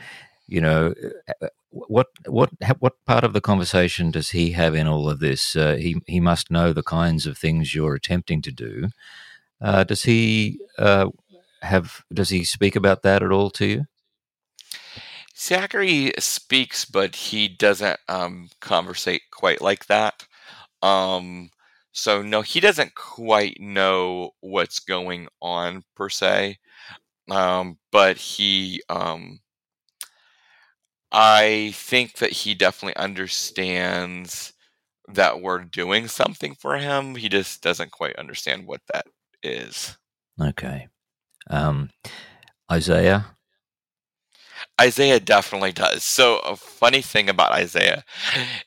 you 0.46 0.60
know 0.60 0.92
uh, 1.40 1.46
what 1.70 2.08
what 2.26 2.50
what 2.78 3.04
part 3.06 3.24
of 3.24 3.32
the 3.32 3.40
conversation 3.40 4.10
does 4.10 4.30
he 4.30 4.52
have 4.52 4.74
in 4.74 4.86
all 4.86 5.08
of 5.08 5.20
this? 5.20 5.56
Uh, 5.56 5.76
he 5.76 5.96
he 6.06 6.20
must 6.20 6.50
know 6.50 6.72
the 6.72 6.82
kinds 6.82 7.26
of 7.26 7.36
things 7.36 7.74
you're 7.74 7.94
attempting 7.94 8.42
to 8.42 8.52
do. 8.52 8.88
Uh, 9.60 9.84
does 9.84 10.04
he 10.04 10.58
uh, 10.78 11.08
have 11.62 12.02
does 12.12 12.30
he 12.30 12.44
speak 12.44 12.76
about 12.76 13.02
that 13.02 13.22
at 13.22 13.32
all 13.32 13.50
to 13.50 13.66
you? 13.66 13.84
Zachary 15.36 16.12
speaks, 16.18 16.84
but 16.84 17.16
he 17.16 17.48
doesn't 17.48 17.98
um, 18.08 18.50
conversate 18.60 19.22
quite 19.32 19.60
like 19.60 19.86
that. 19.86 20.26
Um, 20.80 21.50
so 21.94 22.22
no, 22.22 22.42
he 22.42 22.58
doesn't 22.58 22.94
quite 22.96 23.56
know 23.60 24.32
what's 24.40 24.80
going 24.80 25.28
on 25.40 25.82
per 25.94 26.08
se. 26.08 26.58
Um, 27.30 27.78
but 27.92 28.16
he, 28.16 28.82
um, 28.90 29.38
I 31.12 31.70
think 31.74 32.14
that 32.14 32.32
he 32.32 32.54
definitely 32.54 32.96
understands 32.96 34.52
that 35.06 35.40
we're 35.40 35.62
doing 35.62 36.08
something 36.08 36.56
for 36.56 36.76
him. 36.76 37.14
He 37.14 37.28
just 37.28 37.62
doesn't 37.62 37.92
quite 37.92 38.16
understand 38.16 38.66
what 38.66 38.80
that 38.92 39.06
is. 39.44 39.96
Okay. 40.40 40.88
Um, 41.48 41.90
Isaiah, 42.70 43.33
Isaiah 44.80 45.20
definitely 45.20 45.72
does. 45.72 46.02
So 46.02 46.38
a 46.38 46.56
funny 46.56 47.00
thing 47.00 47.28
about 47.28 47.52
Isaiah 47.52 48.04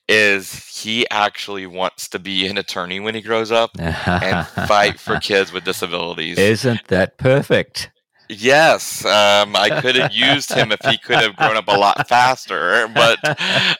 is 0.08 0.66
he 0.68 1.10
actually 1.10 1.68
wants 1.68 2.08
to 2.10 2.20
be 2.20 2.47
an 2.47 2.58
attorney 2.58 2.99
when 2.99 3.14
he 3.14 3.22
grows 3.22 3.51
up 3.51 3.72
and 3.78 4.47
fight 4.47 4.99
for 4.99 5.20
kids 5.22 5.51
with 5.51 5.66
disabilities. 5.66 6.38
Isn't 6.38 6.88
that 6.88 7.18
perfect? 7.18 7.91
Yes, 8.30 9.05
um, 9.05 9.55
I 9.55 9.80
could 9.82 9.95
have 9.95 10.14
used 10.14 10.51
him 10.51 10.74
if 10.74 10.82
he 10.84 10.97
could 10.97 11.18
have 11.18 11.38
grown 11.38 11.55
up 11.55 11.70
a 11.70 11.78
lot 11.78 12.10
faster, 12.10 12.88
but 12.93 13.20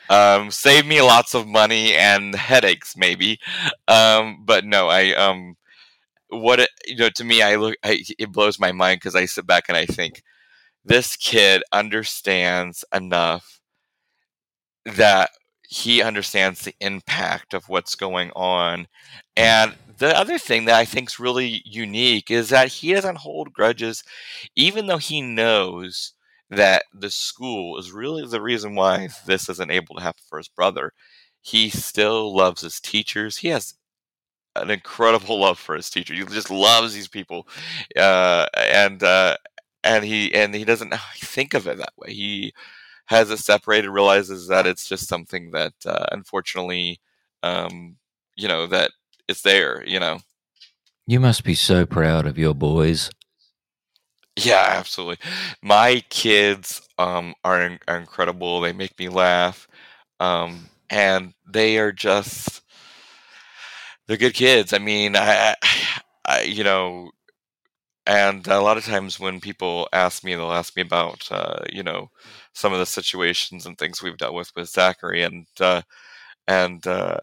um, 0.10 0.50
saved 0.50 0.86
me 0.86 1.02
lots 1.02 1.34
of 1.34 1.46
money 1.46 1.94
and 1.94 2.34
headaches, 2.34 2.96
maybe. 2.96 3.38
Um, 3.88 4.44
but 4.46 4.64
no, 4.64 4.88
I 4.88 5.12
um, 5.14 5.56
what 6.28 6.60
it, 6.60 6.70
you 6.86 6.96
know 6.96 7.10
to 7.10 7.24
me, 7.24 7.42
I 7.42 7.56
look, 7.56 7.76
I, 7.84 8.02
it 8.18 8.32
blows 8.32 8.58
my 8.58 8.72
mind 8.72 9.00
because 9.00 9.14
I 9.14 9.26
sit 9.26 9.46
back 9.46 9.64
and 9.68 9.76
I 9.76 9.84
think 9.84 10.22
this 10.88 11.16
kid 11.16 11.62
understands 11.72 12.84
enough 12.94 13.60
that 14.86 15.30
he 15.68 16.00
understands 16.00 16.62
the 16.62 16.74
impact 16.80 17.52
of 17.52 17.68
what's 17.68 17.94
going 17.94 18.30
on. 18.34 18.88
And 19.36 19.74
the 19.98 20.16
other 20.16 20.38
thing 20.38 20.64
that 20.64 20.76
I 20.76 20.86
think 20.86 21.10
is 21.10 21.20
really 21.20 21.62
unique 21.66 22.30
is 22.30 22.48
that 22.48 22.68
he 22.68 22.94
doesn't 22.94 23.18
hold 23.18 23.52
grudges, 23.52 24.02
even 24.56 24.86
though 24.86 24.98
he 24.98 25.20
knows 25.20 26.14
that 26.48 26.84
the 26.94 27.10
school 27.10 27.78
is 27.78 27.92
really 27.92 28.26
the 28.26 28.40
reason 28.40 28.74
why 28.74 29.10
this 29.26 29.50
isn't 29.50 29.70
able 29.70 29.96
to 29.96 30.02
happen 30.02 30.22
for 30.26 30.38
his 30.38 30.48
brother. 30.48 30.92
He 31.42 31.68
still 31.68 32.34
loves 32.34 32.62
his 32.62 32.80
teachers. 32.80 33.36
He 33.36 33.48
has 33.48 33.74
an 34.56 34.70
incredible 34.70 35.38
love 35.40 35.58
for 35.58 35.76
his 35.76 35.90
teacher. 35.90 36.14
He 36.14 36.24
just 36.24 36.50
loves 36.50 36.94
these 36.94 37.08
people, 37.08 37.46
uh, 37.94 38.46
and 38.56 39.02
uh, 39.02 39.36
and 39.88 40.04
he 40.04 40.32
and 40.34 40.54
he 40.54 40.64
doesn't 40.64 40.94
think 41.16 41.54
of 41.54 41.66
it 41.66 41.78
that 41.78 41.94
way. 41.96 42.12
He 42.12 42.52
has 43.06 43.30
it 43.30 43.38
separated, 43.38 43.90
realizes 43.90 44.48
that 44.48 44.66
it's 44.66 44.86
just 44.86 45.08
something 45.08 45.50
that 45.52 45.72
uh, 45.86 46.06
unfortunately, 46.12 47.00
um, 47.42 47.96
you 48.36 48.46
know, 48.46 48.66
that 48.66 48.90
it's 49.28 49.42
there. 49.42 49.82
You 49.86 49.98
know. 49.98 50.20
You 51.06 51.20
must 51.20 51.42
be 51.42 51.54
so 51.54 51.86
proud 51.86 52.26
of 52.26 52.36
your 52.36 52.54
boys. 52.54 53.10
Yeah, 54.36 54.66
absolutely. 54.68 55.16
My 55.62 56.04
kids 56.10 56.82
um, 56.98 57.34
are, 57.42 57.62
in- 57.62 57.80
are 57.88 57.96
incredible. 57.96 58.60
They 58.60 58.74
make 58.74 58.96
me 58.98 59.08
laugh, 59.08 59.66
um, 60.20 60.68
and 60.90 61.32
they 61.50 61.78
are 61.78 61.92
just 61.92 62.60
they're 64.06 64.18
good 64.18 64.34
kids. 64.34 64.72
I 64.72 64.78
mean, 64.78 65.16
I, 65.16 65.56
I, 66.26 66.42
you 66.42 66.62
know, 66.62 67.10
and 68.08 68.46
a 68.48 68.60
lot 68.62 68.78
of 68.78 68.86
times 68.86 69.20
when 69.20 69.40
people 69.40 69.88
ask 69.92 70.24
me, 70.24 70.34
they'll 70.36 70.52
ask 70.52 70.76
me 70.76 70.82
about, 70.82 71.28
uh, 71.32 71.60
you 71.72 71.84
know, 71.84 72.10
some 72.54 72.72
of 72.74 72.80
the 72.80 72.86
situations 72.86 73.66
and 73.66 73.78
things 73.78 74.02
we've 74.02 74.18
dealt 74.18 74.34
with 74.34 74.52
with 74.56 74.70
Zachary 74.70 75.22
and 75.24 75.46
uh, 75.60 75.82
and 76.48 76.86
uh, 76.86 77.18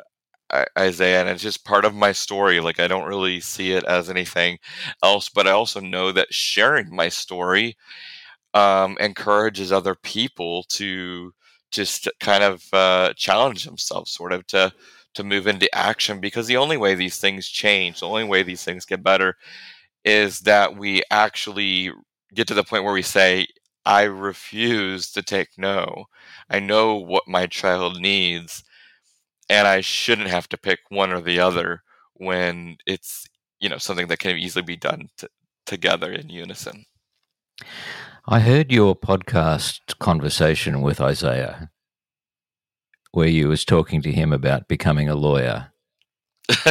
Isaiah, 0.77 1.21
and 1.21 1.29
it's 1.29 1.43
just 1.43 1.65
part 1.65 1.85
of 1.85 1.95
my 1.95 2.11
story. 2.13 2.59
Like 2.61 2.79
I 2.79 2.87
don't 2.87 3.07
really 3.07 3.41
see 3.41 3.73
it 3.73 3.83
as 3.85 4.09
anything 4.09 4.59
else, 5.03 5.29
but 5.29 5.47
I 5.47 5.51
also 5.51 5.79
know 5.81 6.11
that 6.13 6.33
sharing 6.33 6.95
my 6.95 7.09
story 7.09 7.77
um, 8.53 8.97
encourages 8.99 9.71
other 9.71 9.95
people 9.95 10.63
to 10.69 11.33
just 11.71 12.09
kind 12.19 12.43
of 12.43 12.63
uh, 12.73 13.13
challenge 13.17 13.65
themselves, 13.65 14.11
sort 14.11 14.33
of 14.33 14.45
to 14.47 14.71
to 15.15 15.23
move 15.23 15.47
into 15.47 15.73
action. 15.75 16.19
Because 16.19 16.47
the 16.47 16.57
only 16.57 16.77
way 16.77 16.95
these 16.95 17.17
things 17.17 17.47
change, 17.49 17.99
the 17.99 18.07
only 18.07 18.23
way 18.25 18.43
these 18.43 18.63
things 18.63 18.85
get 18.85 19.03
better, 19.03 19.35
is 20.05 20.41
that 20.41 20.77
we 20.77 21.03
actually 21.11 21.91
get 22.33 22.47
to 22.47 22.53
the 22.53 22.63
point 22.63 22.85
where 22.85 22.93
we 22.93 23.01
say, 23.01 23.47
"I 23.85 24.03
refuse 24.03 25.11
to 25.11 25.21
take 25.21 25.57
no. 25.57 26.05
I 26.49 26.59
know 26.59 26.95
what 26.95 27.27
my 27.27 27.47
child 27.47 27.99
needs." 27.99 28.63
and 29.49 29.67
I 29.67 29.81
shouldn't 29.81 30.29
have 30.29 30.49
to 30.49 30.57
pick 30.57 30.79
one 30.89 31.11
or 31.11 31.21
the 31.21 31.39
other 31.39 31.83
when 32.13 32.77
it's 32.85 33.25
you 33.59 33.69
know 33.69 33.77
something 33.77 34.07
that 34.07 34.19
can 34.19 34.37
easily 34.37 34.63
be 34.63 34.77
done 34.77 35.09
t- 35.17 35.27
together 35.65 36.11
in 36.11 36.29
unison. 36.29 36.85
I 38.27 38.39
heard 38.39 38.71
your 38.71 38.95
podcast 38.95 39.99
conversation 39.99 40.81
with 40.81 40.99
Isaiah, 40.99 41.69
where 43.11 43.27
you 43.27 43.47
was 43.47 43.63
talking 43.65 44.01
to 44.01 44.11
him 44.11 44.33
about 44.33 44.67
becoming 44.67 45.07
a 45.07 45.15
lawyer. 45.15 45.71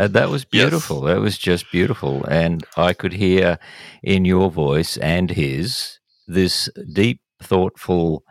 And 0.00 0.14
that 0.14 0.30
was 0.30 0.46
beautiful. 0.46 1.02
That 1.02 1.20
was 1.20 1.36
just 1.36 1.70
beautiful, 1.70 2.24
and 2.24 2.64
I 2.74 2.94
could 2.94 3.12
hear 3.12 3.58
in 4.02 4.24
your 4.24 4.50
voice 4.50 4.96
and 4.96 5.30
his 5.30 5.98
this 6.26 6.70
deep, 6.90 7.20
thoughtful, 7.42 8.24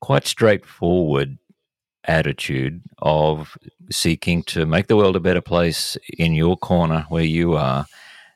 quite 0.00 0.28
straightforward 0.28 1.38
attitude 2.04 2.82
of 2.98 3.58
seeking 3.90 4.44
to 4.44 4.64
make 4.64 4.86
the 4.86 4.96
world 4.96 5.16
a 5.16 5.20
better 5.20 5.40
place 5.40 5.96
in 6.16 6.34
your 6.34 6.56
corner 6.56 7.04
where 7.08 7.24
you 7.24 7.54
are, 7.54 7.86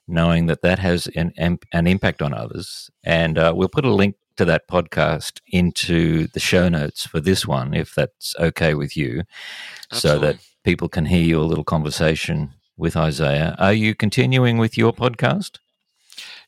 knowing 0.08 0.46
that 0.46 0.62
that 0.62 0.80
has 0.80 1.06
an, 1.14 1.32
an 1.72 1.86
impact 1.86 2.20
on 2.20 2.34
others. 2.34 2.90
And 3.04 3.38
uh, 3.38 3.52
we'll 3.54 3.68
put 3.68 3.84
a 3.84 3.94
link 3.94 4.16
to 4.38 4.44
that 4.46 4.66
podcast 4.66 5.40
into 5.46 6.26
the 6.28 6.40
show 6.40 6.68
notes 6.68 7.06
for 7.06 7.20
this 7.20 7.46
one, 7.46 7.74
if 7.74 7.94
that's 7.94 8.34
okay 8.40 8.74
with 8.74 8.96
you, 8.96 9.22
so 9.92 10.18
that 10.18 10.38
people 10.64 10.88
can 10.88 11.04
hear 11.04 11.24
your 11.24 11.44
little 11.44 11.62
conversation 11.62 12.52
with 12.82 12.96
Isaiah. 12.96 13.54
Are 13.58 13.72
you 13.72 13.94
continuing 13.94 14.58
with 14.58 14.76
your 14.76 14.92
podcast? 14.92 15.58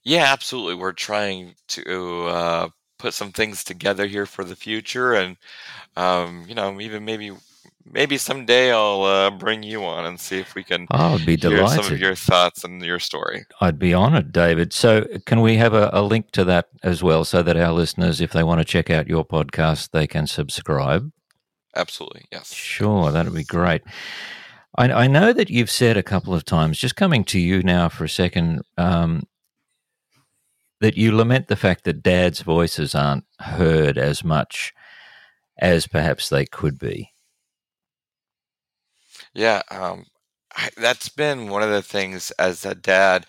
Yeah, 0.02 0.24
absolutely. 0.24 0.74
We're 0.74 0.92
trying 0.92 1.54
to 1.68 2.26
uh, 2.26 2.68
put 2.98 3.14
some 3.14 3.30
things 3.30 3.62
together 3.62 4.06
here 4.06 4.26
for 4.26 4.44
the 4.44 4.56
future, 4.56 5.14
and 5.14 5.36
um, 5.96 6.44
you 6.48 6.54
know, 6.54 6.78
even 6.80 7.04
maybe 7.04 7.30
maybe 7.90 8.18
someday 8.18 8.72
I'll 8.72 9.04
uh, 9.04 9.30
bring 9.30 9.62
you 9.62 9.84
on 9.84 10.04
and 10.06 10.18
see 10.18 10.40
if 10.40 10.56
we 10.56 10.64
can. 10.64 10.88
Oh, 10.90 11.14
I'd 11.14 11.20
be 11.24 11.36
hear 11.36 11.50
delighted. 11.50 11.84
some 11.84 11.94
of 11.94 12.00
your 12.00 12.16
thoughts 12.16 12.64
and 12.64 12.82
your 12.82 12.98
story. 12.98 13.46
I'd 13.60 13.78
be 13.78 13.94
honored, 13.94 14.32
David. 14.32 14.72
So, 14.72 15.06
can 15.26 15.40
we 15.40 15.56
have 15.56 15.72
a, 15.72 15.88
a 15.92 16.02
link 16.02 16.32
to 16.32 16.44
that 16.46 16.66
as 16.82 17.02
well 17.02 17.24
so 17.24 17.42
that 17.44 17.56
our 17.56 17.72
listeners, 17.72 18.20
if 18.20 18.32
they 18.32 18.42
want 18.42 18.60
to 18.60 18.64
check 18.64 18.90
out 18.90 19.06
your 19.06 19.24
podcast, 19.24 19.90
they 19.92 20.08
can 20.08 20.26
subscribe? 20.26 21.12
Absolutely, 21.76 22.24
yes. 22.32 22.52
Sure, 22.52 23.12
that'd 23.12 23.32
be 23.32 23.44
great. 23.44 23.82
I, 24.76 24.90
I 24.90 25.06
know 25.06 25.32
that 25.32 25.50
you've 25.50 25.70
said 25.70 25.96
a 25.96 26.02
couple 26.02 26.34
of 26.34 26.44
times, 26.44 26.78
just 26.78 26.96
coming 26.96 27.24
to 27.24 27.38
you 27.38 27.62
now 27.62 27.88
for 27.88 28.04
a 28.04 28.08
second, 28.08 28.62
um, 28.76 29.24
that 30.80 30.96
you 30.96 31.16
lament 31.16 31.48
the 31.48 31.56
fact 31.56 31.84
that 31.84 32.02
dad's 32.02 32.40
voices 32.40 32.94
aren't 32.94 33.24
heard 33.38 33.96
as 33.96 34.24
much 34.24 34.74
as 35.58 35.86
perhaps 35.86 36.28
they 36.28 36.44
could 36.44 36.78
be. 36.78 37.12
Yeah, 39.32 39.62
um, 39.70 40.06
I, 40.56 40.70
that's 40.76 41.08
been 41.08 41.48
one 41.48 41.62
of 41.62 41.70
the 41.70 41.82
things 41.82 42.30
as 42.32 42.64
a 42.64 42.74
dad. 42.74 43.26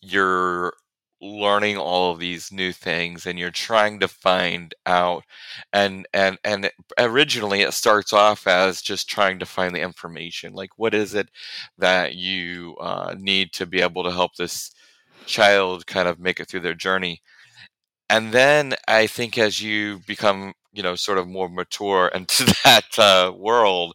You're 0.00 0.74
learning 1.20 1.76
all 1.76 2.12
of 2.12 2.18
these 2.20 2.52
new 2.52 2.72
things 2.72 3.26
and 3.26 3.38
you're 3.38 3.50
trying 3.50 3.98
to 3.98 4.06
find 4.08 4.74
out 4.86 5.24
and 5.72 6.06
and 6.14 6.38
and 6.44 6.70
originally 6.98 7.62
it 7.62 7.72
starts 7.72 8.12
off 8.12 8.46
as 8.46 8.80
just 8.80 9.08
trying 9.08 9.38
to 9.38 9.46
find 9.46 9.74
the 9.74 9.80
information 9.80 10.52
like 10.52 10.70
what 10.76 10.94
is 10.94 11.14
it 11.14 11.28
that 11.76 12.14
you 12.14 12.76
uh, 12.80 13.14
need 13.18 13.52
to 13.52 13.66
be 13.66 13.80
able 13.80 14.04
to 14.04 14.12
help 14.12 14.36
this 14.36 14.70
child 15.26 15.86
kind 15.86 16.08
of 16.08 16.18
make 16.18 16.40
it 16.40 16.48
through 16.48 16.60
their 16.60 16.74
journey. 16.74 17.20
And 18.10 18.32
then 18.32 18.74
i 18.88 19.06
think 19.06 19.38
as 19.38 19.60
you 19.62 20.00
become 20.06 20.54
you 20.72 20.82
know 20.82 20.94
sort 20.94 21.18
of 21.18 21.28
more 21.28 21.48
mature 21.48 22.08
into 22.14 22.44
that 22.64 22.98
uh, 22.98 23.32
world 23.36 23.94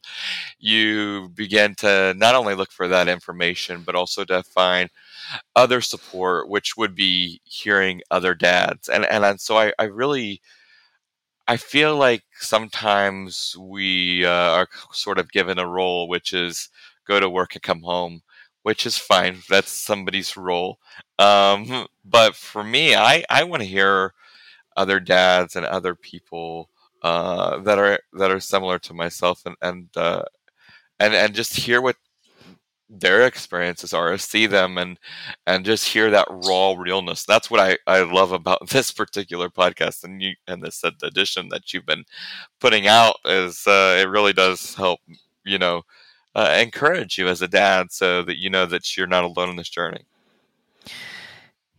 you 0.60 1.30
begin 1.36 1.76
to 1.76 2.14
not 2.18 2.36
only 2.36 2.56
look 2.56 2.72
for 2.72 2.88
that 2.88 3.08
information 3.08 3.84
but 3.86 3.96
also 3.96 4.24
to 4.26 4.44
find 4.44 4.90
other 5.56 5.82
support 5.82 6.50
which 6.50 6.78
would 6.78 6.96
be 6.96 7.42
hearing 7.46 8.02
other 8.12 8.34
dads 8.36 8.90
and 8.90 9.06
and, 9.06 9.26
and 9.26 9.40
so 9.42 9.58
I, 9.58 9.74
I 9.80 9.86
really 9.86 10.42
i 11.48 11.58
feel 11.58 11.98
like 11.98 12.24
sometimes 12.40 13.56
we 13.60 14.26
uh, 14.26 14.30
are 14.30 14.68
sort 14.92 15.20
of 15.20 15.32
given 15.32 15.60
a 15.60 15.68
role 15.68 16.08
which 16.08 16.34
is 16.34 16.70
go 17.08 17.20
to 17.20 17.30
work 17.30 17.56
and 17.56 17.62
come 17.64 17.82
home 17.82 18.22
which 18.64 18.86
is 18.86 18.98
fine 18.98 19.38
that's 19.50 19.72
somebody's 19.72 20.38
role 20.38 20.80
um, 21.20 21.88
but 22.06 22.36
for 22.36 22.64
me 22.64 22.96
i 22.96 23.24
i 23.30 23.44
want 23.44 23.62
to 23.62 23.68
hear 23.68 24.14
other 24.78 25.00
dads 25.00 25.56
and 25.56 25.66
other 25.66 25.96
people 25.96 26.70
uh, 27.04 27.60
that 27.62 27.80
are 27.80 28.00
that 28.14 28.32
are 28.32 28.40
similar 28.40 28.80
to 28.80 28.94
myself 28.94 29.44
and 29.46 29.56
and 29.62 29.90
uh, 29.98 30.24
and 31.00 31.14
and 31.14 31.34
just 31.36 31.56
hear 31.56 31.82
what 31.82 31.96
their 32.90 33.26
experiences 33.26 33.94
are 33.94 34.18
see 34.18 34.46
them 34.46 34.78
and 34.78 35.00
and 35.48 35.66
just 35.66 35.88
hear 35.88 36.12
that 36.12 36.28
raw 36.30 36.74
realness 36.78 37.26
that's 37.26 37.50
what 37.50 37.60
i 37.60 37.78
i 37.88 38.02
love 38.02 38.32
about 38.32 38.68
this 38.70 38.92
particular 38.92 39.50
podcast 39.50 40.04
and 40.04 40.22
you 40.22 40.34
and 40.48 40.62
this 40.62 40.84
edition 41.02 41.50
that 41.50 41.74
you've 41.74 41.86
been 41.86 42.04
putting 42.60 42.88
out 42.88 43.16
is 43.26 43.66
uh, 43.68 43.98
it 44.00 44.10
really 44.10 44.34
does 44.34 44.76
help 44.76 45.00
you 45.46 45.58
know 45.58 45.82
uh, 46.36 46.58
encourage 46.60 47.18
you 47.18 47.28
as 47.28 47.42
a 47.42 47.48
dad 47.48 47.92
so 47.92 48.24
that 48.24 48.38
you 48.38 48.50
know 48.50 48.66
that 48.66 48.98
you're 48.98 49.08
not 49.08 49.24
alone 49.24 49.50
in 49.50 49.56
this 49.56 49.70
journey 49.70 50.06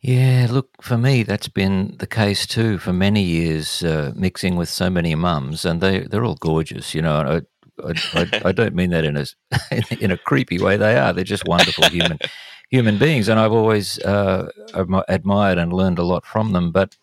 Yeah, 0.00 0.48
look, 0.50 0.68
for 0.82 0.98
me, 0.98 1.22
that's 1.22 1.48
been 1.48 1.96
the 1.98 2.07
case 2.07 2.46
too 2.46 2.76
for 2.76 2.92
many 2.92 3.22
years, 3.22 3.82
uh, 3.82 4.12
mixing 4.14 4.55
with 4.55 4.68
so 4.68 4.90
many 4.90 5.14
mums, 5.14 5.64
and 5.64 5.80
they, 5.80 6.00
they're 6.00 6.26
all 6.26 6.34
gorgeous, 6.34 6.94
you 6.94 7.00
know. 7.00 7.40
And 7.78 7.98
I, 8.14 8.20
I, 8.20 8.22
I, 8.22 8.48
I 8.48 8.52
don't 8.52 8.74
mean 8.74 8.90
that 8.90 9.04
in 9.04 9.16
a, 9.16 9.26
in 10.00 10.10
a 10.10 10.16
creepy 10.18 10.58
way. 10.58 10.76
They 10.76 10.96
are. 10.96 11.12
They're 11.12 11.24
just 11.24 11.46
wonderful 11.46 11.84
human 11.88 12.18
human 12.70 12.98
beings, 12.98 13.28
and 13.28 13.38
I've 13.38 13.52
always 13.52 13.98
uh, 14.00 14.48
admired 15.08 15.58
and 15.58 15.72
learned 15.72 15.98
a 15.98 16.04
lot 16.04 16.26
from 16.26 16.52
them. 16.52 16.72
But 16.72 16.96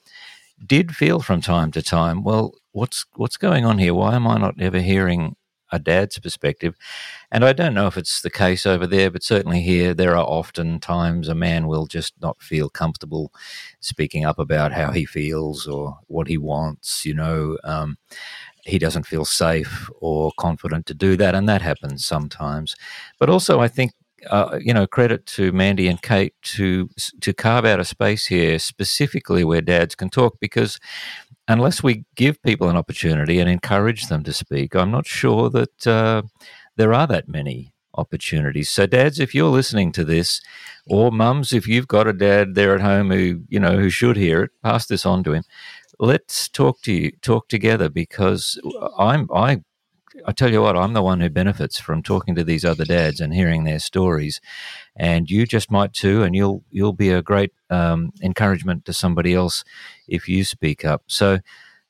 did 0.65 0.95
feel 0.95 1.22
from 1.22 1.41
time 1.41 1.72
to 1.72 1.82
time, 1.82 2.24
well, 2.24 2.53
what's 2.72 3.05
what's 3.15 3.38
going 3.38 3.65
on 3.65 3.78
here? 3.78 3.93
Why 3.93 4.15
am 4.15 4.28
I 4.28 4.38
not 4.38 4.59
ever 4.61 4.80
hearing 4.80 5.36
a 5.72 5.80
dad's 5.80 6.19
perspective? 6.19 6.76
And 7.32 7.45
I 7.45 7.53
don't 7.53 7.74
know 7.74 7.88
if 7.88 7.97
it's 7.97 8.22
the 8.22 8.30
case 8.30 8.65
over 8.65 8.86
there, 8.86 9.09
but 9.09 9.24
certainly 9.24 9.61
here, 9.61 9.93
there 9.93 10.15
are 10.15 10.26
often 10.26 10.80
times 10.80 11.28
a 11.28 11.36
man 11.36 11.67
will 11.67 11.88
just 11.88 12.13
not 12.22 12.41
feel 12.41 12.69
comfortable 12.69 13.32
speaking 13.80 14.26
up 14.26 14.38
about 14.38 14.74
how 14.74 14.91
he 14.91 15.05
feels 15.05 15.67
or 15.67 15.99
what 16.07 16.28
he 16.28 16.38
wants, 16.38 17.05
you 17.05 17.13
know. 17.13 17.57
Um, 17.63 17.97
he 18.64 18.78
doesn't 18.78 19.05
feel 19.05 19.26
safe 19.26 19.89
or 19.99 20.32
confident 20.38 20.86
to 20.88 20.93
do 20.93 21.16
that, 21.18 21.36
and 21.36 21.47
that 21.49 21.62
happens 21.62 22.05
sometimes. 22.05 22.76
But 23.20 23.30
also, 23.30 23.59
I 23.59 23.68
think 23.68 23.91
uh, 24.30 24.59
you 24.62 24.74
know, 24.74 24.86
credit 24.86 25.26
to 25.26 25.51
Mandy 25.51 25.88
and 25.88 26.01
Kate 26.01 26.34
to 26.43 26.89
to 27.22 27.34
carve 27.34 27.66
out 27.66 27.80
a 27.80 27.86
space 27.86 28.28
here 28.28 28.59
specifically 28.59 29.43
where 29.43 29.62
dads 29.62 29.95
can 29.95 30.09
talk 30.09 30.39
because 30.39 30.80
unless 31.47 31.82
we 31.84 32.05
give 32.16 32.41
people 32.43 32.70
an 32.70 32.78
opportunity 32.78 33.39
and 33.39 33.49
encourage 33.49 34.07
them 34.07 34.24
to 34.24 34.34
speak, 34.34 34.76
I'm 34.76 34.91
not 34.91 35.05
sure 35.05 35.49
that 35.49 35.88
uh, 35.88 36.22
there 36.78 36.93
are 36.93 37.07
that 37.07 37.28
many 37.28 37.74
opportunities. 37.95 38.70
So, 38.70 38.86
dads, 38.86 39.20
if 39.20 39.36
you're 39.36 39.49
listening 39.49 39.91
to 39.93 40.05
this, 40.05 40.41
or 40.88 41.12
mums, 41.12 41.51
if 41.53 41.68
you've 41.68 41.88
got 41.88 42.07
a 42.07 42.14
dad 42.14 42.55
there 42.55 42.74
at 42.76 42.82
home 42.82 43.12
who 43.12 43.41
you 43.49 43.59
know 43.59 43.78
who 43.78 43.89
should 43.89 44.18
hear 44.18 44.43
it, 44.43 44.51
pass 44.64 44.86
this 44.86 45.05
on 45.05 45.24
to 45.24 45.34
him. 45.34 45.43
Let's 46.02 46.49
talk 46.49 46.82
to 46.82 46.91
you, 46.91 47.12
talk 47.22 47.47
together, 47.47 47.88
because 47.88 48.60
I'm 48.97 49.30
I 49.32 49.62
I 50.26 50.32
tell 50.32 50.52
you 50.52 50.64
what, 50.64 50.76
I'm 50.76 50.93
the 50.93 51.04
one 51.04 51.22
who 51.22 51.30
benefits 51.30 51.80
from 51.80 52.02
talking 52.02 52.34
to 52.34 52.43
these 52.43 52.66
other 52.66 52.86
dads 52.86 53.20
and 53.20 53.32
hearing 53.32 53.66
their 53.66 53.78
stories, 53.78 54.41
and 54.95 55.30
you 55.30 55.45
just 55.45 55.70
might 55.70 55.93
too, 55.93 56.24
and 56.24 56.36
you'll 56.36 56.64
you'll 56.72 56.93
be 56.93 57.12
a 57.12 57.22
great 57.22 57.54
um, 57.70 58.12
encouragement 58.24 58.84
to 58.86 58.93
somebody 58.93 59.36
else 59.36 59.64
if 60.08 60.28
you 60.28 60.43
speak 60.43 60.84
up. 60.84 61.04
So, 61.06 61.38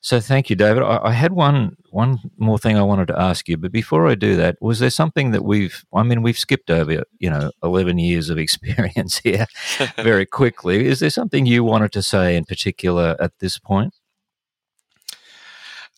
so 0.02 0.20
thank 0.20 0.50
you, 0.50 0.56
David. 0.56 0.82
I, 0.82 1.00
I, 1.04 1.12
had 1.12 1.32
one 1.32 1.78
one 1.88 2.18
more 2.36 2.58
thing 2.58 2.76
I 2.76 2.82
wanted 2.82 3.08
to 3.08 3.18
ask 3.18 3.48
you, 3.48 3.56
but 3.56 3.72
before 3.72 4.06
I 4.08 4.14
do 4.14 4.36
that, 4.36 4.58
was 4.60 4.78
there 4.78 4.90
something 4.90 5.30
that 5.30 5.42
we've? 5.42 5.86
I 5.94 6.02
mean, 6.02 6.20
we've 6.20 6.38
skipped 6.38 6.70
over, 6.70 7.04
you 7.18 7.30
know, 7.30 7.50
eleven 7.62 7.98
years 7.98 8.28
of 8.28 8.36
experience 8.46 9.20
here 9.20 9.46
very 9.96 10.26
quickly. 10.26 10.86
Is 10.86 11.00
there 11.00 11.08
something 11.08 11.46
you 11.46 11.64
wanted 11.64 11.92
to 11.92 12.02
say 12.02 12.36
in 12.36 12.44
particular 12.44 13.16
at 13.18 13.38
this 13.38 13.58
point? 13.58 13.94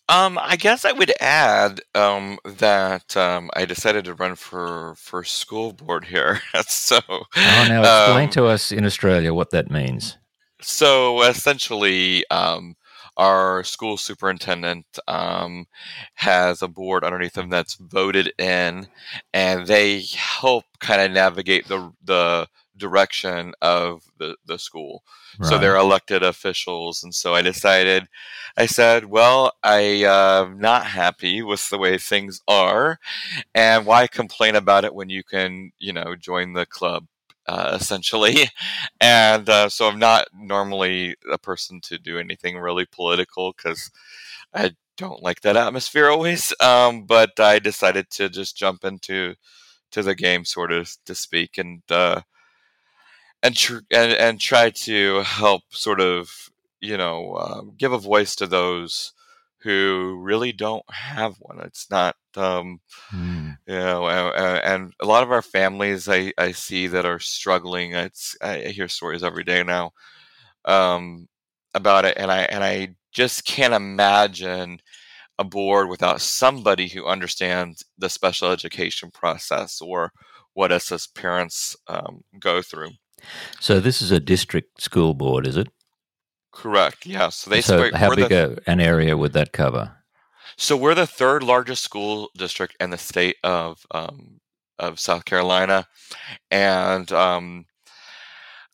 Um, 0.07 0.37
I 0.39 0.55
guess 0.55 0.85
I 0.85 0.91
would 0.91 1.11
add 1.19 1.81
um, 1.95 2.37
that 2.45 3.17
um, 3.17 3.49
I 3.55 3.65
decided 3.65 4.05
to 4.05 4.13
run 4.13 4.35
for 4.35 4.93
for 4.97 5.23
school 5.23 5.73
board 5.73 6.05
here. 6.05 6.41
so, 6.67 6.99
oh, 7.09 7.25
now 7.35 7.81
explain 7.81 8.25
um, 8.25 8.31
to 8.31 8.45
us 8.45 8.71
in 8.71 8.85
Australia 8.85 9.33
what 9.33 9.49
that 9.49 9.71
means. 9.71 10.17
So 10.61 11.23
essentially, 11.23 12.23
um, 12.29 12.75
our 13.17 13.63
school 13.63 13.97
superintendent 13.97 14.85
um, 15.07 15.65
has 16.15 16.61
a 16.61 16.67
board 16.67 17.03
underneath 17.03 17.37
him 17.37 17.49
that's 17.49 17.75
voted 17.75 18.31
in, 18.37 18.87
and 19.33 19.65
they 19.65 20.03
help 20.15 20.65
kind 20.79 21.01
of 21.01 21.11
navigate 21.11 21.67
the 21.67 21.91
the 22.03 22.47
direction 22.77 23.53
of 23.61 24.03
the, 24.17 24.35
the 24.45 24.57
school. 24.57 25.03
Right. 25.39 25.49
So 25.49 25.57
they're 25.57 25.75
elected 25.75 26.23
officials. 26.23 27.03
And 27.03 27.13
so 27.13 27.33
I 27.33 27.41
decided, 27.41 28.07
I 28.57 28.65
said, 28.65 29.05
well, 29.05 29.53
I 29.63 29.79
am 29.79 30.53
uh, 30.53 30.55
not 30.57 30.85
happy 30.85 31.41
with 31.41 31.69
the 31.69 31.77
way 31.77 31.97
things 31.97 32.41
are. 32.47 32.99
And 33.53 33.85
why 33.85 34.07
complain 34.07 34.55
about 34.55 34.85
it 34.85 34.95
when 34.95 35.09
you 35.09 35.23
can, 35.23 35.71
you 35.77 35.93
know, 35.93 36.15
join 36.15 36.53
the 36.53 36.65
club? 36.65 37.07
Uh, 37.47 37.77
essentially. 37.79 38.49
And 39.01 39.47
uh, 39.49 39.69
so 39.69 39.87
I'm 39.87 39.99
not 39.99 40.29
normally 40.33 41.15
a 41.31 41.37
person 41.37 41.79
to 41.81 41.99
do 41.99 42.17
anything 42.17 42.57
really 42.57 42.85
political 42.85 43.53
because 43.55 43.91
I 44.53 44.71
don't 44.97 45.21
like 45.21 45.41
that 45.41 45.57
atmosphere 45.57 46.09
always. 46.09 46.53
Um, 46.59 47.03
but 47.03 47.39
I 47.39 47.59
decided 47.59 48.09
to 48.11 48.29
just 48.29 48.57
jump 48.57 48.83
into 48.83 49.35
to 49.91 50.01
the 50.01 50.15
game, 50.15 50.45
sort 50.45 50.71
of 50.71 50.91
to 51.05 51.15
speak, 51.15 51.57
and 51.57 51.81
uh, 51.89 52.21
and 53.45 53.55
tr- 53.55 53.85
and 53.91 54.11
and 54.13 54.39
try 54.39 54.71
to 54.71 55.21
help 55.21 55.61
sort 55.69 56.01
of 56.01 56.49
you 56.81 56.97
know 56.97 57.35
um, 57.37 57.73
give 57.77 57.93
a 57.93 57.97
voice 57.99 58.35
to 58.35 58.47
those 58.47 59.13
who 59.59 60.19
really 60.21 60.51
don't 60.51 60.85
have 60.91 61.35
one. 61.39 61.59
It's 61.61 61.89
not 61.89 62.15
um, 62.35 62.79
mm. 63.11 63.57
you 63.67 63.75
know, 63.75 64.07
and, 64.07 64.63
and, 64.63 64.93
a 65.01 65.05
lot 65.05 65.23
of 65.23 65.31
our 65.31 65.41
families 65.41 66.07
I, 66.09 66.33
I 66.37 66.51
see 66.51 66.87
that 66.87 67.05
are 67.05 67.19
struggling. 67.19 67.93
It's 67.93 68.35
I 68.41 68.57
hear 68.59 68.87
stories 68.87 69.23
every 69.23 69.43
day 69.43 69.63
now 69.63 69.91
um, 70.65 71.27
about 71.73 72.05
it, 72.05 72.17
and 72.17 72.31
I 72.31 72.41
and 72.43 72.63
I 72.63 72.95
just 73.11 73.45
can't 73.45 73.73
imagine 73.73 74.79
a 75.37 75.43
board 75.43 75.89
without 75.89 76.21
somebody 76.21 76.87
who 76.87 77.05
understands 77.05 77.83
the 77.97 78.09
special 78.09 78.51
education 78.51 79.11
process 79.11 79.81
or 79.81 80.11
what 80.53 80.71
us 80.71 80.91
as 80.91 81.07
parents 81.07 81.75
um, 81.87 82.23
go 82.39 82.61
through. 82.61 82.91
So 83.59 83.79
this 83.79 84.01
is 84.01 84.11
a 84.11 84.19
district 84.19 84.81
school 84.81 85.13
board, 85.13 85.47
is 85.47 85.57
it? 85.57 85.67
Correct. 86.51 87.05
Yeah. 87.05 87.29
So 87.29 87.49
they. 87.49 87.61
So 87.61 87.89
how 87.93 88.15
big 88.15 88.29
the, 88.29 88.61
an 88.65 88.79
area 88.79 89.17
would 89.17 89.33
that 89.33 89.51
cover? 89.51 89.97
So 90.57 90.77
we're 90.77 90.95
the 90.95 91.07
third 91.07 91.43
largest 91.43 91.83
school 91.83 92.29
district 92.35 92.77
in 92.79 92.89
the 92.89 92.97
state 92.97 93.35
of 93.43 93.85
um, 93.91 94.39
of 94.79 94.99
South 94.99 95.25
Carolina, 95.25 95.87
and 96.49 97.11
um, 97.11 97.65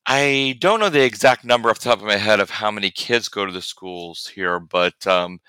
I 0.06 0.58
don't 0.60 0.80
know 0.80 0.90
the 0.90 1.04
exact 1.04 1.44
number 1.44 1.70
off 1.70 1.80
the 1.80 1.90
top 1.90 2.00
of 2.00 2.06
my 2.06 2.18
head 2.18 2.40
of 2.40 2.52
how 2.52 2.70
many 2.70 2.92
kids 2.92 3.30
go 3.30 3.46
to 3.46 3.52
the 3.52 3.62
schools 3.62 4.32
here, 4.34 4.60
but 4.60 5.08
um, 5.08 5.40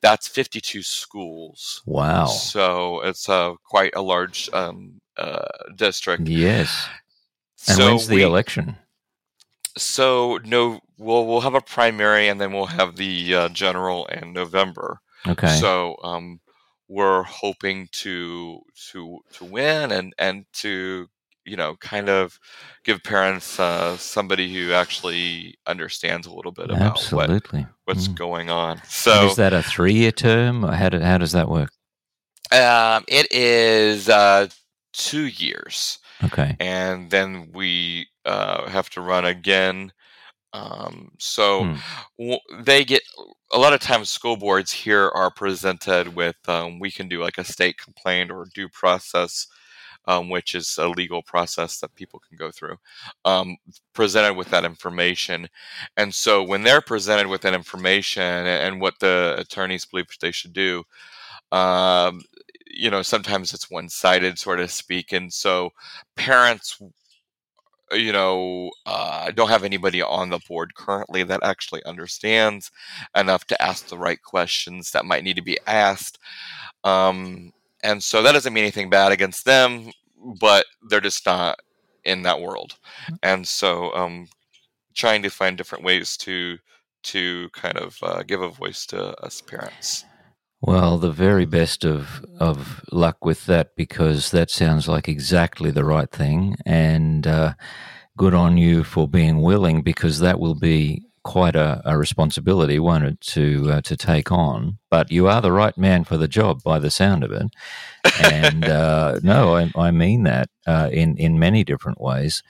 that's 0.00 0.26
52 0.26 0.82
schools. 0.82 1.82
Wow! 1.86 2.26
So 2.26 3.00
it's 3.02 3.28
a 3.28 3.54
quite 3.64 3.94
a 3.94 4.02
large 4.02 4.50
um, 4.52 5.00
uh, 5.16 5.46
district. 5.76 6.26
Yes. 6.28 6.88
And 7.68 7.76
so 7.76 7.86
when's 7.86 8.06
the 8.06 8.16
we, 8.16 8.22
election? 8.22 8.76
So 9.76 10.38
no, 10.44 10.80
we'll 10.98 11.26
we'll 11.26 11.40
have 11.42 11.54
a 11.54 11.60
primary, 11.60 12.28
and 12.28 12.40
then 12.40 12.52
we'll 12.52 12.66
have 12.66 12.96
the 12.96 13.34
uh, 13.34 13.48
general 13.50 14.06
in 14.06 14.32
November. 14.32 15.00
Okay. 15.26 15.58
So 15.58 15.96
um, 16.02 16.40
we're 16.88 17.22
hoping 17.22 17.88
to 17.92 18.60
to 18.92 19.18
to 19.34 19.44
win 19.44 19.92
and 19.92 20.14
and 20.18 20.46
to 20.54 21.08
you 21.44 21.56
know 21.56 21.76
kind 21.76 22.08
of 22.08 22.38
give 22.84 23.02
parents 23.02 23.58
uh, 23.58 23.96
somebody 23.96 24.52
who 24.52 24.72
actually 24.72 25.56
understands 25.66 26.26
a 26.26 26.32
little 26.32 26.52
bit 26.52 26.70
about 26.70 26.82
Absolutely. 26.82 27.60
What, 27.60 27.96
what's 27.96 28.08
mm. 28.08 28.14
going 28.14 28.50
on. 28.50 28.80
So 28.88 29.12
and 29.12 29.30
is 29.30 29.36
that 29.36 29.52
a 29.52 29.62
three 29.62 29.94
year 29.94 30.12
term? 30.12 30.62
How 30.62 30.88
do, 30.88 31.00
how 31.00 31.18
does 31.18 31.32
that 31.32 31.48
work? 31.48 31.70
Um, 32.52 33.04
it 33.08 33.30
is 33.32 34.08
uh, 34.08 34.48
two 34.92 35.26
years. 35.26 35.98
Okay. 36.24 36.56
And 36.60 37.10
then 37.10 37.50
we 37.52 38.08
uh, 38.24 38.68
have 38.68 38.90
to 38.90 39.00
run 39.00 39.24
again. 39.24 39.92
Um, 40.52 41.12
so 41.18 41.64
hmm. 41.64 41.74
w- 42.18 42.62
they 42.62 42.84
get 42.84 43.02
a 43.52 43.58
lot 43.58 43.72
of 43.72 43.80
times 43.80 44.08
school 44.08 44.36
boards 44.36 44.72
here 44.72 45.10
are 45.10 45.30
presented 45.30 46.14
with 46.14 46.36
um, 46.48 46.78
we 46.78 46.90
can 46.90 47.08
do 47.08 47.22
like 47.22 47.38
a 47.38 47.44
state 47.44 47.76
complaint 47.78 48.30
or 48.30 48.46
due 48.54 48.68
process 48.68 49.46
um, 50.06 50.28
which 50.28 50.54
is 50.54 50.78
a 50.78 50.88
legal 50.88 51.22
process 51.22 51.80
that 51.80 51.94
people 51.94 52.20
can 52.28 52.36
go 52.36 52.50
through, 52.50 52.76
um, 53.24 53.56
presented 53.92 54.34
with 54.34 54.48
that 54.50 54.64
information. 54.64 55.48
And 55.96 56.14
so 56.14 56.42
when 56.42 56.62
they're 56.62 56.80
presented 56.80 57.26
with 57.26 57.42
that 57.42 57.54
information 57.54 58.22
and, 58.22 58.48
and 58.48 58.80
what 58.80 58.98
the 59.00 59.34
attorneys 59.38 59.84
believe 59.84 60.06
they 60.20 60.32
should 60.32 60.52
do, 60.52 60.84
um, 61.52 62.22
you 62.76 62.90
know, 62.90 63.02
sometimes 63.02 63.52
it's 63.54 63.70
one 63.70 63.88
sided, 63.88 64.38
sort 64.38 64.60
of 64.60 64.70
speak. 64.70 65.12
And 65.12 65.32
so 65.32 65.70
parents, 66.16 66.80
you 67.92 68.12
know, 68.12 68.70
uh, 68.84 69.30
don't 69.30 69.48
have 69.48 69.64
anybody 69.64 70.02
on 70.02 70.30
the 70.30 70.40
board 70.48 70.74
currently 70.74 71.22
that 71.24 71.40
actually 71.42 71.84
understands 71.84 72.70
enough 73.16 73.46
to 73.46 73.62
ask 73.62 73.86
the 73.86 73.98
right 73.98 74.20
questions 74.22 74.90
that 74.90 75.04
might 75.04 75.24
need 75.24 75.36
to 75.36 75.42
be 75.42 75.58
asked. 75.66 76.18
Um, 76.84 77.52
and 77.82 78.02
so 78.02 78.22
that 78.22 78.32
doesn't 78.32 78.52
mean 78.52 78.64
anything 78.64 78.90
bad 78.90 79.12
against 79.12 79.44
them, 79.44 79.90
but 80.40 80.66
they're 80.88 81.00
just 81.00 81.24
not 81.26 81.58
in 82.04 82.22
that 82.22 82.40
world. 82.40 82.76
Mm. 83.10 83.18
And 83.22 83.48
so, 83.48 83.94
um, 83.94 84.28
trying 84.94 85.22
to 85.22 85.30
find 85.30 85.56
different 85.56 85.84
ways 85.84 86.16
to 86.16 86.58
to 87.02 87.48
kind 87.52 87.76
of 87.78 87.96
uh, 88.02 88.22
give 88.24 88.42
a 88.42 88.48
voice 88.48 88.84
to 88.86 89.16
us 89.22 89.40
parents. 89.40 90.04
Well, 90.62 90.98
the 90.98 91.10
very 91.10 91.44
best 91.44 91.84
of 91.84 92.24
of 92.40 92.82
luck 92.90 93.24
with 93.24 93.46
that 93.46 93.76
because 93.76 94.30
that 94.30 94.50
sounds 94.50 94.88
like 94.88 95.08
exactly 95.08 95.70
the 95.70 95.84
right 95.84 96.10
thing, 96.10 96.56
and 96.64 97.26
uh, 97.26 97.54
good 98.16 98.34
on 98.34 98.56
you 98.56 98.82
for 98.82 99.06
being 99.06 99.42
willing 99.42 99.82
because 99.82 100.20
that 100.20 100.40
will 100.40 100.54
be 100.54 101.06
quite 101.26 101.56
a, 101.56 101.82
a 101.84 101.98
responsibility, 101.98 102.78
won't 102.78 103.04
it, 103.04 103.20
to 103.20 103.70
uh, 103.72 103.80
to 103.82 103.96
take 103.96 104.32
on? 104.32 104.78
But 104.90 105.10
you 105.10 105.26
are 105.28 105.42
the 105.42 105.52
right 105.52 105.76
man 105.76 106.04
for 106.04 106.16
the 106.16 106.28
job, 106.28 106.62
by 106.62 106.78
the 106.78 106.90
sound 106.90 107.24
of 107.24 107.32
it. 107.32 107.48
And 108.22 108.64
uh, 108.64 109.20
no, 109.24 109.56
I, 109.56 109.72
I, 109.76 109.90
mean 109.90 110.22
that 110.22 110.48
uh, 110.66 110.88
in 110.92 111.16
in 111.18 111.38
many 111.38 111.64
different 111.64 112.00
ways. 112.00 112.42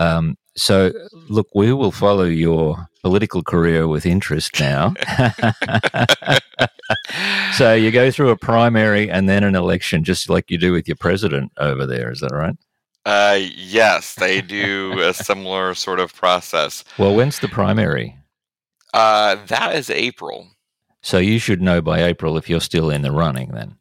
Um, 0.00 0.36
so, 0.56 0.92
look, 1.28 1.46
we 1.54 1.72
will 1.72 1.92
follow 1.92 2.24
your 2.24 2.88
political 3.02 3.42
career 3.42 3.86
with 3.86 4.04
interest 4.06 4.58
now. 4.58 4.94
so, 7.54 7.74
you 7.74 7.90
go 7.90 8.10
through 8.10 8.30
a 8.30 8.36
primary 8.36 9.10
and 9.10 9.28
then 9.28 9.44
an 9.44 9.54
election, 9.54 10.02
just 10.02 10.28
like 10.28 10.50
you 10.50 10.58
do 10.58 10.72
with 10.72 10.88
your 10.88 10.96
president 10.96 11.52
over 11.58 11.86
there. 11.86 12.10
Is 12.10 12.20
that 12.20 12.32
right? 12.32 12.56
Uh, 13.06 13.38
yes, 13.54 14.14
they 14.14 14.40
do 14.40 15.00
a 15.00 15.14
similar 15.14 15.74
sort 15.74 16.00
of 16.00 16.14
process. 16.14 16.82
Well, 16.98 17.14
when's 17.14 17.38
the 17.38 17.48
primary? 17.48 18.16
Uh, 18.92 19.36
that 19.46 19.76
is 19.76 19.88
April. 19.90 20.48
So 21.02 21.18
you 21.18 21.38
should 21.38 21.62
know 21.62 21.80
by 21.80 22.02
April 22.02 22.36
if 22.36 22.48
you're 22.50 22.60
still 22.60 22.90
in 22.90 23.02
the 23.02 23.12
running 23.12 23.50
then. 23.52 23.76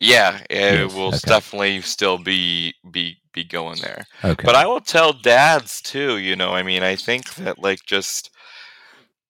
Yeah, 0.00 0.40
it 0.50 0.80
Yes, 0.80 0.94
will 0.94 1.08
okay. 1.08 1.18
definitely 1.26 1.80
still 1.82 2.18
be 2.18 2.74
be 2.90 3.18
be 3.34 3.44
going 3.44 3.80
there. 3.80 4.06
Okay. 4.22 4.44
But 4.44 4.54
I 4.54 4.66
will 4.66 4.80
tell 4.80 5.12
dads 5.12 5.82
too. 5.82 6.18
You 6.18 6.36
know, 6.36 6.52
I 6.52 6.62
mean, 6.62 6.82
I 6.82 6.96
think 6.96 7.34
that 7.34 7.58
like 7.58 7.80
just 7.84 8.30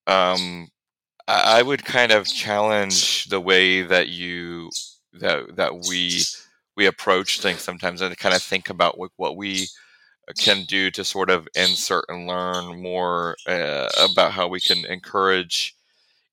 um, 0.07 0.69
I, 1.27 1.59
I 1.59 1.63
would 1.63 1.85
kind 1.85 2.13
of 2.13 2.27
challenge 2.27 3.25
the 3.27 3.41
way 3.41 3.83
that 3.83 4.09
you 4.09 4.71
that 5.15 5.57
that 5.57 5.73
we 5.89 6.23
we 6.77 6.87
approach 6.87 7.41
things 7.41 7.61
sometimes, 7.61 8.01
and 8.01 8.17
kind 8.19 8.35
of 8.35 8.43
think 8.43 8.71
about 8.71 8.99
what, 8.99 9.11
what 9.17 9.37
we 9.37 9.67
can 10.39 10.65
do 10.65 10.91
to 10.91 11.05
sort 11.05 11.31
of 11.31 11.47
insert 11.55 12.05
and 12.09 12.27
learn 12.27 12.81
more 12.81 13.37
uh, 13.47 13.89
about 14.03 14.33
how 14.33 14.49
we 14.49 14.61
can 14.61 14.85
encourage 14.87 15.75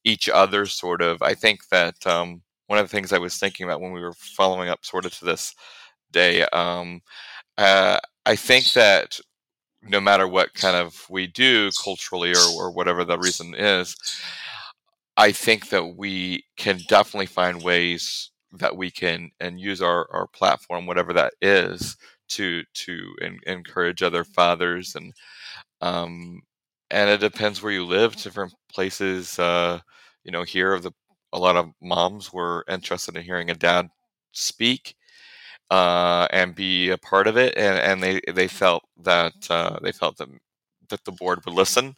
each 0.04 0.30
other. 0.30 0.66
Sort 0.66 1.02
of, 1.02 1.22
I 1.22 1.34
think 1.34 1.68
that 1.70 2.06
um, 2.08 2.42
one 2.68 2.80
of 2.80 2.86
the 2.86 2.92
things 2.92 3.14
I 3.14 3.20
was 3.20 3.38
thinking 3.38 3.66
about 3.66 3.82
when 3.82 3.92
we 3.92 4.02
were 4.02 4.14
following 4.14 4.70
up, 4.70 4.84
sort 4.84 5.06
of 5.06 5.14
to 5.20 5.26
this 5.26 5.56
day. 6.12 6.44
Um, 6.46 7.02
uh, 7.58 7.99
I 8.26 8.36
think 8.36 8.74
that 8.74 9.20
no 9.84 9.99
matter 9.99 10.28
what 10.28 10.54
kind 10.54 10.76
of 10.76 11.06
we 11.10 11.28
do 11.28 11.72
culturally 11.84 12.34
or, 12.34 12.47
or 12.58 12.72
whatever 12.72 13.04
the 13.06 13.18
reason 13.18 13.56
is, 13.56 13.95
I 15.18 15.32
think 15.32 15.70
that 15.70 15.97
we 15.97 16.45
can 16.58 16.80
definitely 16.88 17.26
find 17.28 17.62
ways 17.64 18.32
that 18.54 18.76
we 18.76 18.91
can 18.91 19.32
and 19.39 19.60
use 19.60 19.82
our, 19.82 20.08
our 20.12 20.28
platform, 20.28 20.86
whatever 20.86 21.14
that 21.14 21.34
is, 21.41 21.97
to 22.30 22.64
to 22.74 23.14
en- 23.22 23.39
encourage 23.45 24.02
other 24.04 24.24
fathers 24.24 24.95
and 24.95 25.14
um, 25.82 26.41
and 26.91 27.10
it 27.10 27.20
depends 27.20 27.62
where 27.64 27.74
you 27.74 27.86
live. 27.86 28.16
Different 28.16 28.54
places, 28.72 29.39
uh, 29.39 29.80
you 30.24 30.32
know, 30.32 30.43
here 30.43 30.80
the 30.80 30.91
a 31.34 31.39
lot 31.39 31.58
of 31.58 31.72
moms 31.82 32.34
were 32.34 32.66
interested 32.70 33.16
in 33.16 33.24
hearing 33.24 33.49
a 33.49 33.56
dad 33.56 33.89
speak 34.34 34.95
uh, 35.72 36.28
and 36.32 36.54
be 36.56 36.92
a 36.92 37.00
part 37.00 37.28
of 37.28 37.38
it, 37.38 37.56
and, 37.58 37.80
and 37.80 38.04
they 38.04 38.22
they 38.34 38.48
felt 38.48 38.84
that 39.04 39.34
uh, 39.50 39.80
they 39.82 39.94
felt 39.94 40.18
that 40.18 40.30
that 40.90 41.06
the 41.06 41.14
board 41.14 41.40
would 41.46 41.56
listen 41.56 41.96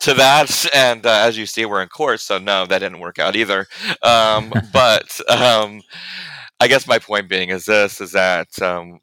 to 0.00 0.14
that. 0.14 0.66
And 0.74 1.06
uh, 1.06 1.10
as 1.26 1.38
you 1.38 1.46
see, 1.46 1.66
we're 1.66 1.82
in 1.82 1.88
court, 1.88 2.20
so 2.20 2.38
no, 2.38 2.66
that 2.66 2.80
didn't 2.80 3.00
work 3.00 3.18
out 3.18 3.36
either. 3.36 3.66
Um, 4.02 4.52
but 4.72 5.20
um, 5.30 5.82
I 6.60 6.68
guess 6.68 6.86
my 6.88 6.98
point 6.98 7.28
being 7.28 7.50
is 7.50 7.66
this: 7.66 8.00
is 8.00 8.12
that 8.12 8.60
um, 8.62 9.00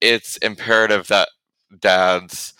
it's 0.00 0.36
imperative 0.38 1.08
that 1.08 1.28
dads 1.80 2.54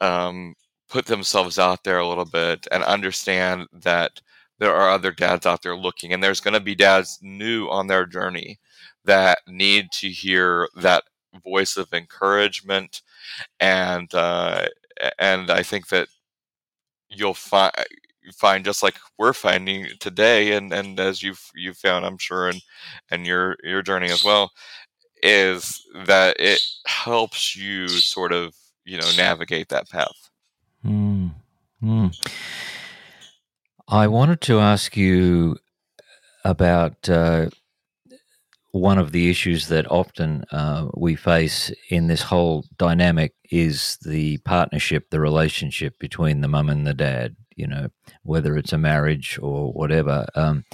um, 0.00 0.54
put 0.88 1.06
themselves 1.06 1.58
out 1.58 1.84
there 1.84 1.98
a 1.98 2.08
little 2.08 2.24
bit 2.26 2.66
and 2.72 2.84
understand 2.84 3.66
that 3.72 4.20
there 4.58 4.74
are 4.74 4.90
other 4.90 5.12
dads 5.12 5.46
out 5.46 5.62
there 5.62 5.76
looking, 5.76 6.12
and 6.12 6.22
there's 6.22 6.40
going 6.40 6.54
to 6.54 6.60
be 6.60 6.74
dads 6.76 7.18
new 7.22 7.68
on 7.68 7.88
their 7.88 8.06
journey 8.06 8.58
that 9.04 9.38
need 9.46 9.90
to 9.92 10.08
hear 10.08 10.68
that 10.76 11.04
voice 11.44 11.76
of 11.76 11.92
encouragement 11.92 13.02
and 13.60 14.12
uh, 14.14 14.66
and 15.18 15.50
I 15.50 15.62
think 15.62 15.88
that 15.88 16.08
you'll 17.08 17.34
find 17.34 17.72
find 18.34 18.64
just 18.64 18.82
like 18.82 18.96
we're 19.18 19.32
finding 19.32 19.86
today 20.00 20.52
and 20.52 20.72
and 20.72 21.00
as 21.00 21.22
you've 21.22 21.50
you 21.54 21.72
found 21.72 22.04
I'm 22.04 22.18
sure 22.18 22.48
and 22.48 22.60
and 23.10 23.26
your 23.26 23.56
your 23.62 23.82
journey 23.82 24.10
as 24.10 24.24
well 24.24 24.50
is 25.22 25.82
that 26.06 26.38
it 26.38 26.60
helps 26.86 27.56
you 27.56 27.88
sort 27.88 28.32
of 28.32 28.54
you 28.84 28.98
know 28.98 29.10
navigate 29.16 29.68
that 29.68 29.88
path 29.88 30.28
Mm, 30.84 31.32
mm. 31.82 32.30
I 33.88 34.06
wanted 34.06 34.40
to 34.42 34.60
ask 34.60 34.96
you 34.96 35.56
about 36.44 37.08
uh, 37.08 37.50
one 38.72 38.98
of 38.98 39.12
the 39.12 39.30
issues 39.30 39.68
that 39.68 39.90
often 39.90 40.44
uh, 40.52 40.88
we 40.94 41.14
face 41.14 41.72
in 41.90 42.06
this 42.06 42.22
whole 42.22 42.64
dynamic 42.76 43.32
is 43.50 43.98
the 44.04 44.38
partnership, 44.38 45.10
the 45.10 45.20
relationship 45.20 45.98
between 45.98 46.40
the 46.40 46.48
mum 46.48 46.68
and 46.68 46.86
the 46.86 46.94
dad. 46.94 47.36
You 47.56 47.66
know, 47.66 47.88
whether 48.22 48.56
it's 48.56 48.72
a 48.72 48.78
marriage 48.78 49.38
or 49.42 49.72
whatever. 49.72 50.26
Um, 50.36 50.64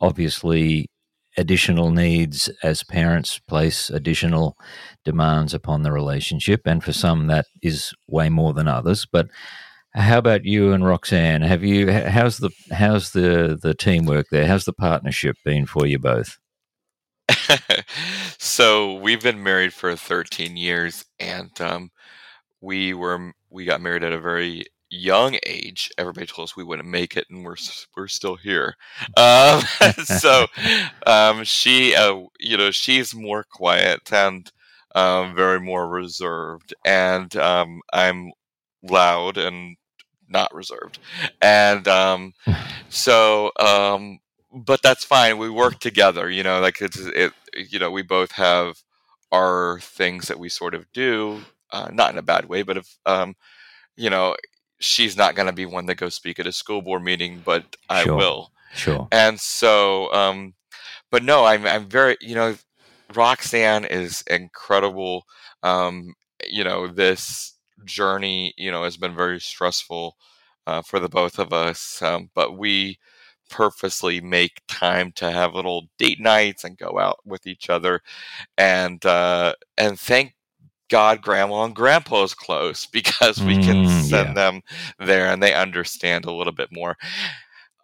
obviously, 0.00 0.88
additional 1.36 1.90
needs 1.90 2.48
as 2.62 2.84
parents 2.84 3.38
place 3.38 3.90
additional 3.90 4.56
demands 5.04 5.54
upon 5.54 5.82
the 5.82 5.92
relationship, 5.92 6.62
and 6.66 6.84
for 6.84 6.92
some 6.92 7.26
that 7.26 7.46
is 7.62 7.92
way 8.06 8.28
more 8.28 8.52
than 8.52 8.68
others. 8.68 9.06
But 9.10 9.28
how 9.94 10.18
about 10.18 10.44
you 10.44 10.72
and 10.72 10.86
Roxanne? 10.86 11.42
Have 11.42 11.64
you? 11.64 11.90
How's 11.90 12.38
the 12.38 12.50
how's 12.70 13.10
the 13.10 13.58
the 13.60 13.74
teamwork 13.74 14.26
there? 14.30 14.46
How's 14.46 14.64
the 14.64 14.72
partnership 14.72 15.36
been 15.44 15.66
for 15.66 15.86
you 15.86 15.98
both? 15.98 16.38
so 18.38 18.94
we've 18.94 19.22
been 19.22 19.42
married 19.42 19.72
for 19.72 19.94
13 19.96 20.56
years 20.56 21.04
and 21.18 21.58
um, 21.60 21.90
we 22.60 22.94
were 22.94 23.32
we 23.50 23.64
got 23.64 23.80
married 23.80 24.04
at 24.04 24.12
a 24.12 24.20
very 24.20 24.64
young 24.90 25.38
age. 25.46 25.90
Everybody 25.98 26.26
told 26.26 26.48
us 26.48 26.56
we 26.56 26.64
wouldn't 26.64 26.88
make 26.88 27.16
it 27.16 27.26
and 27.30 27.44
we're 27.44 27.56
we're 27.96 28.08
still 28.08 28.36
here. 28.36 28.74
Um, 29.16 29.62
so 30.04 30.46
um, 31.06 31.44
she 31.44 31.94
uh, 31.94 32.20
you 32.38 32.56
know 32.56 32.70
she's 32.70 33.14
more 33.14 33.44
quiet 33.44 34.12
and 34.12 34.50
um, 34.94 35.34
very 35.34 35.60
more 35.60 35.88
reserved 35.88 36.74
and 36.84 37.34
um, 37.36 37.80
i'm 37.92 38.32
loud 38.82 39.36
and 39.38 39.76
not 40.28 40.54
reserved. 40.54 40.98
And 41.42 41.86
um, 41.88 42.32
so 42.88 43.50
um, 43.58 44.20
but 44.52 44.82
that's 44.82 45.04
fine 45.04 45.38
we 45.38 45.48
work 45.50 45.78
together 45.78 46.30
you 46.30 46.42
know 46.42 46.60
like 46.60 46.80
it's 46.80 46.98
it 46.98 47.32
you 47.70 47.78
know 47.78 47.90
we 47.90 48.02
both 48.02 48.32
have 48.32 48.82
our 49.32 49.78
things 49.80 50.28
that 50.28 50.38
we 50.38 50.48
sort 50.48 50.74
of 50.74 50.90
do 50.92 51.40
uh, 51.72 51.88
not 51.92 52.12
in 52.12 52.18
a 52.18 52.22
bad 52.22 52.46
way 52.46 52.62
but 52.62 52.76
if 52.76 52.98
um, 53.06 53.34
you 53.96 54.10
know 54.10 54.34
she's 54.80 55.16
not 55.16 55.34
going 55.34 55.46
to 55.46 55.52
be 55.52 55.66
one 55.66 55.86
that 55.86 55.96
goes 55.96 56.14
speak 56.14 56.38
at 56.38 56.46
a 56.46 56.52
school 56.52 56.82
board 56.82 57.02
meeting 57.02 57.42
but 57.44 57.76
i 57.88 58.04
Sure. 58.04 58.16
will 58.16 58.50
Sure. 58.72 59.10
and 59.12 59.40
so 59.40 60.12
um 60.12 60.54
but 61.10 61.22
no 61.22 61.44
i'm 61.44 61.66
i'm 61.66 61.88
very 61.88 62.16
you 62.20 62.34
know 62.34 62.56
roxanne 63.14 63.84
is 63.84 64.22
incredible 64.28 65.24
um 65.62 66.14
you 66.48 66.64
know 66.64 66.86
this 66.88 67.54
journey 67.84 68.54
you 68.56 68.70
know 68.70 68.84
has 68.84 68.96
been 68.96 69.14
very 69.14 69.40
stressful 69.40 70.16
uh, 70.66 70.82
for 70.82 71.00
the 71.00 71.08
both 71.08 71.38
of 71.38 71.52
us 71.52 72.00
um, 72.02 72.30
but 72.34 72.56
we 72.58 72.98
purposely 73.50 74.20
make 74.20 74.60
time 74.68 75.12
to 75.12 75.30
have 75.30 75.54
little 75.54 75.88
date 75.98 76.20
nights 76.20 76.64
and 76.64 76.78
go 76.78 76.98
out 76.98 77.18
with 77.26 77.46
each 77.46 77.70
other 77.70 78.00
and 78.58 79.04
uh 79.06 79.54
and 79.78 79.98
thank 80.00 80.34
god 80.90 81.22
grandma 81.22 81.64
and 81.64 81.76
grandpa 81.76 82.22
is 82.24 82.34
close 82.34 82.86
because 82.92 83.44
we 83.44 83.56
can 83.58 83.84
Mm, 83.84 84.10
send 84.10 84.36
yeah. 84.36 84.36
them 84.36 84.60
there 84.98 85.28
and 85.32 85.42
they 85.42 85.54
understand 85.54 86.24
a 86.26 86.32
little 86.32 86.52
bit 86.54 86.68
more 86.72 86.96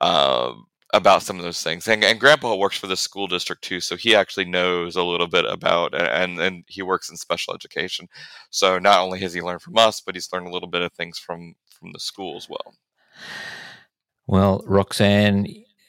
um 0.00 0.66
about 0.94 1.22
some 1.22 1.38
of 1.38 1.44
those 1.44 1.62
things 1.62 1.88
and, 1.88 2.04
and 2.04 2.20
grandpa 2.20 2.54
works 2.54 2.78
for 2.78 2.86
the 2.86 2.96
school 2.96 3.26
district 3.26 3.62
too 3.62 3.80
so 3.80 3.96
he 3.96 4.14
actually 4.14 4.44
knows 4.44 4.96
a 4.96 5.02
little 5.02 5.26
bit 5.26 5.44
about 5.44 5.94
and 5.94 6.38
and 6.40 6.64
he 6.68 6.82
works 6.82 7.10
in 7.10 7.16
special 7.16 7.54
education 7.54 8.08
so 8.50 8.78
not 8.78 9.00
only 9.00 9.18
has 9.18 9.34
he 9.34 9.42
learned 9.42 9.62
from 9.62 9.76
us 9.76 10.00
but 10.00 10.14
he's 10.14 10.32
learned 10.32 10.46
a 10.46 10.50
little 10.52 10.68
bit 10.68 10.82
of 10.82 10.92
things 10.92 11.18
from 11.18 11.54
from 11.68 11.92
the 11.92 11.98
school 12.00 12.36
as 12.36 12.48
well 12.48 12.74
Well, 14.28 14.64
Roxanne, 14.66 15.46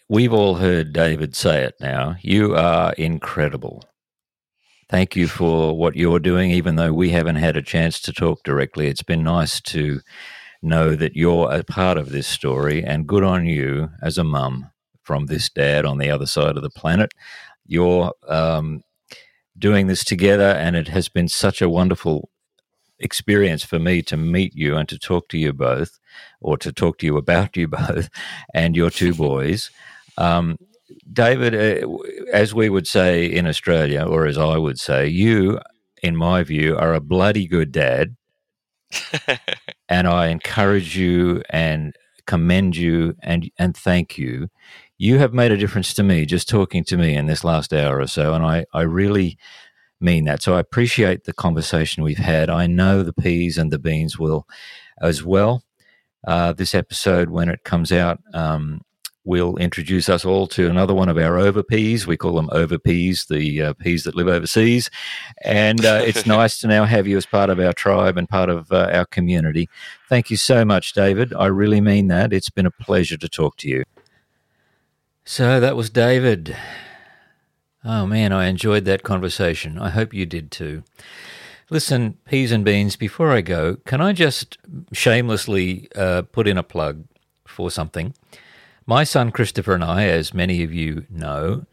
we've 0.10 0.32
all 0.32 0.56
heard 0.56 0.94
David 0.94 1.36
say 1.36 1.64
it 1.64 1.74
now. 1.82 2.18
You 2.22 2.56
are 2.56 2.94
incredible. 2.94 3.84
Thank 4.90 5.16
you 5.16 5.28
for 5.28 5.76
what 5.76 5.96
you're 5.96 6.20
doing, 6.20 6.52
even 6.52 6.76
though 6.76 6.94
we 6.94 7.10
haven't 7.10 7.38
had 7.38 7.58
a 7.58 7.64
chance 7.64 8.00
to 8.02 8.14
talk 8.14 8.44
directly. 8.44 8.88
It's 8.88 9.02
been 9.02 9.24
nice 9.24 9.60
to 9.62 10.02
know 10.62 10.96
that 10.96 11.16
you're 11.16 11.52
a 11.52 11.64
part 11.64 11.98
of 11.98 12.12
this 12.12 12.28
story, 12.28 12.84
and 12.84 13.08
good 13.08 13.24
on 13.24 13.48
you 13.48 13.90
as 14.04 14.20
a 14.20 14.24
mum 14.24 14.70
from 15.02 15.26
this 15.26 15.50
dad 15.50 15.84
on 15.84 15.98
the 15.98 16.12
other 16.12 16.28
side 16.28 16.58
of 16.58 16.64
the 16.64 16.70
planet. 16.70 17.14
You're 17.66 18.14
um, 18.28 18.84
doing 19.58 19.88
this 19.88 20.04
together, 20.04 20.52
and 20.52 20.76
it 20.76 20.90
has 20.90 21.10
been 21.10 21.28
such 21.28 21.60
a 21.60 21.70
wonderful 21.70 22.30
experience 23.00 23.64
for 23.64 23.80
me 23.80 24.02
to 24.04 24.18
meet 24.18 24.56
you 24.56 24.76
and 24.76 24.88
to 24.90 24.98
talk 24.98 25.30
to 25.30 25.38
you 25.38 25.54
both, 25.54 26.00
or 26.42 26.58
to 26.58 26.72
talk 26.72 26.98
to 27.00 27.06
you 27.06 27.18
about 27.18 27.56
you 27.58 27.68
both 27.80 28.10
and 28.54 28.76
your 28.76 28.90
two 28.90 29.14
boys. 29.28 29.70
Um, 30.18 30.58
David, 31.12 31.54
uh, 31.54 31.88
as 32.32 32.54
we 32.54 32.70
would 32.70 32.88
say 32.88 33.26
in 33.26 33.46
Australia, 33.46 34.04
or 34.04 34.26
as 34.26 34.38
I 34.38 34.58
would 34.58 34.80
say, 34.80 35.08
you, 35.08 35.60
in 36.02 36.16
my 36.16 36.44
view, 36.44 36.78
are 36.78 36.94
a 36.94 37.02
bloody 37.02 37.48
good 37.48 37.72
dad, 37.72 38.16
and 39.90 40.08
I 40.08 40.28
encourage 40.28 40.98
you 40.98 41.44
and 41.50 41.94
commend 42.26 42.76
you 42.76 43.16
and 43.22 43.50
and 43.58 43.76
thank 43.76 44.18
you. 44.18 44.50
You 44.98 45.20
have 45.20 45.34
made 45.34 45.52
a 45.52 45.58
difference 45.58 45.94
to 45.96 46.04
me 46.04 46.26
just 46.26 46.50
talking 46.50 46.84
to 46.86 46.98
me 46.98 47.16
in 47.16 47.28
this 47.28 47.44
last 47.44 47.74
hour 47.74 48.00
or 48.00 48.08
so, 48.08 48.34
and 48.34 48.46
I, 48.46 48.66
I 48.74 48.82
really 48.82 49.38
mean 50.00 50.26
that. 50.26 50.42
So 50.42 50.56
I 50.56 50.60
appreciate 50.60 51.24
the 51.24 51.34
conversation 51.34 52.04
we've 52.04 52.18
had. 52.18 52.50
I 52.50 52.68
know 52.68 53.04
the 53.04 53.14
peas 53.14 53.58
and 53.58 53.72
the 53.72 53.80
beans 53.80 54.18
will 54.18 54.48
as 55.02 55.24
well. 55.24 55.64
Uh, 56.26 56.54
this 56.54 56.76
episode, 56.76 57.30
when 57.30 57.50
it 57.50 57.64
comes 57.64 57.92
out, 57.92 58.20
um, 58.34 58.82
will 59.28 59.58
introduce 59.58 60.08
us 60.08 60.24
all 60.24 60.48
to 60.48 60.70
another 60.70 60.94
one 60.94 61.10
of 61.10 61.18
our 61.18 61.38
over 61.38 61.62
peas. 61.62 62.08
We 62.08 62.16
call 62.16 62.36
them 62.36 62.50
over 62.54 62.80
peas, 62.80 63.26
the 63.30 63.62
uh, 63.62 63.74
peas 63.74 64.06
that 64.06 64.16
live 64.16 64.30
overseas. 64.30 64.90
And 65.44 65.86
uh, 65.86 66.02
it's 66.04 66.26
nice 66.38 66.60
to 66.62 66.68
now 66.68 66.86
have 66.86 67.08
you 67.08 67.18
as 67.18 67.26
part 67.26 67.50
of 67.50 67.60
our 67.60 67.74
tribe 67.74 68.18
and 68.18 68.28
part 68.28 68.50
of 68.50 68.72
uh, 68.72 68.90
our 68.94 69.06
community. 69.06 69.70
Thank 70.08 70.32
you 70.32 70.38
so 70.38 70.64
much, 70.64 70.94
David. 70.94 71.34
I 71.34 71.48
really 71.48 71.82
mean 71.82 72.08
that. 72.08 72.32
It's 72.32 72.50
been 72.50 72.66
a 72.66 72.72
pleasure 72.72 73.18
to 73.18 73.28
talk 73.28 73.58
to 73.58 73.68
you. 73.68 73.84
So 75.26 75.60
that 75.60 75.76
was 75.76 75.90
David. 75.90 76.56
Oh 77.90 78.06
man, 78.06 78.34
I 78.34 78.48
enjoyed 78.48 78.84
that 78.84 79.04
conversation. 79.04 79.80
I 79.80 79.92
hope 79.92 80.14
you 80.14 80.26
did 80.26 80.52
too. 80.52 80.84
Listen, 81.70 82.18
peas 82.26 82.52
and 82.52 82.66
beans, 82.66 82.98
before 82.98 83.32
I 83.32 83.40
go, 83.40 83.78
can 83.86 84.02
I 84.02 84.12
just 84.12 84.58
shamelessly 84.92 85.88
uh, 85.96 86.24
put 86.24 86.50
in 86.50 86.58
a 86.58 86.64
plug 86.64 87.06
for 87.46 87.72
something? 87.72 88.14
My 88.86 89.06
son 89.06 89.32
Christopher 89.32 89.74
and 89.74 89.86
I, 89.86 90.04
as 90.04 90.34
many 90.34 90.64
of 90.64 90.74
you 90.74 91.06
know, 91.10 91.66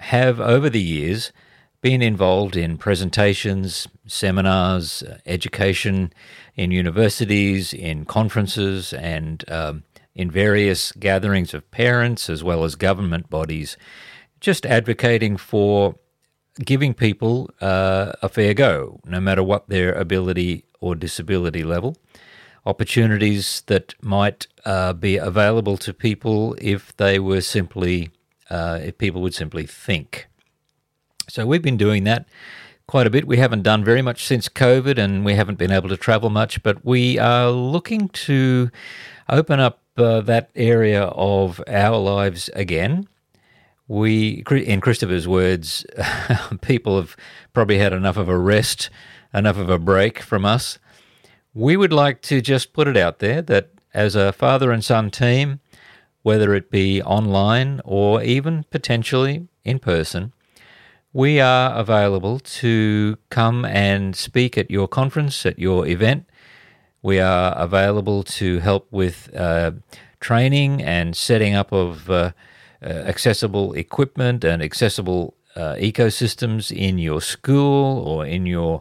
have 0.00 0.40
over 0.40 0.68
the 0.68 0.82
years 0.82 1.32
been 1.80 2.02
involved 2.02 2.54
in 2.54 2.76
presentations, 2.76 3.88
seminars, 4.06 5.02
education 5.24 6.12
in 6.54 6.70
universities, 6.70 7.72
in 7.72 8.04
conferences, 8.04 8.92
and 8.92 9.42
um, 9.50 9.84
in 10.14 10.30
various 10.30 10.92
gatherings 10.92 11.54
of 11.54 11.70
parents 11.70 12.28
as 12.28 12.44
well 12.44 12.62
as 12.62 12.74
government 12.74 13.30
bodies, 13.30 13.78
just 14.42 14.66
advocating 14.66 15.36
for 15.36 15.94
giving 16.62 16.92
people 16.92 17.48
uh, 17.60 18.12
a 18.20 18.28
fair 18.28 18.52
go, 18.52 19.00
no 19.06 19.20
matter 19.20 19.42
what 19.42 19.68
their 19.68 19.94
ability 19.94 20.64
or 20.80 20.94
disability 20.94 21.62
level. 21.62 21.96
Opportunities 22.66 23.62
that 23.66 23.94
might 24.02 24.46
uh, 24.64 24.92
be 24.92 25.16
available 25.16 25.76
to 25.78 25.94
people 25.94 26.54
if 26.60 26.94
they 26.96 27.18
were 27.18 27.40
simply, 27.40 28.10
uh, 28.50 28.80
if 28.82 28.98
people 28.98 29.22
would 29.22 29.34
simply 29.34 29.64
think. 29.64 30.26
So 31.28 31.46
we've 31.46 31.62
been 31.62 31.76
doing 31.76 32.04
that 32.04 32.26
quite 32.86 33.06
a 33.06 33.10
bit. 33.10 33.26
We 33.26 33.38
haven't 33.38 33.62
done 33.62 33.84
very 33.84 34.02
much 34.02 34.26
since 34.26 34.48
COVID 34.48 34.98
and 34.98 35.24
we 35.24 35.34
haven't 35.34 35.58
been 35.58 35.72
able 35.72 35.88
to 35.88 35.96
travel 35.96 36.30
much, 36.30 36.62
but 36.62 36.84
we 36.84 37.18
are 37.18 37.50
looking 37.50 38.08
to 38.08 38.70
open 39.28 39.60
up 39.60 39.80
uh, 39.96 40.20
that 40.22 40.50
area 40.54 41.04
of 41.04 41.62
our 41.68 41.96
lives 41.96 42.50
again 42.54 43.08
we, 43.92 44.42
in 44.50 44.80
Christopher's 44.80 45.28
words, 45.28 45.84
people 46.62 46.96
have 46.96 47.14
probably 47.52 47.76
had 47.76 47.92
enough 47.92 48.16
of 48.16 48.26
a 48.26 48.38
rest, 48.38 48.88
enough 49.34 49.58
of 49.58 49.68
a 49.68 49.78
break 49.78 50.20
from 50.20 50.46
us. 50.46 50.78
We 51.52 51.76
would 51.76 51.92
like 51.92 52.22
to 52.22 52.40
just 52.40 52.72
put 52.72 52.88
it 52.88 52.96
out 52.96 53.18
there 53.18 53.42
that 53.42 53.68
as 53.92 54.16
a 54.16 54.32
father 54.32 54.72
and 54.72 54.82
son 54.82 55.10
team, 55.10 55.60
whether 56.22 56.54
it 56.54 56.70
be 56.70 57.02
online 57.02 57.82
or 57.84 58.22
even 58.22 58.64
potentially 58.70 59.46
in 59.62 59.78
person, 59.78 60.32
we 61.12 61.38
are 61.38 61.74
available 61.74 62.38
to 62.38 63.18
come 63.28 63.66
and 63.66 64.16
speak 64.16 64.56
at 64.56 64.70
your 64.70 64.88
conference, 64.88 65.44
at 65.44 65.58
your 65.58 65.86
event. 65.86 66.24
We 67.02 67.20
are 67.20 67.52
available 67.56 68.22
to 68.22 68.60
help 68.60 68.90
with 68.90 69.28
uh, 69.36 69.72
training 70.18 70.80
and 70.80 71.14
setting 71.14 71.54
up 71.54 71.72
of 71.72 72.08
uh, 72.08 72.32
accessible 72.82 73.72
equipment 73.74 74.44
and 74.44 74.62
accessible 74.62 75.34
uh, 75.56 75.74
ecosystems 75.74 76.74
in 76.74 76.98
your 76.98 77.20
school 77.20 77.98
or 78.00 78.26
in 78.26 78.46
your 78.46 78.80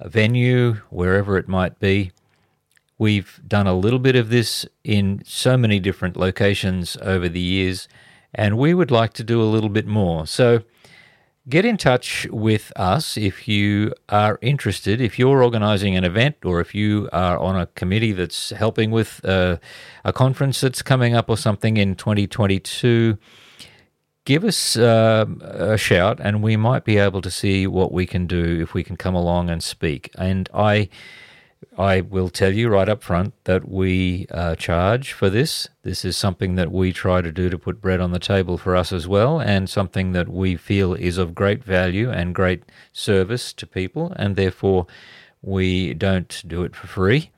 venue, 0.00 0.74
wherever 0.90 1.36
it 1.36 1.48
might 1.48 1.78
be. 1.78 2.12
We've 2.98 3.40
done 3.46 3.66
a 3.66 3.74
little 3.74 3.98
bit 3.98 4.16
of 4.16 4.28
this 4.28 4.66
in 4.82 5.22
so 5.24 5.56
many 5.56 5.78
different 5.78 6.16
locations 6.16 6.96
over 7.00 7.28
the 7.28 7.40
years, 7.40 7.88
and 8.34 8.58
we 8.58 8.74
would 8.74 8.90
like 8.90 9.12
to 9.14 9.24
do 9.24 9.40
a 9.40 9.44
little 9.44 9.68
bit 9.68 9.86
more. 9.86 10.26
So, 10.26 10.62
get 11.48 11.64
in 11.64 11.76
touch 11.76 12.26
with 12.30 12.72
us 12.76 13.16
if 13.16 13.48
you 13.48 13.92
are 14.08 14.38
interested. 14.42 15.00
If 15.00 15.18
you're 15.18 15.42
organizing 15.42 15.96
an 15.96 16.04
event 16.04 16.36
or 16.44 16.60
if 16.60 16.74
you 16.74 17.08
are 17.12 17.38
on 17.38 17.56
a 17.56 17.66
committee 17.66 18.12
that's 18.12 18.50
helping 18.50 18.90
with 18.90 19.24
uh, 19.24 19.56
a 20.04 20.12
conference 20.12 20.60
that's 20.60 20.82
coming 20.82 21.14
up 21.14 21.28
or 21.28 21.36
something 21.36 21.76
in 21.76 21.94
2022, 21.94 23.16
give 24.24 24.44
us 24.44 24.76
uh, 24.76 25.24
a 25.42 25.78
shout 25.78 26.20
and 26.20 26.42
we 26.42 26.56
might 26.56 26.84
be 26.84 26.98
able 26.98 27.22
to 27.22 27.30
see 27.30 27.66
what 27.66 27.92
we 27.92 28.04
can 28.04 28.26
do 28.26 28.60
if 28.60 28.74
we 28.74 28.84
can 28.84 28.96
come 28.96 29.14
along 29.14 29.48
and 29.48 29.62
speak. 29.62 30.10
And 30.16 30.48
I 30.52 30.90
I 31.76 32.00
will 32.00 32.28
tell 32.28 32.52
you 32.52 32.68
right 32.68 32.88
up 32.88 33.02
front 33.02 33.34
that 33.44 33.68
we 33.68 34.26
uh, 34.30 34.54
charge 34.56 35.12
for 35.12 35.30
this. 35.30 35.68
This 35.82 36.04
is 36.04 36.16
something 36.16 36.56
that 36.56 36.72
we 36.72 36.92
try 36.92 37.20
to 37.20 37.32
do 37.32 37.48
to 37.50 37.58
put 37.58 37.80
bread 37.80 38.00
on 38.00 38.12
the 38.12 38.18
table 38.18 38.58
for 38.58 38.74
us 38.76 38.92
as 38.92 39.06
well, 39.06 39.40
and 39.40 39.68
something 39.68 40.12
that 40.12 40.28
we 40.28 40.56
feel 40.56 40.94
is 40.94 41.18
of 41.18 41.34
great 41.34 41.62
value 41.62 42.10
and 42.10 42.34
great 42.34 42.64
service 42.92 43.52
to 43.54 43.66
people, 43.66 44.12
and 44.16 44.34
therefore 44.34 44.86
we 45.42 45.94
don't 45.94 46.42
do 46.46 46.62
it 46.62 46.74
for 46.74 46.86
free. 46.86 47.30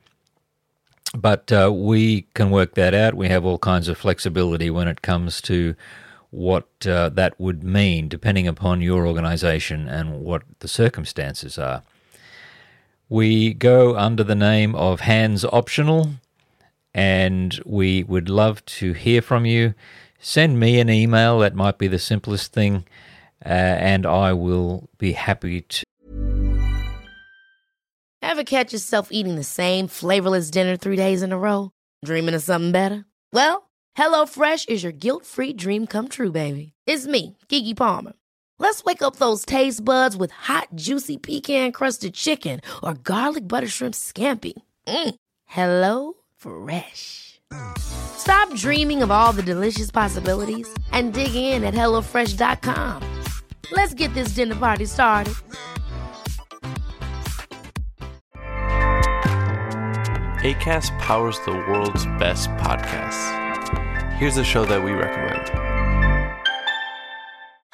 But 1.13 1.51
uh, 1.51 1.71
we 1.73 2.23
can 2.33 2.51
work 2.51 2.75
that 2.75 2.93
out. 2.93 3.13
We 3.13 3.27
have 3.29 3.45
all 3.45 3.57
kinds 3.57 3.87
of 3.87 3.97
flexibility 3.97 4.69
when 4.69 4.87
it 4.87 5.01
comes 5.01 5.41
to 5.41 5.75
what 6.29 6.67
uh, 6.87 7.09
that 7.09 7.39
would 7.39 7.63
mean, 7.63 8.07
depending 8.07 8.47
upon 8.47 8.81
your 8.81 9.05
organization 9.05 9.87
and 9.87 10.21
what 10.21 10.43
the 10.59 10.67
circumstances 10.67 11.57
are. 11.59 11.83
We 13.11 13.53
go 13.53 13.97
under 13.97 14.23
the 14.23 14.35
name 14.35 14.73
of 14.73 15.01
Hands 15.01 15.43
Optional, 15.43 16.13
and 16.93 17.59
we 17.65 18.03
would 18.03 18.29
love 18.29 18.63
to 18.77 18.93
hear 18.93 19.21
from 19.21 19.45
you. 19.45 19.73
Send 20.21 20.61
me 20.61 20.79
an 20.79 20.89
email, 20.89 21.39
that 21.39 21.53
might 21.53 21.77
be 21.77 21.89
the 21.89 21.99
simplest 21.99 22.53
thing, 22.53 22.85
uh, 23.45 23.49
and 23.49 24.05
I 24.05 24.31
will 24.31 24.87
be 24.97 25.11
happy 25.11 25.59
to. 25.59 25.83
Ever 28.21 28.45
catch 28.45 28.71
yourself 28.71 29.09
eating 29.11 29.35
the 29.35 29.43
same 29.43 29.89
flavorless 29.89 30.49
dinner 30.49 30.77
three 30.77 30.95
days 30.95 31.21
in 31.21 31.33
a 31.33 31.37
row? 31.37 31.71
Dreaming 32.05 32.33
of 32.33 32.43
something 32.43 32.71
better? 32.71 33.03
Well, 33.33 33.69
HelloFresh 33.97 34.69
is 34.69 34.83
your 34.83 34.93
guilt 34.93 35.25
free 35.25 35.51
dream 35.51 35.85
come 35.85 36.07
true, 36.07 36.31
baby. 36.31 36.71
It's 36.85 37.07
me, 37.07 37.37
Keke 37.49 37.75
Palmer. 37.75 38.13
Let's 38.61 38.83
wake 38.83 39.01
up 39.01 39.15
those 39.15 39.43
taste 39.43 39.83
buds 39.83 40.15
with 40.15 40.29
hot, 40.29 40.67
juicy 40.75 41.17
pecan 41.17 41.71
crusted 41.71 42.13
chicken 42.13 42.61
or 42.83 42.93
garlic 42.93 43.47
butter 43.47 43.67
shrimp 43.67 43.95
scampi. 43.95 44.53
Mm. 44.85 45.15
Hello 45.45 46.13
Fresh. 46.37 47.41
Stop 47.79 48.53
dreaming 48.53 49.01
of 49.01 49.09
all 49.09 49.33
the 49.33 49.41
delicious 49.41 49.89
possibilities 49.89 50.71
and 50.91 51.11
dig 51.11 51.33
in 51.33 51.63
at 51.63 51.73
HelloFresh.com. 51.73 53.01
Let's 53.71 53.95
get 53.95 54.13
this 54.13 54.35
dinner 54.35 54.55
party 54.55 54.85
started. 54.85 55.33
ACAST 60.43 60.99
powers 60.99 61.39
the 61.47 61.53
world's 61.67 62.05
best 62.19 62.47
podcasts. 62.61 63.25
Here's 64.17 64.37
a 64.37 64.43
show 64.43 64.65
that 64.65 64.83
we 64.83 64.91
recommend. 64.91 65.70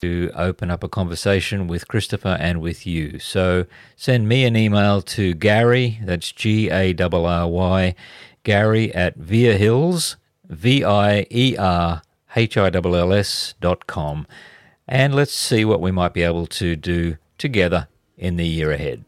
To 0.00 0.30
open 0.36 0.70
up 0.70 0.84
a 0.84 0.88
conversation 0.88 1.66
with 1.66 1.88
Christopher 1.88 2.36
and 2.38 2.60
with 2.60 2.86
you. 2.86 3.18
So 3.18 3.66
send 3.96 4.28
me 4.28 4.44
an 4.44 4.56
email 4.56 5.02
to 5.02 5.34
Garry, 5.34 5.98
that's 6.04 6.30
G 6.30 6.70
A 6.70 6.94
R 6.94 7.14
R 7.26 7.48
Y, 7.48 7.96
Garry 8.44 8.94
at 8.94 9.18
Vierhills, 9.18 10.14
V 10.48 10.84
I 10.84 11.26
E 11.30 11.56
R 11.58 12.02
H 12.36 12.56
I 12.56 12.70
L 12.72 12.94
L 12.94 13.12
S 13.12 13.54
dot 13.60 13.88
com. 13.88 14.28
And 14.86 15.16
let's 15.16 15.34
see 15.34 15.64
what 15.64 15.80
we 15.80 15.90
might 15.90 16.14
be 16.14 16.22
able 16.22 16.46
to 16.46 16.76
do 16.76 17.16
together 17.36 17.88
in 18.16 18.36
the 18.36 18.46
year 18.46 18.70
ahead. 18.70 19.04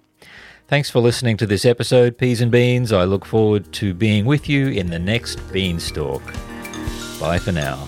Thanks 0.67 0.91
for 0.91 0.99
listening 0.99 1.37
to 1.37 1.47
this 1.47 1.65
episode, 1.65 2.19
Peas 2.19 2.41
and 2.41 2.51
Beans. 2.51 2.93
I 2.93 3.05
look 3.05 3.25
forward 3.25 3.73
to 3.75 3.95
being 3.95 4.25
with 4.25 4.49
you 4.49 4.67
in 4.67 4.91
the 4.91 4.99
next 4.99 5.37
Beanstalk. 5.53 6.23
Bye 7.21 7.39
for 7.39 7.53
now. 7.53 7.87